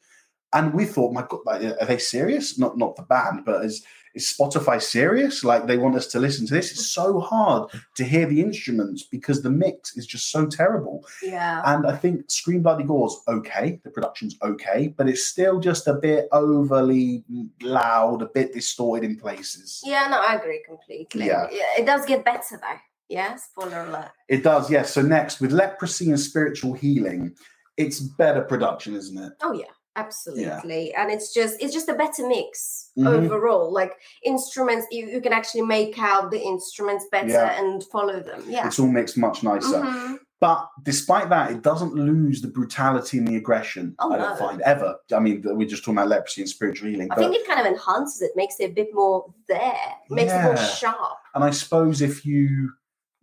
and 0.54 0.74
we 0.74 0.86
thought, 0.86 1.12
my 1.12 1.26
God, 1.28 1.42
are 1.82 1.86
they 1.86 1.98
serious? 1.98 2.58
Not 2.60 2.78
not 2.78 2.96
the 2.96 3.02
band, 3.02 3.46
but 3.46 3.66
is 3.66 3.84
is 4.14 4.34
Spotify 4.38 4.82
serious? 4.82 5.44
Like 5.44 5.66
they 5.66 5.78
want 5.78 5.96
us 5.96 6.08
to 6.08 6.20
listen 6.20 6.46
to 6.48 6.54
this? 6.54 6.72
It's 6.72 6.92
so 6.92 7.20
hard 7.20 7.70
to 7.96 8.04
hear 8.04 8.26
the 8.26 8.42
instruments 8.42 9.04
because 9.04 9.42
the 9.42 9.50
mix 9.50 9.98
is 9.98 10.06
just 10.06 10.32
so 10.32 10.46
terrible. 10.46 11.06
Yeah. 11.22 11.62
And 11.66 11.88
I 11.88 11.96
think 11.96 12.30
Scream 12.30 12.62
Bloody 12.62 12.84
Gore's 12.84 13.20
okay, 13.28 13.80
the 13.84 13.90
production's 13.90 14.38
okay, 14.42 14.94
but 14.96 15.10
it's 15.10 15.26
still 15.26 15.60
just 15.60 15.88
a 15.88 15.94
bit 15.94 16.28
overly 16.32 17.24
loud, 17.62 18.22
a 18.22 18.28
bit 18.28 18.54
distorted 18.54 19.06
in 19.06 19.18
places. 19.18 19.82
Yeah, 19.84 20.08
no, 20.10 20.22
I 20.22 20.36
agree 20.36 20.64
completely. 20.66 21.26
Yeah. 21.26 21.48
it 21.52 21.86
does 21.86 22.06
get 22.06 22.24
better 22.24 22.58
though. 22.58 22.80
Yeah, 23.10 23.36
spoiler 23.36 23.84
alert. 23.84 24.12
It 24.28 24.44
does, 24.44 24.72
yes. 24.72 24.94
So 24.94 25.02
next, 25.02 25.40
with 25.40 25.52
leprosy 25.52 26.10
and 26.10 26.20
spiritual 26.20 26.74
healing, 26.74 27.36
it's 27.78 28.00
better 28.00 28.42
production, 28.42 28.96
isn't 28.96 29.18
it? 29.18 29.34
Oh 29.42 29.54
yeah, 29.54 29.66
absolutely. 29.96 30.94
And 30.96 31.12
it's 31.12 31.34
just 31.34 31.62
it's 31.62 31.74
just 31.74 31.90
a 31.90 31.94
better 31.94 32.28
mix 32.28 32.92
Mhm. 32.98 33.08
overall. 33.08 33.72
Like 33.72 33.94
instruments, 34.24 34.88
you, 34.92 35.08
you 35.08 35.22
can 35.22 35.34
actually 35.34 35.64
make 35.64 35.98
out 36.00 36.32
the 36.32 36.40
instruments 36.42 37.06
better 37.12 37.28
Yeah. 37.30 37.60
and 37.60 37.84
follow 37.86 38.20
them. 38.22 38.44
Yeah. 38.48 38.68
It's 38.68 38.80
all 38.80 38.88
mixed 38.88 39.18
much 39.18 39.44
nicer. 39.44 39.82
Mhm. 39.82 40.18
But 40.40 40.68
despite 40.84 41.30
that, 41.30 41.52
it 41.52 41.62
doesn't 41.62 41.94
lose 41.96 42.42
the 42.42 42.50
brutality 42.50 43.18
and 43.18 43.26
the 43.28 43.38
aggression. 43.38 43.96
Oh, 44.00 44.12
I 44.12 44.18
don't 44.18 44.30
no. 44.32 44.36
find 44.36 44.62
ever. 44.62 44.98
I 45.16 45.20
mean, 45.20 45.42
we're 45.46 45.68
just 45.70 45.84
talking 45.86 45.98
about 45.98 46.10
leprosy 46.10 46.42
and 46.42 46.50
spiritual 46.50 46.90
healing. 46.90 47.08
I 47.12 47.16
think 47.16 47.34
it 47.34 47.48
kind 47.48 47.62
of 47.62 47.66
enhances 47.66 48.22
it, 48.22 48.32
makes 48.36 48.56
it 48.60 48.72
a 48.72 48.74
bit 48.74 48.90
more 48.94 49.34
there, 49.48 49.74
makes 50.10 50.34
it 50.34 50.42
more 50.44 50.58
sharp. 50.58 51.18
and 51.34 51.46
I 51.46 51.52
suppose 51.52 52.02
if 52.02 52.26
you, 52.26 52.72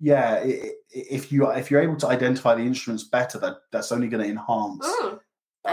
yeah, 0.00 0.37
if 0.90 1.30
you 1.30 1.46
if 1.50 1.70
you're 1.70 1.83
able 1.83 1.96
to 1.96 2.09
identify 2.09 2.54
the 2.54 2.62
instruments 2.62 3.04
better, 3.04 3.38
that 3.40 3.56
that's 3.70 3.92
only 3.92 4.09
going 4.09 4.24
to 4.24 4.30
enhance 4.30 4.87
Mm, 5.02 5.20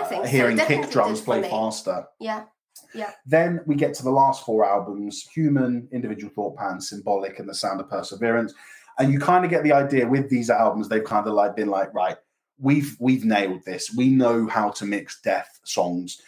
think 0.10 0.26
so. 0.26 0.32
hearing 0.32 0.58
Definitely 0.58 0.84
kick 0.86 0.94
drums 0.94 1.22
play 1.22 1.42
faster. 1.44 2.06
Yeah. 2.20 2.44
Yeah. 2.94 3.12
Then 3.26 3.62
we 3.66 3.76
get 3.76 3.94
to 3.96 4.04
the 4.04 4.12
last 4.12 4.46
four 4.46 4.66
albums 4.66 5.28
Human, 5.34 5.88
Individual 5.92 6.32
Thought 6.34 6.58
Pan, 6.58 6.80
Symbolic, 6.80 7.40
and 7.40 7.50
The 7.50 7.54
Sound 7.56 7.80
of 7.82 7.90
Perseverance. 7.90 8.54
And 9.00 9.12
you 9.12 9.20
kind 9.20 9.44
of 9.46 9.52
get 9.52 9.64
the 9.64 9.74
idea 9.74 10.08
with 10.08 10.30
these 10.30 10.50
albums, 10.50 10.90
they've 10.90 11.04
kind 11.04 11.28
of 11.28 11.34
like 11.34 11.56
been 11.56 11.70
like, 11.70 11.94
right, 11.94 12.18
we've 12.60 12.96
we've 13.00 13.26
nailed 13.26 13.64
this. 13.66 13.94
We 13.96 14.10
know 14.10 14.48
how 14.48 14.70
to 14.72 14.86
mix 14.86 15.22
death 15.22 15.60
songs 15.64 16.20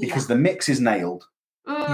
because 0.00 0.26
the 0.26 0.36
mix 0.36 0.68
is 0.68 0.80
nailed. 0.80 1.24
yeah. 1.24 1.32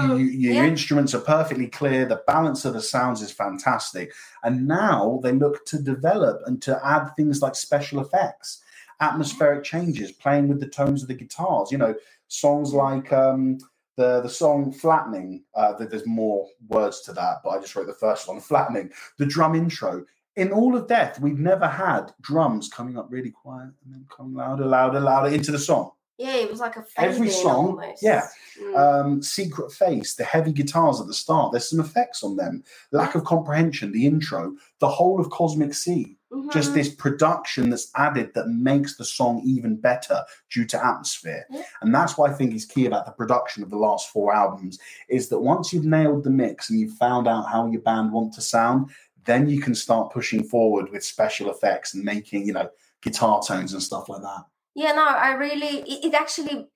You, 0.07 0.13
Mm, 0.13 0.19
you, 0.19 0.25
your 0.25 0.53
yeah. 0.53 0.65
instruments 0.65 1.15
are 1.15 1.19
perfectly 1.21 1.67
clear. 1.67 2.05
The 2.05 2.21
balance 2.27 2.63
of 2.65 2.73
the 2.73 2.81
sounds 2.81 3.21
is 3.23 3.31
fantastic. 3.31 4.13
And 4.43 4.67
now 4.67 5.19
they 5.23 5.31
look 5.31 5.65
to 5.67 5.79
develop 5.81 6.41
and 6.45 6.61
to 6.63 6.79
add 6.85 7.09
things 7.15 7.41
like 7.41 7.55
special 7.55 7.99
effects, 7.99 8.61
atmospheric 9.03 9.63
changes, 9.63 10.11
playing 10.11 10.47
with 10.47 10.59
the 10.59 10.67
tones 10.67 11.01
of 11.01 11.07
the 11.07 11.13
guitars. 11.13 11.71
You 11.71 11.77
know, 11.77 11.93
songs 12.27 12.73
like 12.73 13.11
um, 13.13 13.57
the 13.97 14.21
the 14.21 14.29
song 14.29 14.71
"Flattening." 14.71 15.43
Uh, 15.55 15.73
there's 15.73 16.07
more 16.07 16.47
words 16.67 17.01
to 17.01 17.13
that, 17.13 17.37
but 17.43 17.49
I 17.51 17.59
just 17.59 17.75
wrote 17.75 17.87
the 17.87 17.93
first 17.93 18.27
one, 18.27 18.39
"Flattening." 18.49 18.91
The 19.17 19.25
drum 19.25 19.55
intro. 19.55 20.05
In 20.35 20.51
all 20.51 20.75
of 20.75 20.87
Death, 20.87 21.19
we've 21.19 21.37
never 21.37 21.67
had 21.67 22.11
drums 22.21 22.67
coming 22.67 22.97
up 22.97 23.07
really 23.11 23.29
quiet 23.29 23.69
and 23.83 23.93
then 23.93 24.03
coming 24.09 24.33
louder, 24.33 24.65
louder, 24.65 24.99
louder 24.99 25.29
into 25.29 25.51
the 25.51 25.59
song. 25.59 25.91
Yeah, 26.17 26.35
it 26.37 26.49
was 26.49 26.59
like 26.59 26.75
a 26.75 26.85
Every 26.97 27.29
song, 27.29 27.65
almost. 27.79 28.01
yeah. 28.01 28.27
Mm. 28.59 28.77
um, 29.05 29.21
secret 29.21 29.71
face, 29.71 30.15
the 30.15 30.23
heavy 30.23 30.51
guitars 30.51 30.99
at 31.01 31.07
the 31.07 31.13
start. 31.13 31.51
There's 31.51 31.69
some 31.69 31.79
effects 31.79 32.23
on 32.23 32.35
them. 32.35 32.63
Lack 32.91 33.13
of 33.15 33.23
comprehension, 33.25 33.91
the 33.91 34.05
intro, 34.07 34.55
the 34.79 34.87
whole 34.87 35.19
of 35.19 35.29
Cosmic 35.29 35.73
Sea. 35.73 36.17
Just 36.51 36.71
Mhm. 36.71 36.73
this 36.73 36.89
production 36.95 37.69
that's 37.69 37.91
added 37.95 38.33
that 38.33 38.47
makes 38.47 38.97
the 38.97 39.05
song 39.05 39.41
even 39.45 39.75
better 39.75 40.23
due 40.51 40.65
to 40.65 40.83
atmosphere. 40.83 41.45
Yeah. 41.49 41.63
And 41.81 41.93
that's 41.93 42.17
what 42.17 42.31
I 42.31 42.33
think 42.33 42.53
is 42.53 42.65
key 42.65 42.85
about 42.85 43.05
the 43.05 43.11
production 43.11 43.61
of 43.63 43.69
the 43.69 43.77
last 43.77 44.09
four 44.09 44.33
albums 44.33 44.79
is 45.09 45.29
that 45.29 45.39
once 45.39 45.71
you've 45.71 45.85
nailed 45.85 46.23
the 46.23 46.29
mix 46.29 46.69
and 46.69 46.79
you've 46.79 46.97
found 46.97 47.27
out 47.27 47.49
how 47.49 47.67
your 47.67 47.81
band 47.81 48.11
want 48.11 48.33
to 48.33 48.41
sound, 48.41 48.89
then 49.25 49.47
you 49.47 49.61
can 49.61 49.75
start 49.75 50.11
pushing 50.11 50.43
forward 50.43 50.89
with 50.91 51.03
special 51.03 51.49
effects 51.51 51.93
and 51.93 52.03
making, 52.03 52.45
you 52.47 52.53
know, 52.53 52.69
guitar 53.01 53.41
tones 53.45 53.73
and 53.73 53.83
stuff 53.83 54.09
like 54.09 54.21
that. 54.21 54.43
Yeah, 54.75 54.93
no, 54.93 55.05
I 55.05 55.33
really 55.33 55.81
it, 55.81 56.05
it 56.05 56.13
actually 56.15 56.67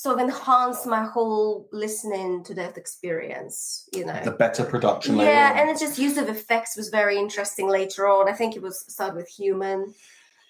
sort 0.00 0.18
of 0.18 0.24
enhanced 0.24 0.86
my 0.86 1.04
whole 1.04 1.68
listening 1.72 2.42
to 2.42 2.54
death 2.54 2.78
experience, 2.78 3.86
you 3.92 4.06
know. 4.06 4.18
The 4.24 4.30
better 4.30 4.64
production 4.64 5.18
later 5.18 5.30
yeah, 5.30 5.60
and 5.60 5.68
it's 5.68 5.78
just 5.78 5.98
use 5.98 6.16
of 6.16 6.30
effects 6.30 6.74
was 6.74 6.88
very 6.88 7.18
interesting 7.18 7.68
later 7.68 8.08
on. 8.08 8.26
I 8.26 8.32
think 8.32 8.56
it 8.56 8.62
was 8.62 8.82
started 8.90 9.14
with 9.14 9.28
human. 9.28 9.92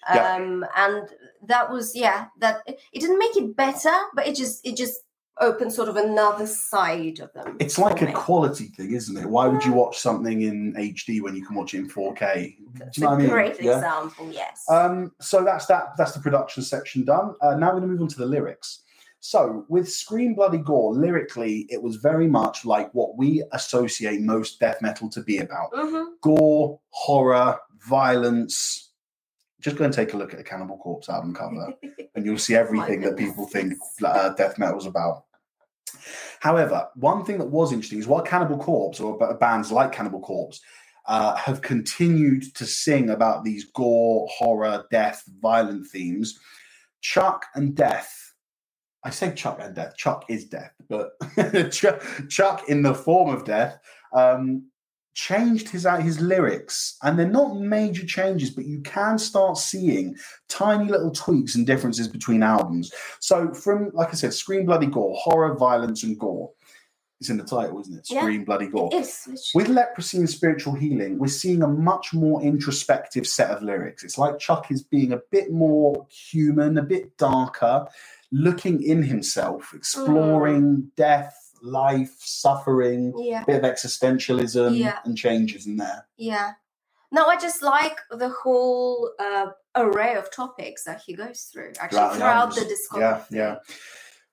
Yeah. 0.07 0.35
Um 0.35 0.65
and 0.77 1.09
that 1.47 1.69
was 1.69 1.93
yeah, 1.93 2.27
that 2.39 2.61
it, 2.65 2.79
it 2.93 3.01
didn't 3.01 3.19
make 3.19 3.35
it 3.35 3.53
better, 3.57 3.93
but 4.15 4.25
it 4.25 4.37
just 4.37 4.65
it 4.65 4.77
just 4.77 5.01
opened 5.41 5.73
sort 5.73 5.89
of 5.89 5.97
another 5.97 6.47
side 6.47 7.19
of 7.19 7.33
them. 7.33 7.57
It's 7.59 7.77
like 7.77 8.01
a 8.01 8.11
quality 8.13 8.67
thing, 8.67 8.93
isn't 8.93 9.17
it? 9.17 9.25
Why 9.25 9.49
would 9.49 9.65
you 9.65 9.73
watch 9.73 9.97
something 9.97 10.43
in 10.43 10.73
HD 10.75 11.21
when 11.21 11.35
you 11.35 11.45
can 11.45 11.57
watch 11.57 11.73
it 11.73 11.79
in 11.79 11.89
4K? 11.89 12.55
Do 12.55 12.83
you 12.95 13.03
know 13.03 13.07
a 13.07 13.09
what 13.09 13.15
I 13.15 13.17
mean? 13.17 13.29
great 13.29 13.61
Yeah. 13.61 13.75
example, 13.75 14.31
yes. 14.31 14.63
Um, 14.69 15.11
so 15.19 15.43
that's 15.43 15.65
that. 15.65 15.97
That's 15.97 16.13
the 16.13 16.21
production 16.21 16.63
section 16.63 17.03
done. 17.03 17.35
Uh, 17.41 17.55
now 17.55 17.67
we're 17.73 17.79
going 17.79 17.81
to 17.83 17.87
move 17.87 18.01
on 18.01 18.07
to 18.09 18.17
the 18.17 18.25
lyrics. 18.25 18.83
So, 19.23 19.65
with 19.69 19.87
Scream 19.87 20.33
Bloody 20.33 20.57
Gore, 20.57 20.95
lyrically, 20.95 21.67
it 21.69 21.81
was 21.81 21.97
very 21.97 22.27
much 22.27 22.65
like 22.65 22.91
what 22.93 23.17
we 23.17 23.43
associate 23.51 24.19
most 24.19 24.59
death 24.59 24.81
metal 24.81 25.09
to 25.11 25.21
be 25.21 25.37
about 25.37 25.71
Mm-hmm. 25.73 26.13
gore, 26.21 26.79
horror, 26.89 27.57
violence. 27.87 28.89
Just 29.61 29.77
go 29.77 29.85
and 29.85 29.93
take 29.93 30.13
a 30.13 30.17
look 30.17 30.31
at 30.33 30.37
the 30.39 30.43
Cannibal 30.43 30.77
Corpse 30.79 31.07
album 31.07 31.35
cover, 31.35 31.71
and 32.15 32.25
you'll 32.25 32.39
see 32.39 32.55
everything 32.55 33.01
that 33.01 33.15
people 33.15 33.45
think 33.45 33.73
uh, 34.03 34.29
death 34.29 34.57
metal 34.57 34.79
is 34.79 34.87
about. 34.87 35.25
However, 36.39 36.87
one 36.95 37.23
thing 37.23 37.37
that 37.37 37.49
was 37.51 37.71
interesting 37.71 37.99
is 37.99 38.07
while 38.07 38.23
Cannibal 38.23 38.57
Corpse 38.57 38.99
or 38.99 39.17
bands 39.37 39.71
like 39.71 39.91
Cannibal 39.91 40.21
Corpse 40.21 40.61
uh, 41.05 41.35
have 41.35 41.61
continued 41.61 42.55
to 42.55 42.65
sing 42.65 43.11
about 43.11 43.43
these 43.43 43.65
gore, 43.65 44.27
horror, 44.31 44.85
death, 44.89 45.23
violent 45.39 45.85
themes, 45.87 46.39
Chuck 47.01 47.45
and 47.53 47.75
Death. 47.75 48.20
I 49.03 49.09
say 49.09 49.33
Chuck 49.33 49.59
and 49.61 49.75
Death. 49.75 49.95
Chuck 49.97 50.25
is 50.29 50.45
death, 50.45 50.73
but 50.87 51.11
Chuck, 51.71 52.69
in 52.69 52.83
the 52.83 52.93
form 52.93 53.33
of 53.33 53.45
death 53.45 53.79
um, 54.13 54.67
changed 55.13 55.69
his 55.69 55.85
uh, 55.85 55.97
his 55.97 56.19
lyrics, 56.19 56.97
and 57.01 57.17
they're 57.17 57.27
not 57.27 57.57
major 57.59 58.05
changes, 58.05 58.51
but 58.51 58.65
you 58.65 58.81
can 58.81 59.17
start 59.17 59.57
seeing 59.57 60.15
tiny 60.49 60.89
little 60.89 61.11
tweaks 61.11 61.55
and 61.55 61.65
differences 61.65 62.07
between 62.07 62.43
albums. 62.43 62.91
So, 63.19 63.53
from 63.53 63.91
like 63.93 64.09
I 64.09 64.13
said, 64.13 64.33
Scream 64.33 64.65
Bloody 64.65 64.87
Gore, 64.87 65.15
horror, 65.15 65.55
violence, 65.55 66.03
and 66.03 66.17
gore. 66.19 66.51
It's 67.19 67.29
in 67.29 67.37
the 67.37 67.43
title, 67.43 67.79
isn't 67.79 67.99
it? 67.99 68.07
Yeah. 68.09 68.21
Scream 68.21 68.45
Bloody 68.45 68.65
Gore. 68.65 68.89
With 69.53 69.67
leprosy 69.67 70.17
and 70.17 70.29
spiritual 70.29 70.73
healing, 70.73 71.19
we're 71.19 71.27
seeing 71.27 71.61
a 71.61 71.67
much 71.67 72.15
more 72.15 72.41
introspective 72.41 73.27
set 73.27 73.51
of 73.51 73.61
lyrics. 73.61 74.03
It's 74.03 74.17
like 74.17 74.39
Chuck 74.39 74.71
is 74.71 74.81
being 74.81 75.11
a 75.13 75.21
bit 75.29 75.51
more 75.51 76.07
human, 76.09 76.79
a 76.79 76.81
bit 76.81 77.15
darker, 77.17 77.85
looking 78.31 78.81
in 78.81 79.03
himself, 79.03 79.73
exploring 79.73 80.91
death, 80.95 81.35
life, 81.61 82.15
suffering, 82.19 83.13
yeah. 83.17 83.43
a 83.43 83.45
bit 83.45 83.63
of 83.63 83.71
existentialism 83.71 84.77
Yeah. 84.77 84.99
and 85.03 85.17
changes 85.17 85.67
in 85.67 85.77
there. 85.77 86.07
Yeah. 86.17 86.53
No, 87.11 87.25
I 87.25 87.35
just 87.35 87.61
like 87.61 87.97
the 88.09 88.29
whole 88.29 89.11
uh, 89.19 89.47
array 89.75 90.15
of 90.15 90.31
topics 90.31 90.85
that 90.85 91.01
he 91.05 91.13
goes 91.13 91.49
through 91.51 91.73
actually 91.79 91.97
Throughout 91.97 92.15
throughout, 92.15 92.55
the 92.55 92.61
albums. 92.61 92.87
Yeah, 92.97 93.23
yeah. 93.29 93.55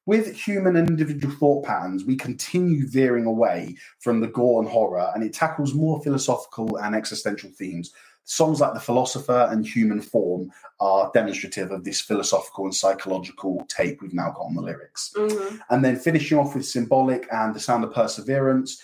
With 0.07 0.35
human 0.35 0.77
and 0.77 0.89
individual 0.89 1.35
thought 1.35 1.67
patterns, 1.67 2.05
we 2.05 2.17
continue 2.17 2.89
veering 2.89 3.27
away 3.27 3.77
from 3.99 4.21
the 4.21 4.29
gore 4.29 4.63
and 4.63 4.71
horror, 4.71 5.11
and 5.15 5.23
it 5.23 5.35
tackles 5.35 5.75
more 5.75 6.01
philosophical 6.03 6.77
and 6.79 6.95
existential 6.95 7.51
themes. 7.51 7.93
Songs 8.31 8.61
like 8.61 8.75
The 8.75 8.81
Philosopher 8.81 9.49
and 9.51 9.67
Human 9.67 10.03
Form 10.03 10.53
are 10.81 11.11
demonstrative 11.15 11.71
of 11.71 11.83
this 11.83 11.99
philosophical 11.99 12.65
and 12.67 12.75
psychological 12.75 13.65
take 13.71 14.03
we've 14.03 14.13
now 14.13 14.33
got 14.33 14.43
on 14.43 14.55
the 14.55 14.61
lyrics. 14.61 15.15
Mhm. 15.17 15.61
And 15.71 15.83
then 15.83 15.97
finishing 15.97 16.37
off 16.37 16.55
with 16.55 16.67
Symbolic 16.67 17.27
and 17.33 17.55
The 17.55 17.61
Sound 17.61 17.85
of 17.85 17.95
Perseverance, 17.95 18.83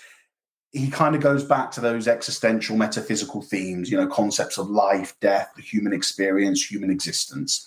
he 0.72 0.88
kind 0.88 1.14
of 1.14 1.20
goes 1.20 1.44
back 1.44 1.70
to 1.72 1.82
those 1.82 2.08
existential, 2.08 2.74
metaphysical 2.78 3.42
themes, 3.42 3.90
you 3.90 3.98
know, 3.98 4.06
concepts 4.06 4.56
of 4.56 4.70
life, 4.70 5.14
death, 5.20 5.52
the 5.56 5.62
human 5.62 5.92
experience, 5.92 6.64
human 6.64 6.88
existence. 6.90 7.66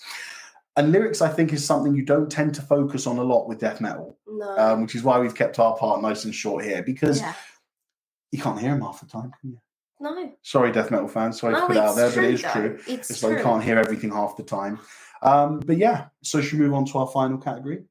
And 0.76 0.90
lyrics, 0.90 1.22
I 1.22 1.28
think, 1.28 1.52
is 1.52 1.64
something 1.64 1.94
you 1.94 2.04
don't 2.04 2.28
tend 2.28 2.56
to 2.56 2.62
focus 2.62 3.06
on 3.06 3.18
a 3.18 3.22
lot 3.22 3.46
with 3.46 3.60
death 3.60 3.80
metal, 3.80 4.18
No. 4.26 4.58
um, 4.58 4.82
which 4.82 4.96
is 4.96 5.04
why 5.04 5.20
we've 5.20 5.34
kept 5.34 5.60
our 5.60 5.76
part 5.76 6.02
nice 6.02 6.24
and 6.24 6.34
short 6.34 6.64
here 6.64 6.82
because 6.82 7.20
yeah. 7.20 7.34
you 8.32 8.42
can't 8.42 8.58
hear 8.58 8.70
them 8.72 8.80
half 8.80 8.98
the 8.98 9.06
time, 9.06 9.32
can 9.40 9.50
you? 9.52 9.60
No. 10.00 10.32
Sorry, 10.42 10.70
death 10.72 10.90
metal 10.90 11.08
fans. 11.08 11.40
Sorry 11.40 11.54
no, 11.54 11.60
to 11.60 11.66
put 11.66 11.76
it 11.76 11.82
out 11.82 11.96
there, 11.96 12.10
true, 12.10 12.22
but 12.22 12.28
it 12.28 12.34
is 12.34 12.42
though. 12.42 12.52
true. 12.52 12.78
It's, 12.86 13.10
It's 13.10 13.20
true. 13.20 13.30
like 13.30 13.38
you 13.38 13.44
can't 13.44 13.64
hear 13.64 13.78
everything 13.78 14.10
half 14.10 14.36
the 14.36 14.44
time. 14.44 14.78
Um, 15.22 15.60
but 15.60 15.76
yeah, 15.76 16.06
so 16.22 16.40
should 16.40 16.58
we 16.58 16.66
move 16.66 16.74
on 16.74 16.84
to 16.86 16.98
our 16.98 17.08
final 17.08 17.38
category? 17.38 17.84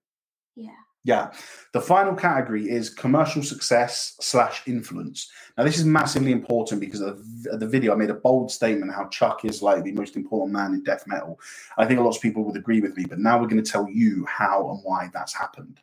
Yeah. 0.55 0.71
Yeah. 1.03 1.31
The 1.71 1.79
final 1.79 2.15
category 2.15 2.69
is 2.69 2.89
commercial 2.89 3.41
success 3.41 4.15
slash 4.19 4.63
influence. 4.67 5.31
Now, 5.57 5.63
this 5.63 5.77
is 5.77 5.85
massively 5.85 6.33
important 6.33 6.81
because 6.81 6.99
of 6.99 7.23
the, 7.43 7.57
the 7.57 7.67
video, 7.67 7.93
I 7.93 7.95
made 7.95 8.09
a 8.09 8.15
bold 8.15 8.51
statement 8.51 8.93
how 8.93 9.07
Chuck 9.07 9.45
is 9.45 9.61
like 9.61 9.83
the 9.83 9.93
most 9.93 10.17
important 10.17 10.53
man 10.53 10.73
in 10.73 10.83
death 10.83 11.05
metal. 11.07 11.39
I 11.77 11.85
think 11.85 11.99
a 11.99 12.03
lot 12.03 12.15
of 12.15 12.21
people 12.21 12.43
would 12.43 12.57
agree 12.57 12.81
with 12.81 12.97
me, 12.97 13.05
but 13.05 13.19
now 13.19 13.39
we're 13.39 13.47
going 13.47 13.63
to 13.63 13.71
tell 13.71 13.87
you 13.89 14.25
how 14.25 14.69
and 14.69 14.79
why 14.83 15.09
that's 15.13 15.33
happened. 15.33 15.79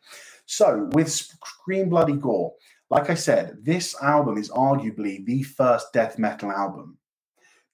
So, 0.47 0.91
with 0.93 1.11
Scream 1.11 1.89
Bloody 1.89 2.17
Gore, 2.17 2.53
like 2.95 3.11
I 3.11 3.15
said, 3.15 3.59
this 3.65 4.01
album 4.01 4.39
is 4.39 4.51
arguably 4.51 5.27
the 5.27 5.43
first 5.43 5.93
death 5.93 6.17
metal 6.17 6.53
album. 6.53 6.97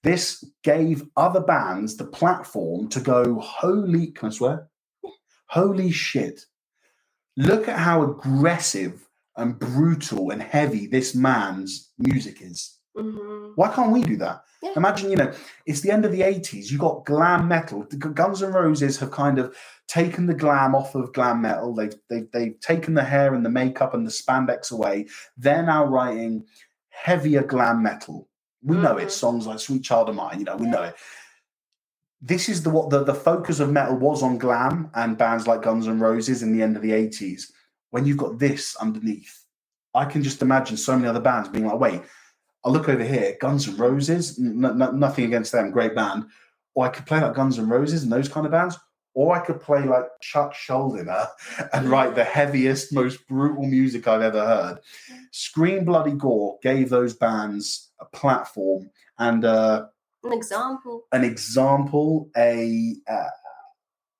This 0.01 0.43
gave 0.63 1.03
other 1.15 1.41
bands 1.41 1.95
the 1.95 2.05
platform 2.05 2.89
to 2.89 2.99
go, 2.99 3.39
holy, 3.39 4.07
can 4.07 4.29
I 4.29 4.31
swear? 4.31 4.67
Holy 5.45 5.91
shit. 5.91 6.45
Look 7.37 7.67
at 7.67 7.77
how 7.77 8.01
aggressive 8.01 9.07
and 9.37 9.59
brutal 9.59 10.31
and 10.31 10.41
heavy 10.41 10.87
this 10.87 11.13
man's 11.13 11.91
music 11.99 12.41
is. 12.41 12.79
Mhm. 12.97 13.53
Why 13.55 13.69
can't 13.73 13.91
we 13.91 14.03
do 14.03 14.17
that? 14.17 14.43
Yeah. 14.61 14.71
Imagine, 14.75 15.09
you 15.11 15.15
know, 15.17 15.31
it's 15.65 15.81
the 15.81 15.91
end 15.91 16.05
of 16.05 16.11
the 16.11 16.21
80s. 16.23 16.69
You've 16.71 16.81
got 16.81 17.05
glam 17.05 17.47
metal. 17.47 17.85
The 17.89 17.95
Guns 17.97 18.43
N' 18.43 18.51
Roses 18.51 18.99
have 18.99 19.11
kind 19.11 19.39
of 19.39 19.55
taken 19.87 20.25
the 20.25 20.33
glam 20.33 20.75
off 20.75 20.93
of 20.95 21.13
glam 21.13 21.41
metal. 21.41 21.73
They've, 21.73 21.93
they've, 22.09 22.29
they've 22.31 22.59
taken 22.59 22.93
the 22.93 23.03
hair 23.03 23.33
and 23.33 23.45
the 23.45 23.49
makeup 23.49 23.93
and 23.93 24.05
the 24.05 24.11
spandex 24.11 24.71
away. 24.71 25.07
They're 25.37 25.63
now 25.63 25.85
writing 25.85 26.45
heavier 26.89 27.43
glam 27.43 27.81
metal. 27.81 28.27
We 28.63 28.77
know 28.77 28.97
it. 28.97 29.07
Mhm. 29.07 29.11
Songs 29.11 29.47
like 29.47 29.59
Sweet 29.59 29.83
Child 29.83 30.09
of 30.09 30.15
Mine, 30.15 30.39
you 30.39 30.45
know, 30.45 30.57
we 30.57 30.67
know 30.67 30.83
it. 30.83 30.95
This 32.21 32.49
is 32.49 32.61
the 32.61 32.69
what 32.69 32.91
the, 32.91 33.03
the 33.03 33.15
focus 33.15 33.59
of 33.59 33.71
metal 33.71 33.97
was 33.97 34.21
on 34.21 34.37
glam 34.37 34.91
and 34.93 35.17
bands 35.17 35.47
like 35.47 35.63
Guns 35.63 35.87
N' 35.87 35.99
Roses 35.99 36.43
in 36.43 36.53
the 36.55 36.61
end 36.61 36.75
of 36.75 36.83
the 36.83 36.91
80s. 36.91 37.45
When 37.89 38.05
you've 38.05 38.17
got 38.17 38.37
this 38.37 38.75
underneath, 38.75 39.43
I 39.95 40.05
can 40.05 40.21
just 40.21 40.41
imagine 40.43 40.77
so 40.77 40.95
many 40.95 41.07
other 41.07 41.19
bands 41.19 41.49
being 41.49 41.65
like, 41.65 41.79
wait, 41.79 42.01
I 42.63 42.69
look 42.69 42.87
over 42.89 43.03
here, 43.03 43.37
Guns 43.41 43.67
N' 43.67 43.77
Roses, 43.77 44.37
n- 44.39 44.63
n- 44.63 44.99
nothing 44.99 45.25
against 45.25 45.51
them, 45.51 45.71
great 45.71 45.95
band. 45.95 46.25
Or 46.75 46.85
I 46.85 46.89
could 46.89 47.05
play 47.05 47.19
like 47.19 47.33
Guns 47.33 47.57
N' 47.59 47.67
Roses 47.69 48.03
and 48.03 48.11
those 48.11 48.29
kind 48.29 48.45
of 48.45 48.51
bands. 48.51 48.77
Or 49.13 49.35
I 49.35 49.39
could 49.39 49.59
play 49.59 49.83
like 49.83 50.05
Chuck 50.21 50.53
Schuldiner 50.53 51.27
and 51.73 51.89
write 51.89 52.15
the 52.15 52.23
heaviest, 52.23 52.93
most 52.93 53.27
brutal 53.27 53.65
music 53.65 54.07
I've 54.07 54.21
ever 54.21 54.45
heard. 54.45 54.77
Scream 55.31 55.83
Bloody 55.85 56.11
Gore 56.13 56.59
gave 56.61 56.89
those 56.89 57.13
bands 57.13 57.91
a 57.99 58.05
platform 58.05 58.89
and 59.19 59.43
uh, 59.43 59.87
An 60.23 60.31
example. 60.33 61.03
an 61.11 61.23
example, 61.25 62.29
a 62.37 62.95
uh, 63.09 63.29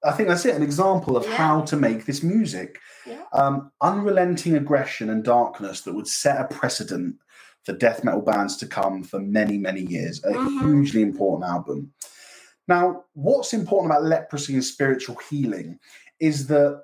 I 0.04 0.12
think 0.14 0.30
that's 0.30 0.46
it, 0.46 0.56
an 0.56 0.64
example 0.64 1.16
of 1.16 1.26
Yeah. 1.26 1.36
how 1.36 1.62
to 1.62 1.78
make 1.78 2.06
this 2.06 2.24
music. 2.24 2.80
Yeah. 3.06 3.22
Um, 3.34 3.72
unrelenting 3.82 4.56
aggression 4.56 5.10
and 5.10 5.24
darkness 5.24 5.82
that 5.82 5.94
would 5.94 6.08
set 6.08 6.42
a 6.42 6.46
precedent 6.54 7.16
for 7.64 7.74
death 7.74 8.03
metal 8.03 8.22
bands 8.22 8.57
to 8.57 8.68
come 8.68 9.03
for 9.03 9.20
many, 9.20 9.57
many 9.57 9.82
years. 9.82 10.24
A 10.24 10.34
Mhm. 10.34 10.62
hugely 10.62 11.01
important 11.01 11.49
album. 11.49 11.93
Now, 12.68 13.05
what's 13.14 13.53
important 13.53 13.91
about 13.91 14.03
leprosy 14.03 14.53
and 14.53 14.64
spiritual 14.64 15.18
healing 15.30 15.80
is 16.20 16.47
that 16.47 16.84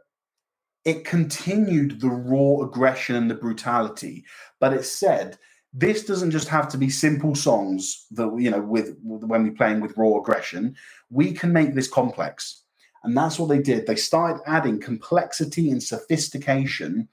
it 0.86 1.04
continued 1.06 2.00
the 2.00 2.10
raw 2.10 2.66
aggression 2.66 3.16
and 3.16 3.30
the 3.30 3.36
brutality, 3.36 4.26
but 4.60 4.74
it 4.74 4.86
said 4.86 5.38
this 5.74 6.06
doesn't 6.06 6.32
just 6.32 6.48
have 6.48 6.70
to 6.70 6.78
be 6.78 6.90
simple 6.90 7.36
songs 7.36 8.06
that 8.12 8.34
you 8.40 8.50
know 8.50 8.62
with, 8.62 8.96
with 9.04 9.24
when 9.24 9.44
we're 9.44 9.52
playing 9.52 9.82
with 9.82 9.98
raw 9.98 10.18
aggression. 10.18 10.76
We 11.10 11.34
can 11.34 11.52
make 11.52 11.76
this 11.76 11.90
complex, 11.90 12.64
and 13.04 13.16
that's 13.16 13.38
what 13.38 13.50
they 13.50 13.60
did. 13.60 13.86
They 13.86 13.96
started 13.96 14.42
adding 14.46 14.80
complexity 14.80 15.70
and 15.70 15.84
sophistication 15.84 17.10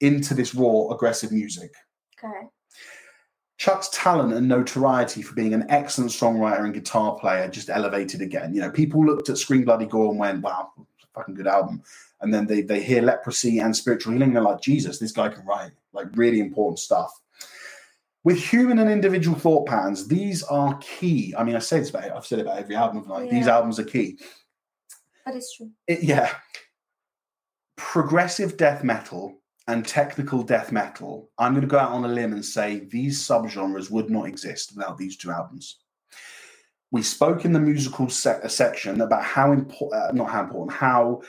into 0.00 0.32
this 0.34 0.54
raw 0.54 0.88
aggressive 0.90 1.30
music. 1.30 1.74
Okay. 2.18 2.46
Chuck's 3.60 3.90
talent 3.92 4.32
and 4.32 4.48
notoriety 4.48 5.20
for 5.20 5.34
being 5.34 5.52
an 5.52 5.66
excellent 5.68 6.10
songwriter 6.10 6.64
and 6.64 6.72
guitar 6.72 7.18
player 7.18 7.46
just 7.46 7.68
elevated 7.68 8.22
again. 8.22 8.54
You 8.54 8.62
know, 8.62 8.70
people 8.70 9.04
looked 9.04 9.28
at 9.28 9.36
Scream 9.36 9.66
Bloody 9.66 9.84
Gore 9.84 10.12
and 10.12 10.18
went, 10.18 10.40
wow, 10.40 10.72
fucking 11.14 11.34
good 11.34 11.46
album. 11.46 11.82
And 12.22 12.32
then 12.32 12.46
they, 12.46 12.62
they 12.62 12.82
hear 12.82 13.02
leprosy 13.02 13.58
and 13.58 13.76
spiritual 13.76 14.14
healing. 14.14 14.28
And 14.28 14.36
they're 14.36 14.42
like, 14.42 14.62
Jesus, 14.62 14.98
this 14.98 15.12
guy 15.12 15.28
can 15.28 15.44
write 15.44 15.72
like 15.92 16.06
really 16.14 16.40
important 16.40 16.78
stuff. 16.78 17.12
With 18.24 18.42
human 18.42 18.78
and 18.78 18.90
individual 18.90 19.38
thought 19.38 19.68
patterns, 19.68 20.08
these 20.08 20.42
are 20.44 20.78
key. 20.78 21.34
I 21.36 21.44
mean, 21.44 21.54
I 21.54 21.58
say 21.58 21.80
this 21.80 21.90
about 21.90 22.10
I've 22.12 22.24
said 22.24 22.38
it 22.38 22.46
about 22.46 22.60
every 22.60 22.76
album. 22.76 23.06
Like 23.06 23.28
these 23.28 23.46
albums 23.46 23.78
are 23.78 23.84
key. 23.84 24.18
That 25.26 25.36
is 25.36 25.52
true. 25.54 25.70
It, 25.86 26.02
yeah. 26.02 26.32
Progressive 27.76 28.56
death 28.56 28.82
metal 28.82 29.39
and 29.68 29.86
technical 29.86 30.42
death 30.42 30.72
metal, 30.72 31.30
I'm 31.38 31.52
going 31.52 31.62
to 31.62 31.68
go 31.68 31.78
out 31.78 31.92
on 31.92 32.04
a 32.04 32.08
limb 32.08 32.32
and 32.32 32.44
say 32.44 32.80
these 32.90 33.20
subgenres 33.20 33.90
would 33.90 34.10
not 34.10 34.26
exist 34.26 34.72
without 34.74 34.98
these 34.98 35.16
two 35.16 35.30
albums. 35.30 35.78
We 36.90 37.02
spoke 37.02 37.44
in 37.44 37.52
the 37.52 37.60
musical 37.60 38.08
se- 38.08 38.48
section 38.48 39.00
about 39.00 39.22
how 39.22 39.52
important, 39.52 40.02
uh, 40.02 40.12
not 40.12 40.30
how 40.30 40.42
important, 40.42 40.72
how 40.72 41.22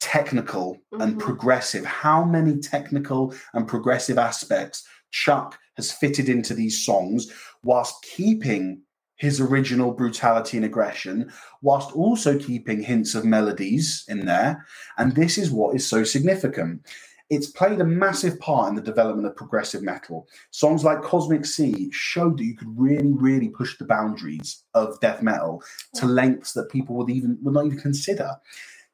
technical 0.00 0.78
and 0.92 1.14
Mhm. 1.14 1.20
progressive, 1.20 1.84
how 1.84 2.24
many 2.24 2.58
technical 2.58 3.34
and 3.52 3.68
progressive 3.68 4.18
aspects 4.18 4.82
Chuck 5.12 5.58
has 5.76 5.92
fitted 5.92 6.28
into 6.28 6.54
these 6.54 6.84
songs 6.84 7.30
whilst 7.62 8.02
keeping 8.02 8.82
his 9.16 9.38
original 9.40 9.92
brutality 9.92 10.56
and 10.56 10.64
aggression, 10.64 11.30
whilst 11.60 11.92
also 11.92 12.38
keeping 12.38 12.82
hints 12.82 13.14
of 13.14 13.24
melodies 13.24 14.04
in 14.08 14.24
there. 14.24 14.66
And 14.96 15.14
this 15.14 15.36
is 15.36 15.50
what 15.50 15.76
is 15.76 15.86
so 15.86 16.04
significant. 16.04 16.86
It's 17.30 17.46
played 17.46 17.80
a 17.80 17.84
massive 17.84 18.40
part 18.40 18.68
in 18.68 18.74
the 18.74 18.82
development 18.82 19.26
of 19.26 19.36
progressive 19.36 19.82
metal. 19.82 20.28
Songs 20.50 20.82
like 20.82 21.00
Cosmic 21.00 21.46
Sea 21.46 21.88
showed 21.92 22.38
that 22.38 22.44
you 22.44 22.56
could 22.56 22.76
really, 22.76 23.12
really 23.12 23.48
push 23.48 23.78
the 23.78 23.84
boundaries 23.84 24.64
of 24.74 24.98
death 25.00 25.22
metal 25.22 25.62
to 25.94 26.06
lengths 26.06 26.52
that 26.54 26.70
people 26.70 26.96
would 26.96 27.08
even 27.08 27.38
would 27.42 27.54
not 27.54 27.66
even 27.66 27.78
consider. 27.78 28.36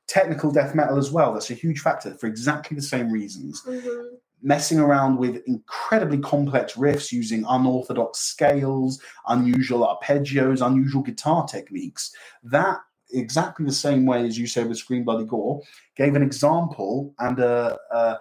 Technical 0.06 0.52
death 0.52 0.74
metal 0.74 0.98
as 0.98 1.10
well. 1.10 1.32
That's 1.32 1.50
a 1.50 1.54
huge 1.54 1.80
factor 1.80 2.14
for 2.14 2.26
exactly 2.26 2.74
the 2.76 2.82
same 2.82 3.10
reasons 3.10 3.62
Mhm. 3.66 4.18
messing 4.42 4.78
around 4.78 5.16
with 5.16 5.42
incredibly 5.46 6.18
complex 6.18 6.74
riffs 6.74 7.10
using 7.10 7.44
unorthodox 7.48 8.18
scales, 8.18 9.00
unusual 9.28 9.80
arpeggios, 9.80 10.64
unusual 10.64 11.02
guitar 11.02 11.46
techniques. 11.48 12.14
That 12.44 12.80
exactly 13.12 13.64
the 13.66 13.72
same 13.72 14.06
way 14.06 14.26
as 14.26 14.38
you 14.38 14.46
say 14.46 14.64
with 14.64 14.78
Scream 14.78 15.04
Bloody 15.04 15.24
Gore 15.24 15.62
gave 15.96 16.14
an 16.14 16.22
example 16.22 17.14
and 17.18 17.38
a, 17.38 17.76
a 17.90 18.18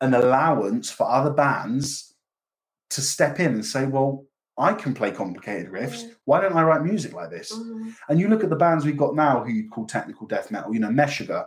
an 0.00 0.14
allowance 0.14 0.90
for 0.90 1.10
other 1.10 1.30
bands 1.30 2.14
to 2.90 3.00
step 3.00 3.40
in 3.40 3.54
and 3.54 3.64
say, 3.64 3.86
well. 3.86 4.24
I 4.60 4.72
can 4.72 4.92
play 4.92 5.12
complicated 5.12 5.70
riffs. 5.70 6.02
Yeah. 6.02 6.14
Why 6.24 6.40
don't 6.40 6.56
I 6.56 6.64
write 6.64 6.82
music 6.82 7.12
like 7.12 7.30
this? 7.30 7.52
Mhm. 7.52 7.94
And 8.08 8.18
you 8.18 8.26
look 8.26 8.42
at 8.42 8.50
the 8.50 8.56
bands 8.56 8.84
we've 8.84 8.96
got 8.96 9.14
now 9.14 9.44
who 9.44 9.52
you'd 9.52 9.70
call 9.70 9.86
technical 9.86 10.26
death 10.26 10.50
metal, 10.50 10.74
you 10.74 10.80
know, 10.80 10.88
Meshuggah, 10.88 11.44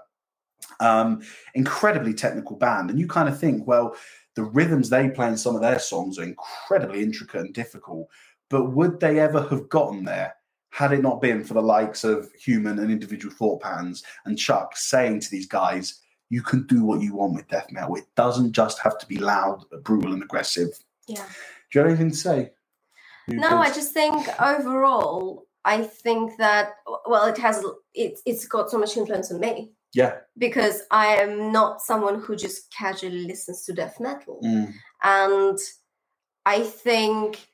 um, 0.79 1.21
incredibly 1.53 2.13
technical 2.13 2.55
band. 2.55 2.89
And 2.89 2.97
you 2.97 3.09
kind 3.09 3.27
of 3.27 3.38
think, 3.38 3.67
well, 3.67 3.97
the 4.36 4.43
rhythms 4.43 4.89
they 4.89 5.09
play 5.09 5.27
in 5.27 5.36
some 5.36 5.55
of 5.55 5.61
their 5.61 5.77
songs 5.77 6.17
are 6.17 6.23
incredibly 6.23 7.03
intricate 7.03 7.41
and 7.41 7.53
difficult. 7.53 8.07
But 8.49 8.71
would 8.71 9.01
they 9.01 9.19
ever 9.19 9.41
have 9.49 9.67
gotten 9.67 10.05
there 10.05 10.34
had 10.72 10.93
it 10.93 11.01
not 11.01 11.22
been 11.22 11.43
for 11.43 11.53
the 11.53 11.61
likes 11.61 12.03
of 12.03 12.32
human 12.34 12.80
and 12.80 12.89
individual 12.91 13.34
thought 13.34 13.61
patterns 13.61 14.03
and 14.26 14.39
Chuck 14.39 14.76
saying 14.76 15.19
to 15.19 15.30
these 15.30 15.45
guys, 15.45 15.99
you 16.30 16.41
can 16.41 16.65
do 16.65 16.84
what 16.86 17.01
you 17.01 17.13
want 17.13 17.34
with 17.34 17.47
death 17.49 17.67
metal. 17.72 17.95
It 17.97 18.05
doesn't 18.15 18.53
just 18.53 18.80
have 18.80 18.97
to 18.99 19.05
be 19.05 19.17
loud, 19.17 19.65
brutal, 19.84 20.13
and 20.13 20.24
aggressive. 20.24 20.69
Yeah. 21.07 21.26
Do 21.72 21.80
you 21.80 21.82
have 21.82 21.89
anything 21.89 22.11
to 22.11 22.17
say? 22.17 22.51
No, 23.28 23.57
I 23.57 23.67
just 23.67 23.93
think 23.93 24.28
overall, 24.41 25.45
I 25.65 25.84
think 25.84 26.38
that 26.38 26.72
well, 27.05 27.26
it 27.26 27.38
has 27.38 27.63
it's 27.93 28.22
it's 28.26 28.47
got 28.47 28.69
so 28.72 28.78
much 28.78 28.95
influence 28.97 29.32
on 29.32 29.39
me 29.41 29.72
Yeah. 29.93 30.19
because 30.38 30.82
I 30.89 31.17
am 31.17 31.51
not 31.51 31.82
someone 31.82 32.19
who 32.22 32.36
just 32.36 32.74
casually 32.74 33.26
listens 33.28 33.65
to 33.65 33.74
death 33.74 33.99
metal, 33.99 34.39
Mm. 34.43 34.74
and 35.03 35.59
I 36.45 36.63
think 36.63 37.45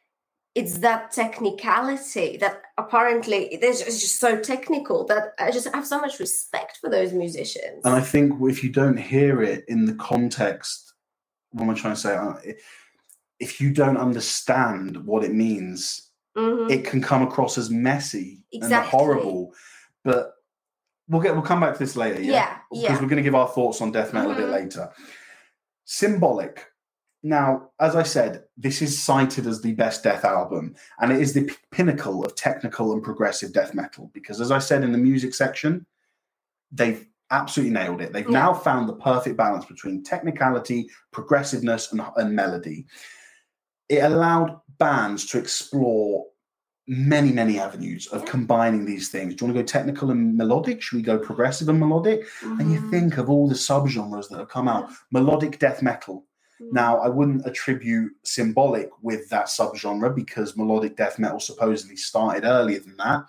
it's 0.58 0.80
that 0.80 1.12
technicality 1.12 2.36
that 2.38 2.64
apparently 2.80 3.45
it's 3.53 3.84
just, 3.84 4.01
just 4.01 4.20
so 4.20 4.39
technical 4.39 5.05
that 5.05 5.34
I 5.38 5.51
just 5.51 5.68
have 5.72 5.86
so 5.86 5.99
much 5.99 6.20
respect 6.20 6.78
for 6.82 6.89
those 6.89 7.14
musicians. 7.14 7.86
And 7.86 7.93
I 7.93 8.01
think 8.01 8.34
if 8.41 8.64
you 8.64 8.72
don't 8.72 8.97
hear 8.97 9.43
it 9.43 9.66
in 9.68 9.86
the 9.86 9.93
context, 9.93 10.95
what 11.51 11.62
am 11.64 11.70
I 11.70 11.76
trying 11.76 11.93
to 11.93 11.99
say? 11.99 12.16
Uh, 12.16 12.34
If 13.39 13.62
you 13.62 13.72
don't 13.72 13.97
understand 13.97 15.05
what 15.05 15.24
it 15.24 15.32
means, 15.32 16.10
Mhm. 16.36 16.72
it 16.72 16.86
can 16.86 17.03
come 17.03 17.22
across 17.22 17.55
as 17.60 17.70
messy 17.70 18.43
and 18.51 18.74
horrible. 18.74 19.53
But 20.03 20.34
we'll 21.08 21.22
get 21.22 21.34
we'll 21.36 21.43
come 21.43 21.60
back 21.60 21.74
to 21.74 21.80
this 21.80 21.95
later. 21.95 22.20
Yeah, 22.20 22.32
Yeah, 22.32 22.58
because 22.72 22.84
yeah. 22.84 22.93
we're 22.93 23.10
going 23.14 23.18
to 23.24 23.30
give 23.30 23.36
our 23.36 23.47
thoughts 23.47 23.80
on 23.80 23.91
death 23.91 24.12
metal 24.12 24.32
a 24.32 24.36
bit 24.36 24.47
Mhm. 24.47 24.51
later. 24.60 24.91
Symbolic. 25.86 26.66
Now, 27.24 27.70
as 27.80 27.95
I 27.95 28.03
said, 28.03 28.43
this 28.57 28.82
is 28.82 29.01
cited 29.01 29.47
as 29.47 29.61
the 29.61 29.74
best 29.74 30.03
death 30.03 30.24
album, 30.24 30.76
and 30.99 31.11
it 31.11 31.20
is 31.20 31.34
the 31.34 31.45
p- 31.45 31.55
pinnacle 31.72 32.24
of 32.24 32.36
technical 32.36 32.93
and 32.93 33.03
progressive 33.03 33.53
death 33.53 33.74
metal. 33.74 34.11
Because, 34.13 34.39
as 34.39 34.51
I 34.51 34.59
said 34.59 34.84
in 34.84 34.91
the 34.91 34.97
music 34.97 35.34
section, 35.34 35.86
they've 36.72 37.05
absolutely 37.32 37.74
nailed 37.74 38.01
it. 38.01 38.13
They've 38.13 38.26
Yeah. 38.30 38.39
now 38.39 38.53
found 38.53 38.88
the 38.88 38.93
perfect 38.95 39.36
balance 39.36 39.65
between 39.65 40.03
technicality, 40.03 40.89
progressiveness, 41.11 41.91
and, 41.91 42.01
and 42.15 42.34
melody. 42.36 42.86
It 43.89 44.03
allowed 44.03 44.59
bands 44.78 45.26
to 45.28 45.39
explore 45.39 46.26
many, 46.88 47.34
many 47.34 47.59
avenues 47.59 48.07
of 48.07 48.24
combining 48.26 48.86
these 48.86 49.09
things. 49.09 49.36
Do 49.36 49.43
you 49.43 49.47
want 49.51 49.57
to 49.57 49.63
go 49.63 49.68
technical 49.68 50.11
and 50.11 50.38
melodic? 50.38 50.82
Should 50.82 50.95
we 50.97 51.01
go 51.01 51.18
progressive 51.18 51.68
and 51.68 51.80
melodic? 51.80 52.26
And 52.43 52.72
you 52.72 52.80
Mhm. 52.80 52.91
think 52.91 53.18
of 53.18 53.30
all 53.30 53.49
the 53.49 53.55
subgenres 53.55 54.30
that 54.30 54.38
have 54.39 54.47
come 54.47 54.70
out. 54.70 54.89
Melodic 55.11 55.59
death 55.59 55.82
metal. 55.82 56.26
Mhm. 56.62 56.74
Now, 56.74 56.99
I 56.99 57.08
wouldn't 57.08 57.45
attribute 57.45 58.14
symbolic 58.24 58.89
with 59.01 59.30
that 59.30 59.45
subgenre 59.47 60.14
because 60.16 60.58
melodic 60.58 60.95
death 60.95 61.20
metal 61.20 61.39
supposedly 61.39 61.95
started 61.95 62.45
earlier 62.45 62.80
than 62.80 62.97
that. 62.97 63.26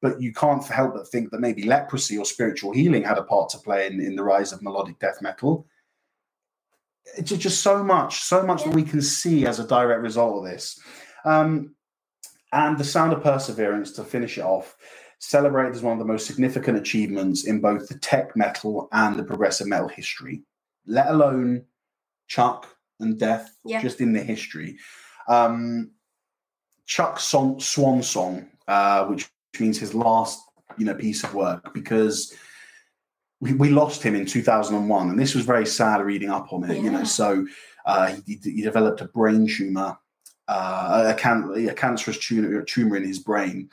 But 0.00 0.20
you 0.20 0.32
can't 0.32 0.64
help 0.64 0.94
but 0.94 1.08
think 1.08 1.30
that 1.30 1.40
maybe 1.40 1.64
leprosy 1.64 2.18
or 2.18 2.24
spiritual 2.24 2.72
healing 2.72 3.02
had 3.02 3.18
a 3.18 3.24
part 3.24 3.48
to 3.50 3.58
play 3.58 3.86
in, 3.86 4.00
in 4.00 4.14
the 4.14 4.22
rise 4.22 4.52
of 4.52 4.62
melodic 4.62 4.98
death 5.00 5.20
metal. 5.20 5.66
It's 7.16 7.30
just 7.30 7.62
so 7.62 7.82
much, 7.82 8.22
so 8.22 8.42
much 8.44 8.62
that 8.64 8.74
we 8.74 8.84
can 8.84 9.02
see 9.02 9.46
as 9.46 9.58
a 9.58 9.66
direct 9.66 10.02
result 10.02 10.38
of 10.38 10.50
this. 10.50 10.78
Um, 11.24 11.74
and 12.52 12.78
the 12.78 12.84
Sound 12.84 13.12
of 13.12 13.22
Perseverance, 13.22 13.92
to 13.92 14.04
finish 14.04 14.38
it 14.38 14.44
off, 14.44 14.76
celebrated 15.18 15.74
as 15.74 15.82
one 15.82 15.94
of 15.94 15.98
the 15.98 16.04
most 16.04 16.26
significant 16.26 16.78
achievements 16.78 17.44
in 17.44 17.60
both 17.60 17.88
the 17.88 17.98
tech 17.98 18.36
metal 18.36 18.88
and 18.92 19.16
the 19.16 19.24
progressive 19.24 19.66
metal 19.66 19.88
history, 19.88 20.42
let 20.86 21.08
alone 21.08 21.64
Chuck 22.28 22.66
and 23.00 23.18
Death, 23.18 23.50
Yeah. 23.64 23.82
just 23.82 24.00
in 24.00 24.12
the 24.12 24.22
history. 24.22 24.78
Um, 25.28 25.90
Chuck's 26.86 27.24
son, 27.24 27.60
swan 27.60 28.02
song, 28.02 28.46
uh, 28.66 29.04
which 29.06 29.28
means 29.58 29.78
his 29.78 29.94
last, 29.94 30.40
you 30.76 30.84
know, 30.86 30.94
piece 30.94 31.24
of 31.24 31.34
work, 31.34 31.74
because 31.74 32.34
we, 33.40 33.52
we 33.54 33.70
lost 33.70 34.02
him 34.02 34.14
in 34.14 34.26
2001, 34.26 35.10
and 35.10 35.18
this 35.18 35.34
was 35.34 35.44
very 35.44 35.66
sad 35.66 36.00
reading 36.00 36.30
up 36.30 36.52
on 36.52 36.68
it. 36.70 36.82
You 36.82 36.90
know, 36.90 37.04
so 37.04 37.46
uh, 37.86 38.14
he, 38.26 38.38
he 38.42 38.62
developed 38.62 39.00
a 39.00 39.06
brain 39.06 39.46
tumor, 39.46 39.96
uh, 40.48 41.12
a, 41.14 41.20
can, 41.20 41.68
a 41.68 41.74
cancerous 41.74 42.18
tumor, 42.18 42.62
tumor 42.62 42.96
in 42.96 43.04
his 43.04 43.18
brain, 43.18 43.68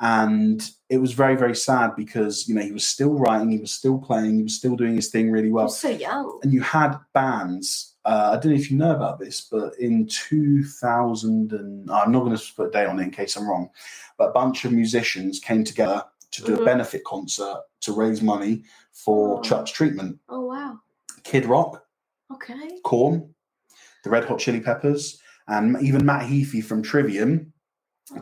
and 0.00 0.70
it 0.88 0.98
was 0.98 1.12
very 1.12 1.36
very 1.36 1.54
sad 1.56 1.94
because 1.96 2.48
you 2.48 2.54
know 2.54 2.62
he 2.62 2.72
was 2.72 2.86
still 2.86 3.14
writing, 3.18 3.50
he 3.50 3.58
was 3.58 3.72
still 3.72 3.98
playing, 3.98 4.36
he 4.36 4.42
was 4.42 4.54
still 4.56 4.76
doing 4.76 4.94
his 4.96 5.08
thing 5.10 5.30
really 5.30 5.50
well 5.50 5.68
so 5.68 5.88
young. 5.90 6.38
and 6.42 6.52
you 6.52 6.60
had 6.60 6.96
bands. 7.14 7.94
Uh, 8.04 8.30
I 8.32 8.40
don't 8.40 8.52
know 8.52 8.58
if 8.58 8.70
you 8.70 8.78
know 8.78 8.94
about 8.94 9.18
this, 9.18 9.42
but 9.50 9.74
in 9.78 10.06
2000, 10.06 11.52
and 11.52 11.90
I'm 11.90 12.10
not 12.12 12.20
going 12.24 12.36
to 12.36 12.52
put 12.56 12.68
a 12.68 12.70
date 12.70 12.86
on 12.86 12.98
it 12.98 13.02
in 13.02 13.10
case 13.10 13.36
I'm 13.36 13.46
wrong, 13.48 13.68
but 14.16 14.28
a 14.30 14.32
bunch 14.32 14.64
of 14.64 14.72
musicians 14.72 15.38
came 15.40 15.62
together 15.64 16.02
to 16.30 16.42
do 16.42 16.54
a 16.54 16.58
Mhm. 16.58 16.64
benefit 16.64 17.04
concert 17.04 17.60
to 17.82 17.92
raise 17.92 18.22
money 18.22 18.64
for 18.92 19.38
Oh. 19.38 19.42
Chuck's 19.42 19.70
treatment. 19.70 20.18
Oh 20.28 20.40
wow. 20.46 20.80
Kid 21.22 21.44
Rock, 21.46 21.84
Okay. 22.32 22.80
Korn 22.82 23.34
the 24.04 24.10
Red 24.10 24.24
Hot 24.26 24.38
Chili 24.38 24.60
Peppers, 24.60 25.18
and 25.48 25.76
even 25.82 26.06
Matt 26.06 26.28
Heafy 26.30 26.62
from 26.64 26.82
Trivium 26.82 27.52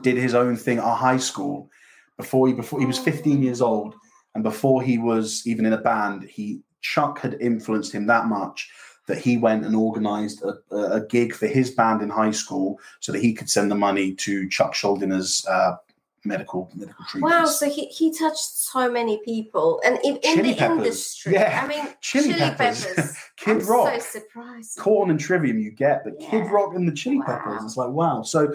did 0.02 0.16
his 0.16 0.34
own 0.34 0.56
thing 0.56 0.78
at 0.78 0.96
high 0.96 1.16
school 1.16 1.70
before 2.16 2.48
he 2.48 2.52
before 2.54 2.80
he 2.80 2.86
was 2.86 2.98
15 2.98 3.42
years 3.42 3.60
old 3.60 3.94
and 4.34 4.42
before 4.42 4.82
he 4.82 4.98
was 4.98 5.42
even 5.46 5.66
in 5.66 5.72
a 5.72 5.78
band 5.78 6.22
he 6.24 6.60
chuck 6.80 7.18
had 7.20 7.36
influenced 7.40 7.92
him 7.92 8.06
that 8.06 8.26
much 8.26 8.70
that 9.06 9.18
he 9.18 9.36
went 9.36 9.64
and 9.64 9.76
organized 9.76 10.42
a, 10.42 10.76
a 10.76 11.00
gig 11.06 11.32
for 11.32 11.46
his 11.46 11.70
band 11.70 12.02
in 12.02 12.08
high 12.10 12.30
school 12.32 12.78
so 13.00 13.12
that 13.12 13.22
he 13.22 13.32
could 13.32 13.48
send 13.48 13.70
the 13.70 13.74
money 13.74 14.12
to 14.14 14.48
chuck 14.48 14.74
Schuldiner's 14.74 15.46
uh, 15.46 15.76
medical 16.24 16.68
medical 16.74 17.04
treatments 17.08 17.32
Wow, 17.32 17.44
so 17.46 17.70
he, 17.70 17.86
he 17.86 18.12
touched 18.12 18.38
so 18.38 18.90
many 18.90 19.20
people 19.24 19.80
and 19.84 19.96
in, 20.02 20.16
in 20.24 20.42
the 20.42 20.54
Peppers. 20.56 20.78
industry. 20.78 21.32
Yeah, 21.34 21.60
I 21.64 21.68
mean 21.68 21.86
Chili 22.00 22.28
Chili, 22.34 22.38
Peppers. 22.40 22.84
Peppers. 22.84 23.16
Kid 23.36 23.60
I'm 23.62 23.66
Rock. 23.66 24.00
so 24.00 24.18
surprised. 24.18 24.78
Korn 24.78 25.10
and 25.10 25.20
trivium 25.20 25.60
you 25.60 25.70
get 25.70 26.02
but 26.02 26.18
kid 26.18 26.50
rock 26.50 26.74
and 26.74 26.88
the 26.88 26.92
chili 26.92 27.20
peppers 27.24 27.62
it's 27.64 27.76
like 27.76 27.90
wow 27.90 28.22
so 28.22 28.52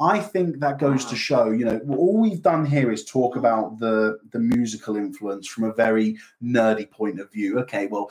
i 0.00 0.18
think 0.18 0.58
that 0.58 0.78
goes 0.78 1.04
to 1.04 1.14
show 1.14 1.50
you 1.52 1.64
know 1.64 1.80
all 1.88 2.20
we've 2.20 2.42
done 2.42 2.66
here 2.66 2.90
is 2.90 3.04
talk 3.04 3.36
about 3.36 3.78
the 3.78 4.18
the 4.32 4.38
musical 4.40 4.96
influence 4.96 5.46
from 5.46 5.64
a 5.64 5.72
very 5.74 6.16
nerdy 6.42 6.90
point 6.90 7.20
of 7.20 7.30
view. 7.32 7.58
Okay 7.60 7.86
well 7.86 8.10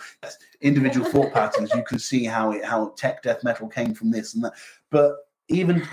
individual 0.61 1.05
thought 1.05 1.34
patterns 1.39 1.71
you 1.73 1.84
can 1.84 1.99
see 1.99 2.23
how 2.23 2.51
it 2.51 2.63
how 2.63 2.93
tech 2.97 3.21
death 3.21 3.43
metal 3.43 3.67
came 3.67 3.93
from 3.93 4.11
this 4.11 4.34
and 4.34 4.43
that. 4.45 4.53
But 4.91 5.15
even 5.49 5.86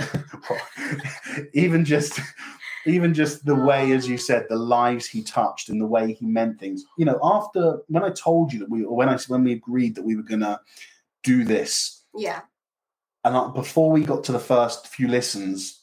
even 1.54 1.84
just 1.84 2.20
even 2.86 3.12
just 3.12 3.44
the 3.44 3.54
way 3.54 3.90
as 3.92 4.08
you 4.08 4.16
said 4.16 4.46
the 4.48 4.56
lives 4.56 5.06
he 5.06 5.22
touched 5.22 5.68
and 5.70 5.80
the 5.80 5.86
way 5.86 6.12
he 6.12 6.24
meant 6.26 6.60
things. 6.60 6.84
You 6.98 7.04
know 7.06 7.18
after 7.22 7.78
when 7.88 8.04
i 8.04 8.10
told 8.10 8.52
you 8.52 8.60
that 8.60 8.70
we 8.70 8.84
or 8.84 8.94
when 8.96 9.08
i 9.08 9.18
when 9.26 9.42
we 9.44 9.52
agreed 9.52 9.96
that 9.96 10.04
we 10.04 10.14
were 10.14 10.22
gonna 10.22 10.60
do 11.24 11.44
this 11.44 12.04
Yeah. 12.16 12.42
and 13.24 13.36
uh, 13.36 13.48
before 13.48 13.90
we 13.90 14.04
got 14.04 14.24
to 14.24 14.32
the 14.32 14.38
first 14.38 14.86
few 14.86 15.08
listens 15.08 15.79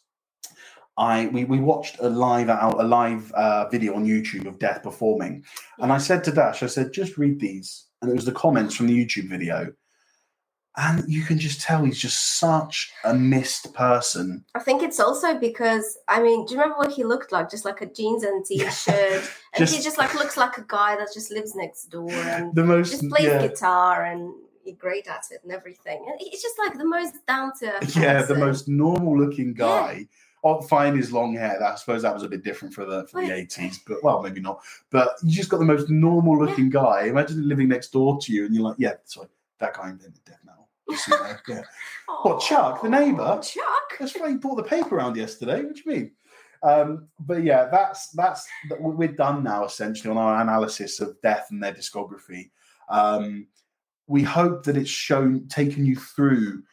i 0.98 1.28
we, 1.28 1.44
we 1.46 1.60
watched 1.60 1.98
a 2.00 2.10
live 2.10 2.50
out 2.50 2.80
a 2.80 2.84
live 2.84 3.32
uh, 3.34 3.68
video 3.70 3.96
on 3.96 4.06
youtube 4.06 4.46
of 4.48 4.60
death 4.60 4.84
performing 4.84 5.44
and 5.80 5.92
i 5.92 5.98
said 5.98 6.24
to 6.24 6.32
dash 6.32 6.64
i 6.64 6.68
said 6.68 6.92
just 6.94 7.18
read 7.18 7.40
these 7.40 7.86
and 8.02 8.12
it 8.12 8.16
was 8.16 8.26
the 8.26 8.32
comments 8.32 8.76
from 8.76 8.88
the 8.88 9.06
youtube 9.06 9.30
video 9.30 9.72
and 10.78 11.04
you 11.12 11.24
can 11.24 11.40
just 11.40 11.60
tell 11.62 11.84
he's 11.84 11.98
just 12.00 12.38
such 12.38 12.92
a 13.04 13.14
missed 13.14 13.74
person. 13.74 14.46
I 14.54 14.60
think 14.60 14.84
it's 14.84 15.00
also 15.00 15.34
because 15.38 15.98
I 16.08 16.22
mean, 16.22 16.46
do 16.46 16.54
you 16.54 16.60
remember 16.62 16.78
what 16.78 16.92
he 16.94 17.04
looked 17.04 17.32
like? 17.32 17.50
Just 17.50 17.66
like 17.66 17.82
a 17.82 17.88
jeans 17.88 18.24
and 18.24 18.46
t-shirt, 18.46 18.88
and 18.94 19.58
Just- 19.58 19.76
he 19.76 19.82
just 19.82 19.98
like 19.98 20.14
looks 20.14 20.38
like 20.38 20.58
a 20.60 20.66
guy 20.68 20.96
that 20.96 21.10
just 21.14 21.32
lives 21.32 21.56
next 21.56 21.86
door 21.86 22.12
and 22.12 22.54
The 22.54 22.64
most 22.64 22.92
just 22.92 23.10
plays 23.10 23.26
yeah, 23.26 23.48
guitar 23.48 24.04
and 24.06 24.32
he's 24.64 24.76
great 24.76 25.08
at 25.08 25.24
it 25.32 25.40
and 25.44 25.52
everything. 25.52 26.06
And 26.08 26.20
he's 26.20 26.44
just 26.44 26.60
like 26.60 26.78
the 26.78 26.86
most 26.86 27.26
down 27.28 27.54
to 27.60 27.74
earth. 27.74 27.96
yeah, 27.96 28.22
the 28.22 28.36
most 28.36 28.68
normal 28.68 29.18
looking 29.18 29.56
guy. 29.56 30.06
Oh, 30.08 30.14
fine 30.62 30.96
his 30.96 31.12
long 31.12 31.34
hair. 31.34 31.58
That, 31.60 31.74
I 31.74 31.76
suppose 31.76 32.02
that 32.02 32.14
was 32.14 32.24
a 32.24 32.28
bit 32.28 32.44
different 32.44 32.74
for 32.74 32.86
the 32.86 33.08
for 33.08 33.22
the 33.22 33.34
eighties, 33.34 33.80
but 33.88 34.04
well, 34.04 34.22
maybe 34.22 34.42
not. 34.42 34.62
But 34.90 35.12
you 35.24 35.32
just 35.36 35.50
got 35.50 35.58
the 35.60 35.66
most 35.66 35.90
normal 35.90 36.38
looking 36.38 36.70
guy. 36.70 37.06
Imagine 37.06 37.48
living 37.48 37.68
next 37.68 37.92
door 37.92 38.20
to 38.22 38.34
you, 38.34 38.46
and 38.46 38.54
you're 38.56 38.64
like, 38.64 38.78
yeah, 38.80 38.94
sorry, 39.06 39.28
that 39.60 39.76
guy 39.76 39.90
invented 39.90 40.24
death 40.26 40.40
metal. 40.46 40.68
Yeah. 41.48 41.62
What, 42.24 42.42
Chuck, 42.42 42.82
the 42.82 42.90
neighbour? 42.90 43.40
Chuck. 43.44 43.98
That's 44.00 44.16
why 44.16 44.30
you 44.30 44.40
brought 44.40 44.56
the 44.56 44.64
paper 44.64 44.96
around 44.96 45.18
yesterday. 45.18 45.62
What 45.62 45.76
do 45.76 45.82
you 45.86 45.92
mean? 45.92 46.12
Um, 46.64 47.08
but 47.20 47.44
yeah, 47.44 47.66
that's 47.72 48.10
that's 48.12 48.48
that- 48.70 48.82
we're 48.82 49.10
done 49.10 49.44
now 49.44 49.66
essentially 49.66 50.10
on 50.10 50.18
our 50.18 50.42
analysis 50.42 51.00
of 51.00 51.22
Death 51.22 51.48
and 51.52 51.62
their 51.62 51.74
discography. 51.74 52.50
Um, 52.90 53.48
we 54.08 54.24
hope 54.24 54.64
that 54.64 54.78
it's 54.78 54.90
shown 54.90 55.48
taken 55.48 55.86
you 55.86 55.96
through 55.96 56.64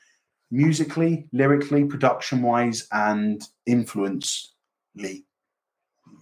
musically, 0.51 1.29
lyrically, 1.33 1.85
production 1.85 2.43
wise, 2.43 2.87
and 2.93 3.43
influencely, 3.67 5.25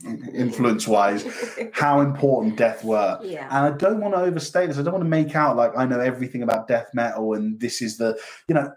influence 0.05 0.89
wise, 0.89 1.25
how 1.73 2.01
important 2.01 2.57
Death 2.57 2.85
were. 2.85 3.19
yeah. 3.23 3.47
And 3.51 3.75
I 3.75 3.77
don't 3.77 4.01
want 4.01 4.15
to 4.15 4.21
overstate 4.21 4.69
this. 4.69 4.79
I 4.79 4.83
don't 4.83 4.93
want 4.93 5.05
to 5.05 5.11
make 5.11 5.35
out 5.35 5.57
like 5.57 5.73
I 5.77 5.87
know 5.87 6.01
everything 6.01 6.43
about 6.43 6.69
death 6.69 6.89
metal 6.95 7.35
and 7.35 7.59
this 7.61 7.83
is 7.83 7.99
the, 7.99 8.19
you 8.49 8.55
know, 8.55 8.73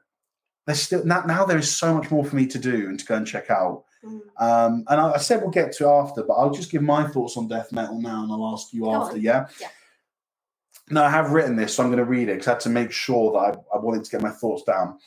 there's 0.65 0.81
still 0.81 1.05
now, 1.05 1.21
now 1.21 1.45
there 1.45 1.57
is 1.57 1.71
so 1.71 1.93
much 1.93 2.09
more 2.09 2.25
for 2.25 2.35
me 2.35 2.47
to 2.47 2.59
do 2.59 2.87
and 2.87 2.99
to 2.99 3.05
go 3.05 3.15
and 3.15 3.27
check 3.27 3.49
out. 3.49 3.83
Mm. 4.03 4.19
Um, 4.39 4.83
and 4.87 4.99
I, 4.99 5.13
I 5.13 5.17
said 5.17 5.41
we'll 5.41 5.51
get 5.51 5.71
to 5.73 5.87
after, 5.87 6.23
but 6.23 6.33
I'll 6.33 6.53
just 6.53 6.71
give 6.71 6.81
my 6.81 7.07
thoughts 7.07 7.37
on 7.37 7.47
death 7.47 7.71
metal 7.71 8.01
now 8.01 8.23
and 8.23 8.31
I'll 8.31 8.53
ask 8.53 8.73
you 8.73 8.81
Go 8.81 8.93
after. 8.93 9.17
Yeah. 9.17 9.47
Yeah. 9.61 9.69
No, 10.91 11.03
I 11.03 11.09
have 11.09 11.31
written 11.31 11.55
this, 11.55 11.73
so 11.73 11.83
I'm 11.83 11.89
going 11.89 11.97
to 11.97 12.05
read 12.05 12.29
it 12.29 12.33
because 12.33 12.47
I 12.47 12.51
had 12.51 12.59
to 12.61 12.69
make 12.69 12.91
sure 12.91 13.31
that 13.31 13.37
I, 13.39 13.75
I 13.75 13.79
wanted 13.79 14.03
to 14.03 14.11
get 14.11 14.21
my 14.21 14.29
thoughts 14.29 14.63
down. 14.63 14.99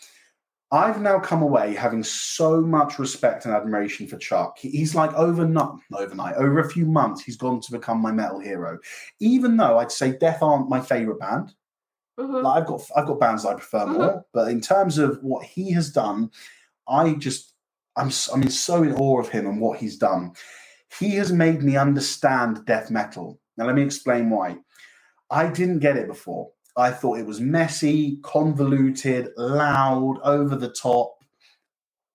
I've 0.70 1.00
now 1.00 1.18
come 1.18 1.42
away 1.42 1.74
having 1.74 2.02
so 2.04 2.60
much 2.60 2.98
respect 2.98 3.46
and 3.46 3.54
admiration 3.54 4.06
for 4.06 4.18
Chuck. 4.18 4.58
He's 4.58 4.94
like 4.94 5.12
overnight, 5.14 5.80
overnight, 5.94 6.34
over 6.34 6.58
a 6.58 6.68
few 6.70 6.84
months, 6.84 7.22
he's 7.24 7.38
gone 7.38 7.60
to 7.62 7.72
become 7.72 8.02
my 8.02 8.12
metal 8.12 8.38
hero. 8.38 8.78
Even 9.18 9.56
though 9.56 9.78
I'd 9.78 9.90
say 9.92 10.12
Death 10.12 10.42
aren't 10.42 10.68
my 10.68 10.80
favorite 10.80 11.20
band, 11.20 11.54
Mhm. 12.18 12.42
like 12.42 12.62
I've 12.62 12.66
got 12.66 12.82
I've 12.96 13.06
got 13.06 13.20
bands 13.20 13.46
I 13.46 13.54
prefer 13.54 13.86
more, 13.86 14.26
but 14.34 14.48
in 14.50 14.60
terms 14.60 14.98
of 14.98 15.22
what 15.22 15.44
he 15.44 15.70
has 15.72 15.90
done, 15.90 16.30
I 16.86 17.14
just 17.14 17.54
I'm 17.96 18.10
I'm 18.32 18.50
so 18.50 18.82
in 18.82 18.92
awe 18.94 19.20
of 19.20 19.28
him 19.28 19.46
and 19.46 19.60
what 19.60 19.78
he's 19.78 19.96
done. 19.96 20.32
He 20.98 21.10
has 21.16 21.32
made 21.32 21.62
me 21.62 21.76
understand 21.76 22.64
death 22.66 22.90
metal. 22.90 23.40
Now 23.56 23.66
let 23.66 23.74
me 23.74 23.82
explain 23.82 24.30
why. 24.30 24.58
I 25.30 25.48
didn't 25.48 25.78
get 25.80 25.96
it 25.96 26.08
before. 26.08 26.50
I 26.78 26.92
thought 26.92 27.18
it 27.18 27.26
was 27.26 27.40
messy, 27.40 28.18
convoluted, 28.22 29.30
loud, 29.36 30.20
over 30.22 30.56
the 30.56 30.70
top. 30.70 31.24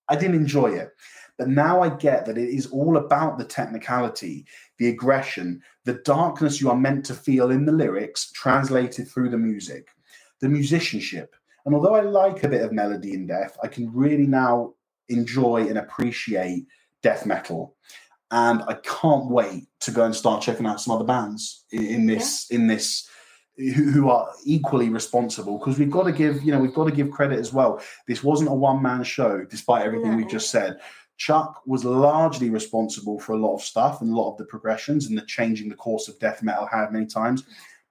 I 0.07 0.15
didn't 0.15 0.35
enjoy 0.35 0.73
it. 0.73 0.91
But 1.37 1.49
now 1.49 1.81
I 1.81 1.89
get 1.89 2.25
that 2.25 2.37
it 2.37 2.49
is 2.49 2.67
all 2.67 2.97
about 2.97 3.37
the 3.37 3.43
technicality, 3.43 4.45
the 4.77 4.89
aggression, 4.89 5.61
the 5.83 5.95
darkness 6.05 6.61
you 6.61 6.69
are 6.69 6.77
meant 6.77 7.05
to 7.05 7.13
feel 7.13 7.51
in 7.51 7.65
the 7.65 7.71
lyrics 7.71 8.31
translated 8.31 9.07
through 9.07 9.29
the 9.29 9.37
music, 9.37 9.89
the 10.41 10.49
musicianship. 10.49 11.35
And 11.65 11.73
although 11.73 11.95
I 11.95 12.01
like 12.01 12.43
a 12.43 12.49
bit 12.49 12.61
of 12.61 12.71
melody 12.71 13.13
in 13.13 13.25
death, 13.25 13.57
I 13.63 13.67
can 13.67 13.91
really 13.93 14.27
now 14.27 14.75
enjoy 15.09 15.67
and 15.67 15.77
appreciate 15.77 16.67
death 17.01 17.25
metal. 17.25 17.75
And 18.31 18.63
I 18.67 18.75
can't 18.83 19.29
wait 19.29 19.67
to 19.81 19.91
go 19.91 20.05
and 20.05 20.15
start 20.15 20.41
checking 20.41 20.65
out 20.65 20.81
some 20.81 20.95
other 20.95 21.05
bands 21.05 21.65
in, 21.71 21.85
in 21.85 22.05
this 22.05 22.49
in 22.49 22.67
this 22.67 23.07
who, 23.57 24.09
are 24.09 24.29
equally 24.45 24.89
responsible 24.89 25.59
because 25.59 25.77
we've 25.77 25.91
got 25.91 26.03
to 26.03 26.11
give 26.11 26.41
you 26.43 26.51
know 26.51 26.59
we've 26.59 26.73
got 26.73 26.85
to 26.85 26.95
give 26.95 27.11
credit 27.11 27.39
as 27.39 27.53
well. 27.53 27.81
This 28.07 28.23
wasn't 28.23 28.49
a 28.49 28.53
one 28.53 28.81
man 28.81 29.03
show, 29.03 29.45
despite 29.45 29.85
everything 29.85 30.11
No. 30.11 30.17
we've 30.17 30.29
just 30.29 30.49
said. 30.49 30.79
Chuck 31.17 31.61
was 31.67 31.85
largely 31.85 32.49
responsible 32.49 33.19
for 33.19 33.33
a 33.33 33.37
lot 33.37 33.55
of 33.55 33.61
stuff 33.61 34.01
and 34.01 34.11
a 34.11 34.15
lot 34.15 34.31
of 34.31 34.37
the 34.37 34.45
progressions 34.45 35.05
and 35.05 35.17
the 35.17 35.21
changing 35.25 35.69
the 35.69 35.75
course 35.75 36.07
of 36.07 36.17
death 36.19 36.41
metal 36.41 36.65
had 36.65 36.91
many 36.91 37.05
times. 37.05 37.43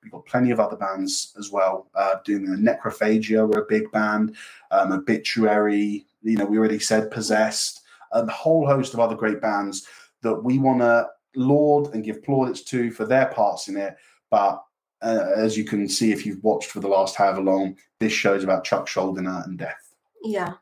We've 0.02 0.10
got 0.10 0.26
plenty 0.26 0.50
of 0.50 0.58
other 0.58 0.76
bands 0.76 1.32
as 1.38 1.50
well 1.52 1.88
uh, 1.94 2.16
doing 2.24 2.44
the 2.44 2.56
Necrophagia, 2.56 3.46
were 3.46 3.62
a 3.62 3.66
big 3.68 3.90
band, 3.92 4.34
um, 4.72 4.90
Obituary. 4.90 6.04
You 6.22 6.36
know, 6.36 6.44
we 6.44 6.58
already 6.58 6.80
said 6.80 7.12
Possessed, 7.12 7.82
a 8.10 8.26
whole 8.26 8.66
host 8.66 8.94
of 8.94 9.00
other 9.00 9.14
great 9.14 9.40
bands 9.40 9.86
that 10.22 10.34
we 10.34 10.58
want 10.58 10.80
to 10.80 11.08
laud 11.36 11.94
and 11.94 12.04
give 12.04 12.22
plaudits 12.24 12.62
to 12.62 12.90
for 12.90 13.06
their 13.06 13.26
parts 13.26 13.68
in 13.68 13.76
it. 13.76 13.96
But 14.30 14.62
uh, 15.02 15.32
as 15.36 15.56
you 15.56 15.64
can 15.64 15.88
see, 15.88 16.12
if 16.12 16.24
you've 16.24 16.42
watched 16.42 16.70
for 16.70 16.80
the 16.80 16.88
last 16.88 17.16
however 17.16 17.40
long, 17.40 17.76
this 18.00 18.12
show's 18.12 18.44
about 18.44 18.64
Chuck 18.64 18.86
Schuldiner 18.86 19.44
and 19.44 19.58
death. 19.58 19.94
Yeah. 20.22 20.54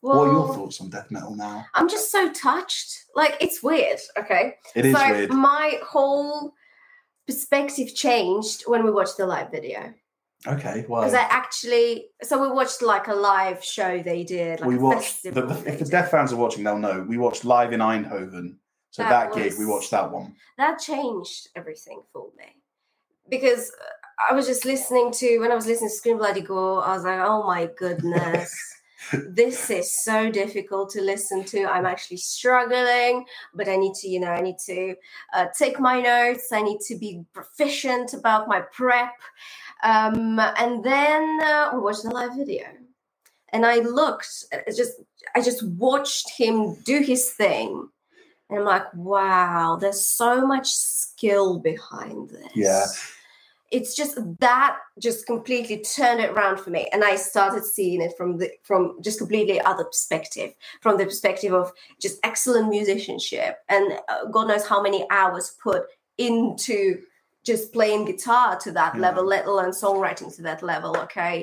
what 0.00 0.28
are 0.28 0.32
your 0.32 0.54
thoughts 0.54 0.80
on 0.80 0.90
death 0.90 1.10
metal 1.10 1.34
now? 1.34 1.66
I'm 1.74 1.88
just 1.88 2.10
so 2.10 2.32
touched. 2.32 3.04
Like 3.14 3.36
it's 3.40 3.62
weird. 3.62 3.98
Okay. 4.18 4.54
It 4.74 4.86
is 4.86 4.96
so 4.96 5.10
weird. 5.10 5.30
my 5.30 5.78
whole 5.84 6.54
perspective 7.26 7.94
changed 7.94 8.64
when 8.66 8.84
we 8.84 8.90
watched 8.90 9.16
the 9.16 9.26
live 9.26 9.50
video 9.50 9.94
Okay, 10.46 10.84
well, 10.88 11.02
because 11.02 11.14
I 11.14 11.22
actually 11.22 12.08
so 12.22 12.40
we 12.40 12.54
watched 12.54 12.82
like 12.82 13.08
a 13.08 13.14
live 13.14 13.64
show 13.64 14.02
they 14.02 14.24
did. 14.24 14.60
Like 14.60 14.68
we 14.68 14.76
a 14.76 14.78
watched. 14.78 15.22
The, 15.22 15.30
the, 15.30 15.62
if 15.66 15.78
the 15.78 15.86
death 15.86 16.10
fans 16.10 16.32
are 16.32 16.36
watching, 16.36 16.64
they'll 16.64 16.78
know. 16.78 17.04
We 17.08 17.16
watched 17.16 17.46
live 17.46 17.72
in 17.72 17.80
Eindhoven. 17.80 18.56
So 18.90 19.02
that, 19.02 19.32
That 19.32 19.34
gig, 19.34 19.54
we 19.58 19.66
watched 19.66 19.90
that 19.90 20.12
one. 20.12 20.36
that 20.58 20.78
changed 20.78 21.48
everything 21.56 22.02
for 22.12 22.28
me 22.36 22.44
because 23.28 23.72
I 24.28 24.34
was 24.34 24.46
just 24.46 24.64
listening 24.64 25.12
to 25.12 25.38
when 25.38 25.50
I 25.50 25.54
was 25.54 25.66
listening 25.66 25.90
to 25.90 25.96
Scream 25.96 26.18
Bloody 26.18 26.40
Gore, 26.40 26.84
I 26.84 26.94
was 26.94 27.04
like, 27.04 27.20
oh 27.20 27.46
my 27.46 27.68
goodness. 27.76 28.74
this 29.28 29.70
is 29.70 29.92
so 29.92 30.30
difficult 30.30 30.90
to 30.90 31.02
listen 31.02 31.44
to. 31.44 31.64
I'm 31.64 31.86
actually 31.86 32.16
struggling, 32.18 33.26
but 33.54 33.68
I 33.68 33.76
need 33.76 33.94
to, 33.96 34.08
you 34.08 34.20
know, 34.20 34.28
I 34.28 34.40
need 34.40 34.58
to 34.66 34.94
uh, 35.34 35.46
take 35.56 35.78
my 35.78 36.00
notes. 36.00 36.52
I 36.52 36.62
need 36.62 36.80
to 36.86 36.96
be 36.96 37.24
proficient 37.32 38.14
about 38.14 38.48
my 38.48 38.60
prep. 38.60 39.12
Um, 39.82 40.38
and 40.38 40.82
then 40.82 41.40
uh, 41.42 41.70
we 41.74 41.80
watched 41.80 42.04
the 42.04 42.10
live 42.10 42.36
video, 42.36 42.64
and 43.52 43.66
I 43.66 43.80
looked. 43.80 44.44
Just, 44.74 44.92
I 45.34 45.42
just 45.42 45.66
watched 45.66 46.30
him 46.30 46.76
do 46.84 47.00
his 47.00 47.30
thing, 47.30 47.88
and 48.48 48.58
I'm 48.58 48.64
like, 48.64 48.92
wow, 48.94 49.76
there's 49.78 50.06
so 50.06 50.46
much 50.46 50.72
skill 50.72 51.58
behind 51.58 52.30
this. 52.30 52.52
Yeah. 52.54 52.86
It's 53.76 53.96
just 53.96 54.16
that 54.38 54.76
just 55.00 55.26
completely 55.26 55.78
turned 55.96 56.20
it 56.20 56.30
around 56.30 56.58
for 56.60 56.70
me, 56.70 56.82
and 56.92 57.02
I 57.02 57.16
started 57.16 57.64
seeing 57.64 58.00
it 58.06 58.12
from 58.16 58.38
the 58.38 58.48
from 58.62 58.80
just 59.06 59.18
completely 59.18 59.60
other 59.60 59.84
perspective, 59.92 60.50
from 60.80 60.96
the 60.96 61.04
perspective 61.04 61.52
of 61.52 61.72
just 62.04 62.20
excellent 62.22 62.68
musicianship, 62.68 63.52
and 63.68 63.84
uh, 64.08 64.26
God 64.30 64.46
knows 64.46 64.64
how 64.64 64.80
many 64.80 65.00
hours 65.10 65.56
put 65.60 65.82
into 66.18 66.78
just 67.50 67.72
playing 67.72 68.04
guitar 68.10 68.50
to 68.64 68.70
that 68.72 68.94
Yeah. 68.94 69.00
level, 69.06 69.24
let 69.34 69.46
alone 69.46 69.72
songwriting 69.72 70.30
to 70.36 70.42
that 70.42 70.62
level. 70.62 70.92
Okay, 71.06 71.36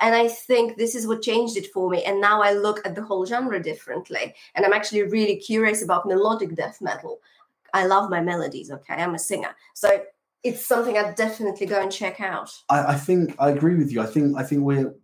and 0.00 0.12
I 0.14 0.26
think 0.28 0.66
this 0.78 0.94
is 0.94 1.06
what 1.06 1.20
changed 1.30 1.56
it 1.58 1.68
for 1.74 1.90
me, 1.90 2.02
and 2.08 2.18
now 2.18 2.36
I 2.48 2.52
look 2.66 2.78
at 2.86 2.94
the 2.94 3.02
whole 3.08 3.26
genre 3.26 3.60
differently, 3.62 4.26
and 4.54 4.64
I'm 4.64 4.72
actually 4.78 5.02
really 5.16 5.36
curious 5.50 5.82
about 5.82 6.06
melodic 6.06 6.54
death 6.62 6.78
metal. 6.80 7.20
I 7.74 7.86
love 7.94 8.08
my 8.08 8.22
melodies. 8.32 8.70
Okay, 8.70 8.94
I'm 8.94 9.16
a 9.16 9.18
singer, 9.30 9.52
so 9.74 9.88
it's 10.44 10.66
something 10.66 10.96
I'd 10.96 11.14
definitely 11.16 11.66
go 11.66 11.82
and 11.82 11.90
check 11.90 12.20
out. 12.20 12.52
I, 12.68 12.92
I 12.92 12.94
think 12.94 13.34
I 13.38 13.50
agree 13.50 13.74
with 13.74 13.90
you. 13.90 14.00
I 14.02 14.06
think 14.06 14.36
I 14.36 14.42
think 14.42 14.62
we're 14.62 14.94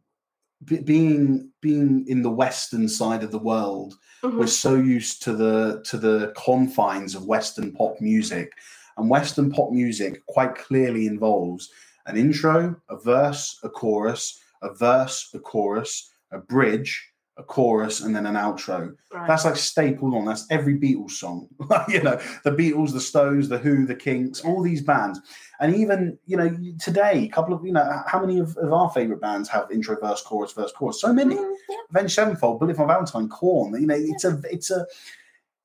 be- 0.64 0.82
being 0.82 1.50
being 1.60 2.04
in 2.06 2.22
the 2.22 2.30
western 2.30 2.88
side 2.88 3.24
of 3.24 3.32
the 3.32 3.38
world. 3.38 3.94
Mhm. 4.22 4.38
We're 4.38 4.46
so 4.46 4.74
used 4.74 5.22
to 5.22 5.32
the 5.34 5.82
to 5.86 5.96
the 5.96 6.32
confines 6.36 7.14
of 7.14 7.24
Western 7.24 7.72
pop 7.72 8.00
music, 8.00 8.52
and 8.96 9.08
Western 9.08 9.50
pop 9.50 9.72
music 9.72 10.24
quite 10.26 10.54
clearly 10.54 11.06
involves 11.06 11.70
an 12.06 12.16
intro, 12.16 12.76
a 12.88 12.96
verse, 12.96 13.58
a 13.62 13.68
chorus, 13.68 14.40
a 14.62 14.74
verse, 14.74 15.30
a 15.34 15.38
chorus, 15.38 16.10
a 16.32 16.38
bridge, 16.38 17.09
a 17.36 17.42
chorus, 17.42 18.00
and 18.00 18.14
then 18.14 18.26
an 18.26 18.34
outro. 18.34 18.94
Right. 19.12 19.26
That's 19.26 19.44
like 19.44 19.56
stapled 19.56 20.14
on. 20.14 20.26
That's 20.26 20.46
every 20.50 20.78
Beatles 20.78 21.12
song. 21.12 21.48
you 21.88 22.02
know, 22.02 22.20
the 22.44 22.50
Beatles, 22.50 22.92
the 22.92 23.00
Stones, 23.00 23.48
the 23.48 23.58
Who, 23.58 23.86
the 23.86 23.94
Kinks, 23.94 24.42
all 24.44 24.62
these 24.62 24.82
bands. 24.82 25.20
And 25.60 25.74
even, 25.74 26.18
you 26.26 26.36
know, 26.36 26.56
today, 26.80 27.24
a 27.24 27.28
couple 27.28 27.54
of, 27.54 27.64
you 27.64 27.72
know, 27.72 28.02
how 28.06 28.20
many 28.20 28.38
of, 28.40 28.56
of 28.58 28.72
our 28.72 28.90
favorite 28.90 29.20
bands 29.20 29.48
have 29.50 29.70
intro, 29.70 29.98
verse, 30.00 30.22
chorus, 30.22 30.52
verse, 30.52 30.72
chorus? 30.72 31.00
So 31.00 31.12
many. 31.12 31.36
Mm, 31.36 31.54
yeah. 31.68 31.76
Avenged 31.90 32.14
Sevenfold, 32.14 32.60
Bullet 32.60 32.76
for 32.76 32.86
Valentine, 32.86 33.28
Korn. 33.28 33.80
You 33.80 33.86
know, 33.86 33.96
it's 33.98 34.24
a 34.24 34.40
it's 34.50 34.70
a 34.70 34.86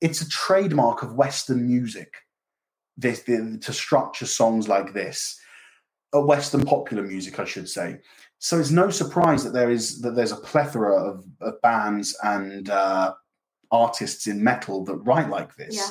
it's 0.02 0.22
a 0.22 0.30
trademark 0.30 1.04
of 1.04 1.16
Western 1.16 1.68
music. 1.68 2.14
This 2.98 3.24
the, 3.24 3.58
to 3.62 3.74
structure 3.74 4.26
songs 4.28 4.68
like 4.70 4.94
this. 4.94 5.40
uh, 6.16 6.22
Western 6.22 6.64
popular 6.66 7.04
music, 7.04 7.40
I 7.40 7.46
should 7.46 7.70
say. 7.70 8.00
So 8.40 8.60
it's 8.60 8.72
no 8.72 8.90
surprise 8.90 9.44
that 9.44 9.54
there 9.54 9.72
is 9.72 10.02
that 10.02 10.16
there's 10.16 10.32
a 10.32 10.38
plethora 10.38 10.94
of, 10.94 11.26
of 11.42 11.62
bands 11.62 12.16
and 12.24 12.70
uh, 12.70 13.14
artists 13.72 14.28
in 14.28 14.44
metal 14.44 14.84
that 14.86 14.98
write 14.98 15.30
like 15.30 15.56
this. 15.56 15.76
Yeah. 15.76 15.90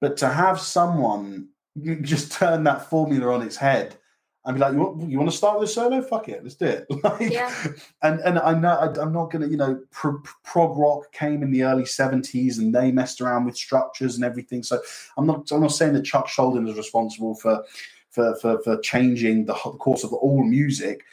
But 0.00 0.16
to 0.18 0.28
have 0.28 0.60
someone 0.60 1.48
just 2.02 2.32
turn 2.32 2.64
that 2.64 2.88
formula 2.88 3.34
on 3.34 3.42
its 3.42 3.56
head 3.56 3.96
and 4.44 4.56
be 4.56 4.60
like, 4.60 4.72
you 4.72 4.80
want, 4.80 5.10
you 5.10 5.18
want 5.18 5.30
to 5.30 5.36
start 5.36 5.60
with 5.60 5.68
a 5.68 5.72
solo? 5.72 6.02
Fuck 6.02 6.28
it, 6.28 6.42
let's 6.42 6.56
do 6.56 6.66
it. 6.66 6.86
like, 7.04 7.30
Yeah. 7.30 7.54
And 8.02 8.18
and 8.20 8.38
I 8.38 8.58
know 8.58 8.70
I, 8.70 9.00
I'm 9.00 9.12
not 9.12 9.30
gonna, 9.30 9.46
you 9.46 9.56
know, 9.56 9.80
pro, 9.90 10.20
prog 10.42 10.76
rock 10.76 11.12
came 11.12 11.42
in 11.42 11.52
the 11.52 11.62
early 11.62 11.84
'70s 11.84 12.58
and 12.58 12.74
they 12.74 12.90
messed 12.90 13.20
around 13.20 13.44
with 13.44 13.56
structures 13.56 14.16
and 14.16 14.24
everything. 14.24 14.62
So 14.62 14.80
I'm 15.16 15.26
not 15.26 15.50
I'm 15.52 15.60
not 15.60 15.72
saying 15.72 15.92
that 15.94 16.04
Chuck 16.04 16.26
Schuldin 16.26 16.68
is 16.68 16.76
responsible 16.76 17.36
for 17.36 17.64
for 18.10 18.34
for, 18.36 18.60
for 18.62 18.78
changing 18.80 19.44
the 19.44 19.54
course 19.54 20.02
of 20.02 20.12
all 20.12 20.42
music, 20.42 21.04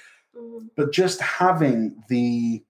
But 0.76 0.92
just 0.94 1.22
having 1.22 2.04
the 2.10 2.64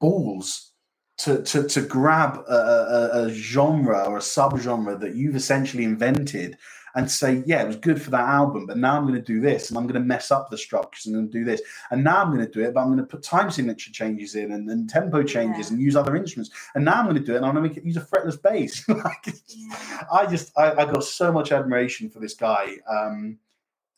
balls 0.00 0.72
to 1.18 1.42
to 1.42 1.68
to 1.68 1.82
grab 1.82 2.42
a, 2.48 2.52
a, 2.54 3.24
a 3.26 3.30
genre 3.30 4.04
or 4.04 4.16
a 4.16 4.20
subgenre 4.20 4.98
that 5.00 5.14
you've 5.14 5.36
essentially 5.36 5.84
invented 5.84 6.56
and 6.96 7.10
say, 7.10 7.42
yeah, 7.44 7.60
it 7.62 7.66
was 7.66 7.74
good 7.76 8.00
for 8.00 8.10
that 8.10 8.20
album, 8.28 8.66
but 8.66 8.76
now 8.76 8.96
I'm 8.96 9.02
going 9.02 9.16
to 9.16 9.20
do 9.20 9.40
this 9.40 9.68
and 9.68 9.76
I'm 9.76 9.82
going 9.84 10.00
to 10.00 10.06
mess 10.06 10.30
up 10.30 10.48
the 10.48 10.56
structures 10.56 11.06
and 11.06 11.16
I'm 11.16 11.22
going 11.22 11.32
to 11.32 11.38
do 11.40 11.44
this. 11.44 11.60
And 11.90 12.04
now 12.04 12.22
I'm 12.22 12.32
going 12.32 12.46
to 12.46 12.52
do 12.52 12.60
it, 12.62 12.72
but 12.72 12.80
I'm 12.82 12.86
going 12.86 12.98
to 13.00 13.04
put 13.04 13.22
time 13.24 13.50
signature 13.50 13.90
changes 13.90 14.36
in 14.36 14.52
and, 14.52 14.70
and 14.70 14.88
tempo 14.88 15.24
changes 15.24 15.70
Yeah. 15.70 15.74
and 15.74 15.82
use 15.82 15.96
other 15.96 16.14
instruments. 16.14 16.54
And 16.76 16.84
now 16.84 16.94
I'm 16.94 17.06
going 17.06 17.16
to 17.16 17.24
do 17.24 17.34
it 17.34 17.38
and 17.38 17.46
I'm 17.46 17.52
going 17.52 17.64
to 17.64 17.68
make 17.68 17.76
it 17.78 17.84
use 17.84 17.96
a 17.96 18.00
fretless 18.00 18.40
bass. 18.40 18.88
like, 18.88 19.26
Yeah. 19.48 20.04
I 20.12 20.26
just, 20.26 20.56
I, 20.56 20.70
I 20.70 20.84
got 20.84 21.02
so 21.02 21.32
much 21.32 21.50
admiration 21.50 22.08
for 22.10 22.20
this 22.20 22.34
guy. 22.34 22.76
Um, 22.88 23.38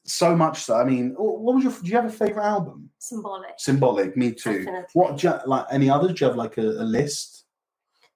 so 0.06 0.34
much 0.36 0.62
so. 0.62 0.76
I 0.76 0.84
mean, 0.84 1.14
what 1.16 1.54
was 1.54 1.64
your, 1.64 1.72
do 1.72 1.88
you 1.88 1.96
have 1.96 2.06
a 2.06 2.10
favorite 2.10 2.44
album? 2.44 2.90
Symbolic. 2.98 3.54
Symbolic, 3.58 4.16
me 4.16 4.32
too. 4.32 4.58
Definitely. 4.64 4.86
What, 4.94 5.18
do 5.18 5.28
you, 5.28 5.34
like 5.46 5.66
any 5.70 5.90
others? 5.90 6.14
Do 6.14 6.24
you 6.24 6.28
have 6.28 6.36
like 6.36 6.58
a, 6.58 6.62
a 6.62 6.84
list? 6.84 7.44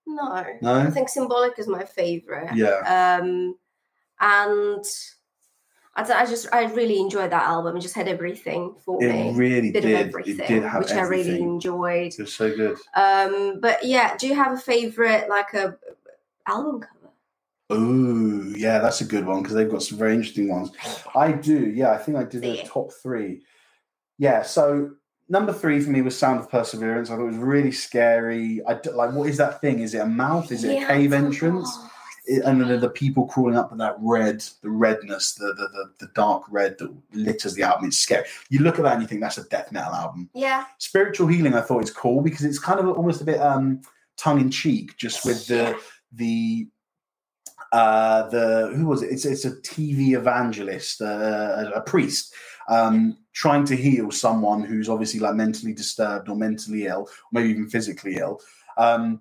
No. 0.06 0.44
No. 0.62 0.74
I 0.74 0.90
think 0.90 1.08
Symbolic 1.08 1.58
is 1.58 1.68
my 1.68 1.84
favorite. 1.84 2.54
Yeah. 2.54 3.18
Um, 3.20 3.56
and 4.20 4.84
I, 5.96 6.02
I 6.02 6.26
just 6.26 6.46
I 6.52 6.64
really 6.64 6.98
enjoyed 7.00 7.30
that 7.32 7.42
album. 7.42 7.76
It 7.76 7.80
just 7.80 7.94
had 7.94 8.08
everything 8.08 8.74
for 8.84 9.02
It 9.02 9.12
me. 9.12 9.32
really 9.34 9.70
Bit 9.70 9.82
did. 9.82 9.92
of 9.92 10.00
It 10.00 10.06
everything, 10.08 10.46
did 10.48 10.62
have 10.62 10.82
which 10.82 10.92
I 10.92 11.02
really 11.02 11.40
enjoyed. 11.40 12.12
It 12.12 12.20
was 12.20 12.32
so 12.34 12.54
good. 12.54 12.78
Um, 12.94 13.60
but 13.60 13.84
yeah, 13.84 14.16
do 14.16 14.26
you 14.26 14.34
have 14.34 14.52
a 14.52 14.58
favorite 14.58 15.28
like 15.28 15.52
a 15.54 15.76
album 16.46 16.80
cover? 16.80 16.99
Ooh, 17.72 18.54
yeah, 18.56 18.78
that's 18.78 19.00
a 19.00 19.04
good 19.04 19.26
one 19.26 19.42
because 19.42 19.54
they've 19.54 19.70
got 19.70 19.82
some 19.82 19.98
very 19.98 20.14
interesting 20.14 20.48
ones. 20.48 20.70
I 21.14 21.32
do, 21.32 21.70
yeah. 21.70 21.92
I 21.92 21.98
think 21.98 22.16
I 22.16 22.24
did 22.24 22.42
the 22.42 22.62
top 22.64 22.92
three. 22.92 23.42
Yeah, 24.18 24.42
so 24.42 24.90
number 25.28 25.52
three 25.52 25.80
for 25.80 25.90
me 25.90 26.02
was 26.02 26.18
Sound 26.18 26.40
of 26.40 26.50
Perseverance. 26.50 27.10
I 27.10 27.16
thought 27.16 27.22
it 27.22 27.28
was 27.28 27.36
really 27.36 27.72
scary. 27.72 28.60
I 28.66 28.74
d- 28.74 28.90
like, 28.90 29.12
what 29.12 29.28
is 29.28 29.36
that 29.38 29.60
thing? 29.60 29.80
Is 29.80 29.94
it 29.94 30.00
a 30.00 30.06
mouth? 30.06 30.50
Is 30.52 30.64
it 30.64 30.74
Yeah, 30.74 30.84
a 30.84 30.86
cave 30.88 31.12
oh, 31.12 31.16
entrance? 31.16 31.70
It- 32.26 32.44
and 32.44 32.60
then 32.60 32.80
the 32.80 32.90
people 32.90 33.26
crawling 33.26 33.56
up 33.56 33.70
with 33.70 33.78
that 33.80 33.96
red, 33.98 34.44
the 34.62 34.70
redness, 34.70 35.34
the, 35.34 35.46
the 35.46 35.68
the 35.68 35.90
the 36.06 36.12
dark 36.14 36.44
red 36.50 36.76
that 36.78 36.94
litters 37.12 37.54
the 37.54 37.62
album. 37.62 37.86
It's 37.86 37.98
scary. 37.98 38.24
You 38.50 38.60
look 38.60 38.78
at 38.78 38.82
that 38.82 38.92
and 38.92 39.02
you 39.02 39.08
think 39.08 39.20
that's 39.20 39.38
a 39.38 39.48
death 39.48 39.72
metal 39.72 39.94
album. 39.94 40.28
Yeah, 40.34 40.64
Spiritual 40.78 41.28
healing, 41.28 41.54
I 41.54 41.60
thought 41.62 41.82
is 41.82 41.90
cool 41.90 42.20
because 42.20 42.44
it's 42.44 42.58
kind 42.58 42.78
of 42.78 42.86
almost 42.88 43.20
a 43.20 43.24
bit 43.24 43.40
um 43.40 43.80
tongue 44.16 44.40
in 44.40 44.50
cheek, 44.50 44.96
just 44.96 45.24
with 45.24 45.46
the 45.46 45.76
the 46.12 46.68
uh 47.72 48.28
the 48.28 48.72
who 48.74 48.86
was 48.86 49.02
it? 49.02 49.10
It's 49.12 49.24
it's 49.24 49.44
a 49.44 49.52
TV 49.56 50.16
evangelist, 50.16 51.00
uh, 51.00 51.70
a 51.74 51.80
priest, 51.80 52.34
um, 52.68 53.16
trying 53.32 53.64
to 53.66 53.76
heal 53.76 54.10
someone 54.10 54.62
who's 54.62 54.88
obviously 54.88 55.20
like 55.20 55.34
mentally 55.34 55.72
disturbed 55.72 56.28
or 56.28 56.36
mentally 56.36 56.86
ill, 56.86 57.02
or 57.02 57.08
maybe 57.32 57.50
even 57.50 57.68
physically 57.68 58.16
ill. 58.16 58.40
Um, 58.76 59.20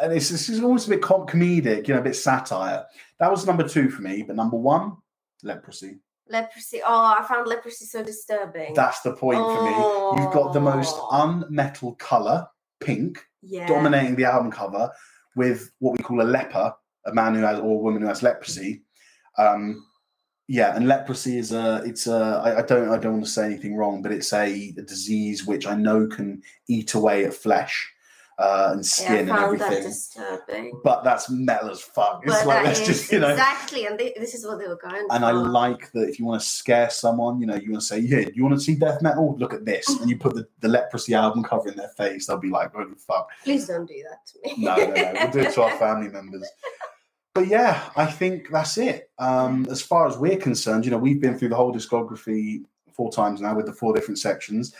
and 0.00 0.12
it's, 0.12 0.30
it's 0.30 0.60
almost 0.62 0.86
a 0.86 0.90
bit 0.90 1.02
com- 1.02 1.26
comedic, 1.26 1.86
you 1.88 1.94
know, 1.94 2.00
a 2.00 2.04
bit 2.04 2.16
satire. 2.16 2.86
That 3.18 3.30
was 3.30 3.46
number 3.46 3.68
two 3.68 3.90
for 3.90 4.00
me, 4.02 4.22
but 4.22 4.34
number 4.36 4.56
one, 4.56 4.96
leprosy. 5.42 5.98
leprosy. 6.28 6.80
Oh, 6.84 7.16
I 7.18 7.22
found 7.28 7.46
leprosy 7.48 7.84
so 7.84 8.02
disturbing. 8.02 8.72
That's 8.74 9.00
the 9.02 9.12
point 9.12 9.40
for 9.40 9.62
me. 9.62 10.22
You've 10.22 10.32
got 10.32 10.52
the 10.54 10.60
most 10.60 10.94
Oh. 10.96 11.08
unmetal 11.12 11.98
color, 11.98 12.46
pink, 12.80 13.22
yeah. 13.42 13.66
dominating 13.66 14.16
the 14.16 14.24
album 14.24 14.50
cover 14.50 14.90
with 15.36 15.70
what 15.80 15.92
we 15.98 16.02
call 16.02 16.22
a 16.22 16.24
leper, 16.24 16.72
a 17.06 17.14
man 17.14 17.34
who 17.34 17.42
has 17.42 17.58
or 17.58 17.74
a 17.74 17.78
woman 17.78 18.02
who 18.02 18.08
has 18.08 18.22
leprosy. 18.22 18.82
Um, 19.38 19.86
yeah, 20.46 20.76
and 20.76 20.86
leprosy 20.86 21.38
is 21.38 21.52
a 21.52 21.82
it's 21.86 22.06
a 22.06 22.40
I, 22.44 22.58
I 22.58 22.62
don't 22.62 22.90
I 22.90 22.98
don't 22.98 23.14
want 23.14 23.24
to 23.24 23.30
say 23.30 23.46
anything 23.46 23.76
wrong, 23.76 24.02
but 24.02 24.12
it's 24.12 24.32
a, 24.32 24.44
a 24.76 24.82
disease 24.82 25.46
which 25.46 25.66
I 25.66 25.74
know 25.74 26.06
can 26.06 26.42
eat 26.68 26.92
away 26.94 27.24
at 27.24 27.32
flesh 27.32 27.90
uh, 28.38 28.68
and 28.72 28.80
Yeah, 28.80 28.82
skin 28.82 29.16
and 29.20 29.28
found 29.30 29.58
that 29.60 29.64
everything. 29.72 29.88
disturbing. 29.88 30.80
But 30.84 31.02
that's 31.02 31.30
metal 31.30 31.70
as 31.70 31.80
fuck. 31.80 32.20
It's 32.24 32.32
But 32.34 32.46
like 32.46 32.56
that 32.58 32.74
that's 32.74 32.86
just 32.86 33.10
you 33.10 33.20
know. 33.20 33.30
exactly, 33.30 33.86
and 33.86 33.98
thi- 33.98 34.12
this 34.18 34.34
is 34.34 34.44
what 34.46 34.58
they 34.58 34.68
were 34.68 34.76
going 34.76 35.06
And 35.10 35.24
I 35.24 35.30
like 35.30 35.90
that 35.92 36.10
if 36.10 36.18
you 36.18 36.26
want 36.26 36.42
to 36.42 36.46
scare 36.46 36.90
someone, 36.90 37.40
you 37.40 37.46
know, 37.46 37.54
you 37.54 37.70
want 37.70 37.80
to 37.80 37.86
say, 37.86 38.00
yeah, 38.00 38.28
you 38.34 38.42
want 38.44 38.54
to 38.56 38.60
see 38.60 38.74
death 38.74 39.00
metal? 39.00 39.34
Look 39.38 39.54
at 39.54 39.64
this. 39.64 39.88
And 39.88 40.10
you 40.10 40.18
put 40.18 40.34
the, 40.34 40.46
the 40.60 40.68
leprosy 40.68 41.14
album 41.14 41.42
cover 41.42 41.68
in 41.70 41.76
their 41.76 41.88
face, 41.96 42.26
they'll 42.26 42.36
be 42.36 42.50
like, 42.50 42.70
oh, 42.76 42.84
fuck. 42.98 43.30
Please 43.44 43.66
don't 43.66 43.86
do 43.86 44.04
that 44.10 44.26
to 44.26 44.56
me. 44.58 44.62
No, 44.64 44.76
no, 44.76 44.92
no. 44.92 45.12
We'll 45.14 45.30
do 45.30 45.38
it 45.40 45.54
to 45.54 45.62
our 45.62 45.76
family 45.78 46.08
members. 46.08 46.46
But 47.34 47.48
yeah, 47.48 47.90
I 47.96 48.06
think 48.06 48.48
that's 48.50 48.78
it. 48.78 49.10
Um, 49.18 49.66
as 49.68 49.82
far 49.82 50.06
as 50.06 50.16
we're 50.16 50.36
concerned, 50.36 50.84
you 50.84 50.92
know, 50.92 50.98
we've 50.98 51.20
been 51.20 51.36
through 51.36 51.48
the 51.48 51.56
whole 51.56 51.74
discography 51.74 52.62
four 52.92 53.10
times 53.10 53.40
now 53.40 53.56
with 53.56 53.66
the 53.66 53.72
four 53.72 53.92
different 53.92 54.18
sections. 54.20 54.72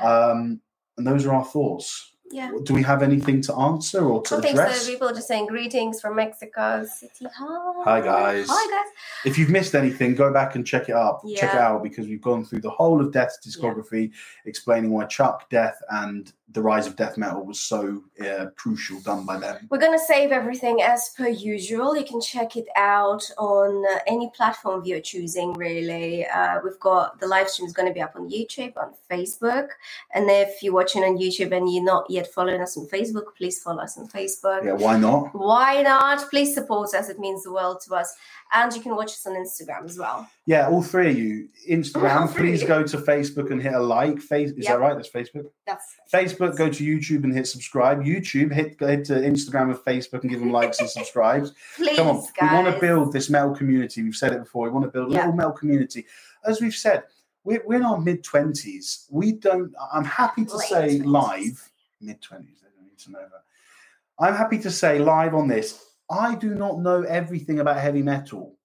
Um, 0.00 0.60
and 0.98 1.06
those 1.06 1.24
are 1.24 1.32
our 1.34 1.44
thoughts. 1.44 2.12
yeah. 2.30 2.50
Do 2.64 2.74
we 2.74 2.82
have 2.82 3.02
anything 3.02 3.40
to 3.42 3.54
answer 3.54 4.04
or 4.04 4.22
to 4.24 4.36
I 4.36 4.40
think 4.42 4.56
so. 4.56 4.62
address? 4.62 4.86
People 4.86 5.08
are 5.08 5.14
just 5.14 5.26
saying 5.28 5.46
greetings 5.46 6.02
from 6.02 6.16
Mexico 6.16 6.84
City. 6.84 7.26
Hi. 7.34 7.82
Hi, 7.84 8.00
guys. 8.02 8.46
Hi 8.50 8.70
guys. 8.70 8.92
If 9.24 9.38
you've 9.38 9.50
missed 9.50 9.74
anything, 9.74 10.14
go 10.14 10.32
back 10.32 10.54
and 10.54 10.66
check 10.66 10.90
it 10.90 10.94
up. 10.94 11.22
Check 11.36 11.54
it 11.54 11.60
out 11.60 11.82
because 11.82 12.08
we've 12.08 12.20
gone 12.20 12.44
through 12.44 12.60
the 12.60 12.70
whole 12.70 13.00
of 13.00 13.10
Death's 13.12 13.38
discography, 13.46 14.12
explaining 14.44 14.90
why 14.90 15.06
Chuck, 15.06 15.48
Death, 15.48 15.80
and 15.90 16.30
the 16.52 16.62
rise 16.62 16.86
of 16.86 16.96
death 16.96 17.16
metal 17.16 17.44
was 17.44 17.60
so 17.60 18.02
uh, 18.24 18.46
crucial, 18.56 19.00
done 19.00 19.24
by 19.24 19.38
them. 19.38 19.66
We're 19.70 19.78
going 19.78 19.98
to 19.98 20.04
save 20.04 20.32
everything 20.32 20.82
as 20.82 21.10
per 21.16 21.28
usual. 21.28 21.96
You 21.96 22.04
can 22.04 22.20
check 22.20 22.56
it 22.56 22.66
out 22.76 23.22
on 23.38 23.84
uh, 23.92 23.98
any 24.06 24.30
platform 24.36 24.84
you're 24.84 25.00
choosing, 25.00 25.52
really. 25.54 26.26
Uh, 26.26 26.58
we've 26.62 26.78
got 26.80 27.20
the 27.20 27.26
live 27.26 27.48
stream 27.48 27.66
is 27.66 27.72
going 27.72 27.88
to 27.88 27.94
be 27.94 28.02
up 28.02 28.14
on 28.16 28.28
YouTube, 28.30 28.76
on 28.76 28.92
Facebook. 29.10 29.68
And 30.14 30.30
if 30.30 30.62
you're 30.62 30.74
watching 30.74 31.02
on 31.04 31.16
YouTube 31.18 31.56
and 31.56 31.72
you're 31.72 31.84
not 31.84 32.10
yet 32.10 32.32
following 32.32 32.60
us 32.60 32.76
on 32.76 32.86
Facebook, 32.86 33.34
please 33.36 33.62
follow 33.62 33.82
us 33.82 33.96
on 33.98 34.08
Facebook. 34.08 34.64
Yeah, 34.64 34.72
why 34.72 34.98
not? 34.98 35.34
Why 35.34 35.82
not? 35.82 36.28
Please 36.30 36.54
support 36.54 36.94
us. 36.94 37.08
It 37.08 37.18
means 37.18 37.44
the 37.44 37.52
world 37.52 37.80
to 37.86 37.94
us. 37.94 38.14
And 38.54 38.70
you 38.74 38.82
can 38.82 38.94
watch 38.94 39.12
us 39.12 39.26
on 39.26 39.32
Instagram 39.34 39.86
as 39.86 39.98
well. 39.98 40.28
Yeah, 40.44 40.68
all 40.68 40.82
three 40.82 41.10
of 41.10 41.18
you. 41.18 41.48
Instagram, 41.70 42.28
three. 42.30 42.50
please 42.50 42.62
go 42.64 42.82
to 42.82 42.98
Facebook 42.98 43.50
and 43.50 43.62
hit 43.62 43.72
a 43.72 43.80
like. 43.80 44.18
Face, 44.20 44.50
is 44.50 44.64
Yep. 44.64 44.66
that 44.68 44.80
right? 44.80 44.94
That's 44.96 45.08
Facebook. 45.08 45.46
That's 45.66 45.84
Facebook, 46.12 46.41
go 46.50 46.68
to 46.68 46.84
YouTube 46.84 47.24
and 47.24 47.34
hit 47.34 47.46
subscribe. 47.46 48.02
YouTube, 48.04 48.52
hit 48.52 48.76
go 48.78 48.96
to 49.02 49.12
Instagram 49.14 49.70
and 49.70 49.76
Facebook 49.76 50.22
and 50.22 50.30
give 50.30 50.40
them 50.40 50.50
likes 50.52 50.80
and 50.80 50.88
subscribes. 50.88 51.52
Please, 51.76 51.96
Come 51.96 52.08
on, 52.08 52.16
guys. 52.38 52.50
we 52.50 52.56
want 52.64 52.74
to 52.74 52.80
build 52.80 53.12
this 53.12 53.30
metal 53.30 53.54
community. 53.54 54.02
We've 54.02 54.14
said 54.16 54.32
it 54.32 54.40
before. 54.40 54.64
We 54.64 54.70
want 54.70 54.84
to 54.86 54.90
build 54.90 55.10
a 55.10 55.14
Yeah. 55.14 55.18
little 55.20 55.34
metal 55.34 55.52
community. 55.52 56.06
As 56.44 56.60
we've 56.60 56.74
said, 56.74 57.04
we're, 57.44 57.62
we're 57.66 57.76
in 57.76 57.84
our 57.84 57.98
mid 58.00 58.22
twenties. 58.24 59.06
We 59.10 59.32
don't. 59.32 59.72
I'm 59.92 60.04
happy 60.04 60.44
to 60.44 60.56
Late 60.56 60.68
say 60.68 60.98
20s. 61.00 61.04
live 61.06 61.70
mid 62.00 62.20
twenties. 62.20 62.58
They 62.62 62.68
don't 62.76 62.86
need 62.88 62.98
to 62.98 63.10
know 63.12 63.20
that. 63.20 64.24
I'm 64.24 64.34
happy 64.34 64.58
to 64.60 64.70
say 64.70 64.98
live 64.98 65.34
on 65.34 65.48
this. 65.48 65.84
I 66.10 66.34
do 66.34 66.54
not 66.54 66.78
know 66.80 67.02
everything 67.02 67.60
about 67.60 67.78
heavy 67.78 68.02
metal, 68.02 68.56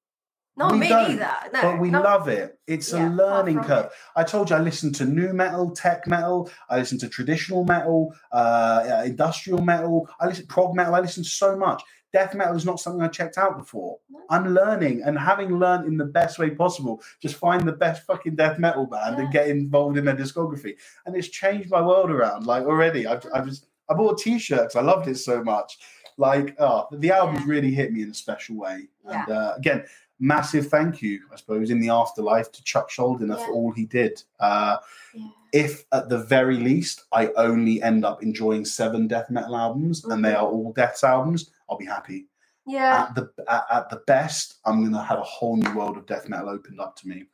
No, 0.58 0.70
we 0.70 0.80
me 0.80 0.90
don't, 0.90 1.10
neither. 1.12 1.32
No, 1.54 1.62
but 1.62 1.80
we 1.80 1.90
no. 1.92 2.02
love 2.02 2.28
it. 2.28 2.60
It's 2.68 2.92
Yeah, 2.92 3.08
a 3.08 3.10
learning 3.10 3.64
curve. 3.64 3.86
it. 3.86 3.92
I 4.16 4.24
told 4.24 4.50
you 4.50 4.56
I 4.56 4.60
listened 4.60 4.96
to 4.96 5.06
new 5.06 5.34
metal, 5.34 5.72
tech 5.72 6.08
metal. 6.08 6.50
I 6.70 6.80
listened 6.80 7.02
to 7.02 7.10
traditional 7.10 7.64
metal, 7.66 8.14
uh, 8.32 8.36
uh, 8.36 9.04
industrial 9.06 9.62
metal. 9.62 10.10
I 10.20 10.28
listen 10.28 10.48
prog 10.48 10.76
metal. 10.76 10.96
I 10.96 11.00
listen 11.00 11.24
to 11.24 11.30
so 11.30 11.56
much. 11.56 11.84
Death 12.14 12.34
metal 12.34 12.56
is 12.56 12.66
not 12.66 12.80
something 12.80 13.02
I 13.02 13.10
checked 13.10 13.38
out 13.38 13.58
before. 13.58 14.00
No. 14.10 14.20
I'm 14.30 14.54
learning, 14.54 15.04
and 15.06 15.20
having 15.20 15.60
learned 15.60 15.86
in 15.88 15.98
the 15.98 16.06
best 16.06 16.40
way 16.40 16.50
possible, 16.50 17.02
just 17.22 17.36
find 17.36 17.68
the 17.68 17.74
best 17.74 18.06
fucking 18.08 18.36
death 18.36 18.58
metal 18.58 18.86
band 18.88 19.20
and 19.20 19.32
get 19.32 19.50
involved 19.50 19.98
in 19.98 20.06
their 20.06 20.16
discography. 20.16 20.76
And 21.06 21.16
it's 21.16 21.28
changed 21.28 21.70
my 21.70 21.82
world 21.82 22.10
around. 22.10 22.46
Like 22.48 22.64
already, 22.64 23.06
I've, 23.06 23.26
I've 23.34 23.46
just 23.46 23.68
I 23.90 23.94
bought 23.94 24.20
a 24.20 24.24
T-shirt 24.24 24.60
because 24.70 24.76
I 24.78 24.82
loved 24.82 25.08
it 25.08 25.16
so 25.18 25.44
much. 25.44 25.78
Like, 26.18 26.56
oh, 26.60 26.88
the 26.92 27.12
album's 27.12 27.42
Yeah. 27.42 27.46
really 27.48 27.72
hit 27.72 27.92
me 27.94 28.02
in 28.02 28.10
a 28.10 28.14
special 28.14 28.56
way. 28.56 28.88
Yeah. 29.06 29.24
And 29.28 29.32
uh, 29.38 29.54
again, 29.58 29.84
massive 30.20 30.68
thank 30.68 31.02
you, 31.02 31.22
I 31.32 31.36
suppose, 31.36 31.70
in 31.70 31.80
the 31.80 31.90
afterlife 31.90 32.52
to 32.52 32.64
Chuck 32.64 32.90
Schuldiner 32.90 33.38
Yeah. 33.38 33.46
for 33.46 33.52
all 33.52 33.72
he 33.72 33.86
did. 33.86 34.24
Uh, 34.40 34.78
Yeah. 35.14 35.28
if 35.54 35.86
at 35.92 36.10
the 36.10 36.18
very 36.20 36.58
least 36.58 37.04
I 37.12 37.28
only 37.38 37.82
end 37.82 38.04
up 38.04 38.22
enjoying 38.24 38.66
seven 38.66 39.08
death 39.08 39.30
metal 39.30 39.56
albums 39.56 40.04
and 40.06 40.24
they 40.24 40.32
Mhm. 40.34 40.38
are 40.42 40.48
all 40.48 40.74
deaths 40.74 41.04
albums, 41.04 41.52
I'll 41.70 41.78
be 41.78 41.86
happy. 41.86 42.28
Yeah. 42.66 43.06
At 43.10 43.16
the 43.16 43.32
at, 43.48 43.64
at 43.72 43.90
the 43.90 44.02
best, 44.08 44.56
I'm 44.66 44.84
gonna 44.84 45.02
have 45.04 45.20
a 45.20 45.24
whole 45.24 45.56
new 45.56 45.74
world 45.74 45.98
of 45.98 46.06
death 46.06 46.28
metal 46.28 46.50
opened 46.50 46.80
up 46.82 46.96
to 46.98 47.08
me. 47.08 47.26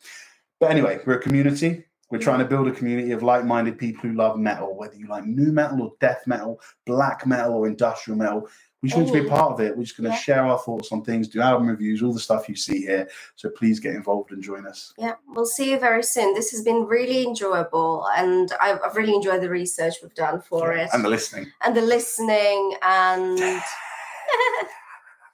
But 0.59 0.69
anyway, 0.71 1.01
we're 1.05 1.15
a 1.15 1.19
community. 1.21 1.85
We're 2.11 2.19
trying 2.19 2.39
to 2.39 2.45
build 2.45 2.67
a 2.67 2.71
community 2.71 3.11
of 3.13 3.23
like-minded 3.23 3.79
people 3.79 4.01
who 4.07 4.15
love 4.15 4.37
metal, 4.37 4.75
whether 4.77 4.95
you 4.95 5.07
like 5.07 5.25
new 5.25 5.51
metal 5.51 5.81
or 5.81 5.93
death 5.99 6.27
metal, 6.27 6.61
black 6.85 7.25
metal 7.25 7.53
or 7.55 7.65
industrial 7.65 8.17
metal. 8.19 8.47
We 8.83 8.89
just 8.89 8.97
want 8.97 9.07
to 9.13 9.21
be 9.21 9.25
a 9.25 9.29
part 9.29 9.53
of 9.53 9.61
it. 9.61 9.75
We're 9.77 9.83
just 9.85 9.95
going 9.97 10.09
to 10.11 10.15
Yeah. 10.15 10.19
share 10.21 10.43
our 10.45 10.59
thoughts 10.59 10.91
on 10.91 11.03
things, 11.05 11.29
do 11.29 11.39
album 11.39 11.67
reviews, 11.69 12.03
all 12.03 12.11
the 12.11 12.19
stuff 12.19 12.49
you 12.49 12.55
see 12.55 12.81
here. 12.81 13.09
So 13.37 13.49
please 13.49 13.79
get 13.79 13.95
involved 13.95 14.31
and 14.33 14.43
join 14.43 14.67
us. 14.67 14.93
Yeah, 14.97 15.13
we'll 15.29 15.45
see 15.45 15.71
you 15.71 15.79
very 15.79 16.03
soon. 16.03 16.33
This 16.33 16.51
has 16.51 16.63
been 16.63 16.85
really 16.85 17.25
enjoyable, 17.25 18.05
and 18.17 18.51
I've, 18.59 18.79
I've 18.85 18.95
really 18.97 19.15
enjoyed 19.15 19.41
the 19.41 19.49
research 19.49 19.95
we've 20.03 20.13
done 20.13 20.41
for 20.41 20.75
Yeah, 20.75 20.83
it, 20.83 20.89
And 20.93 21.03
the 21.03 21.09
listening. 21.09 21.49
and 21.65 21.73
the 21.77 21.81
listening, 21.81 22.75
and 22.81 23.39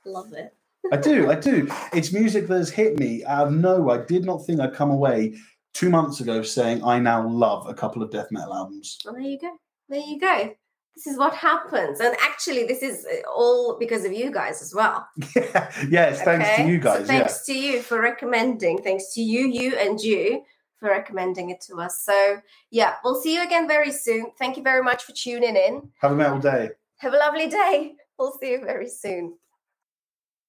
love 0.06 0.32
it. 0.34 0.54
I 0.92 0.98
do, 0.98 1.30
I 1.32 1.36
do. 1.36 1.68
It's 1.92 2.14
music 2.14 2.48
that 2.48 2.56
has 2.58 2.70
hit 2.70 3.00
me 3.00 3.26
out 3.26 3.48
of 3.48 3.54
nowhere. 3.54 4.02
I 4.02 4.06
did 4.06 4.26
not 4.26 4.46
think 4.46 4.60
I'd 4.60 4.74
come 4.74 4.92
away 4.92 5.36
two 5.74 5.90
months 5.90 6.20
ago 6.22 6.42
saying 6.44 6.84
I 6.84 7.00
now 7.00 7.28
love 7.28 7.68
a 7.68 7.74
couple 7.74 8.02
of 8.04 8.12
death 8.12 8.28
metal 8.32 8.54
albums. 8.54 9.00
Well, 9.04 9.16
there 9.16 9.24
you 9.24 9.40
go. 9.40 9.58
There 9.90 10.00
you 10.00 10.20
go. 10.20 10.54
This 11.00 11.14
is 11.14 11.18
what 11.18 11.34
happens, 11.34 12.02
and 12.02 12.14
actually, 12.22 12.66
this 12.66 12.84
is 12.84 13.06
uh, 13.06 13.22
all 13.34 13.80
because 13.80 14.04
of 14.04 14.12
you 14.12 14.32
guys 14.32 14.62
as 14.62 14.76
well. 14.76 15.08
yeah, 15.34 15.72
yeah, 15.88 16.06
it's 16.08 16.22
thanks 16.24 16.58
to 16.58 16.68
you 16.68 16.78
guys. 16.78 17.00
So 17.00 17.06
thanks 17.06 17.46
to 17.46 17.58
you 17.58 17.82
for 17.82 18.02
recommending. 18.02 18.80
Thanks 18.80 19.14
to 19.14 19.22
you, 19.22 19.48
you, 19.48 19.78
and 19.78 19.98
you 19.98 20.44
for 20.78 20.90
recommending 20.90 21.52
it 21.52 21.62
to 21.68 21.78
us. 21.78 22.02
So 22.04 22.42
yeah, 22.70 22.96
we'll 23.02 23.22
see 23.22 23.34
you 23.34 23.46
again 23.46 23.66
very 23.66 23.94
soon. 23.94 24.32
Thank 24.38 24.58
you 24.58 24.64
very 24.64 24.84
much 24.84 25.04
for 25.04 25.14
tuning 25.14 25.56
in. 25.56 25.90
Have 26.02 26.12
a 26.12 26.16
metal 26.16 26.40
day. 26.40 26.72
Have 26.98 27.14
a 27.14 27.18
lovely 27.18 27.48
day. 27.48 27.94
We'll 28.18 28.38
see 28.38 28.52
you 28.52 28.66
very 28.66 28.90
soon. 28.90 29.38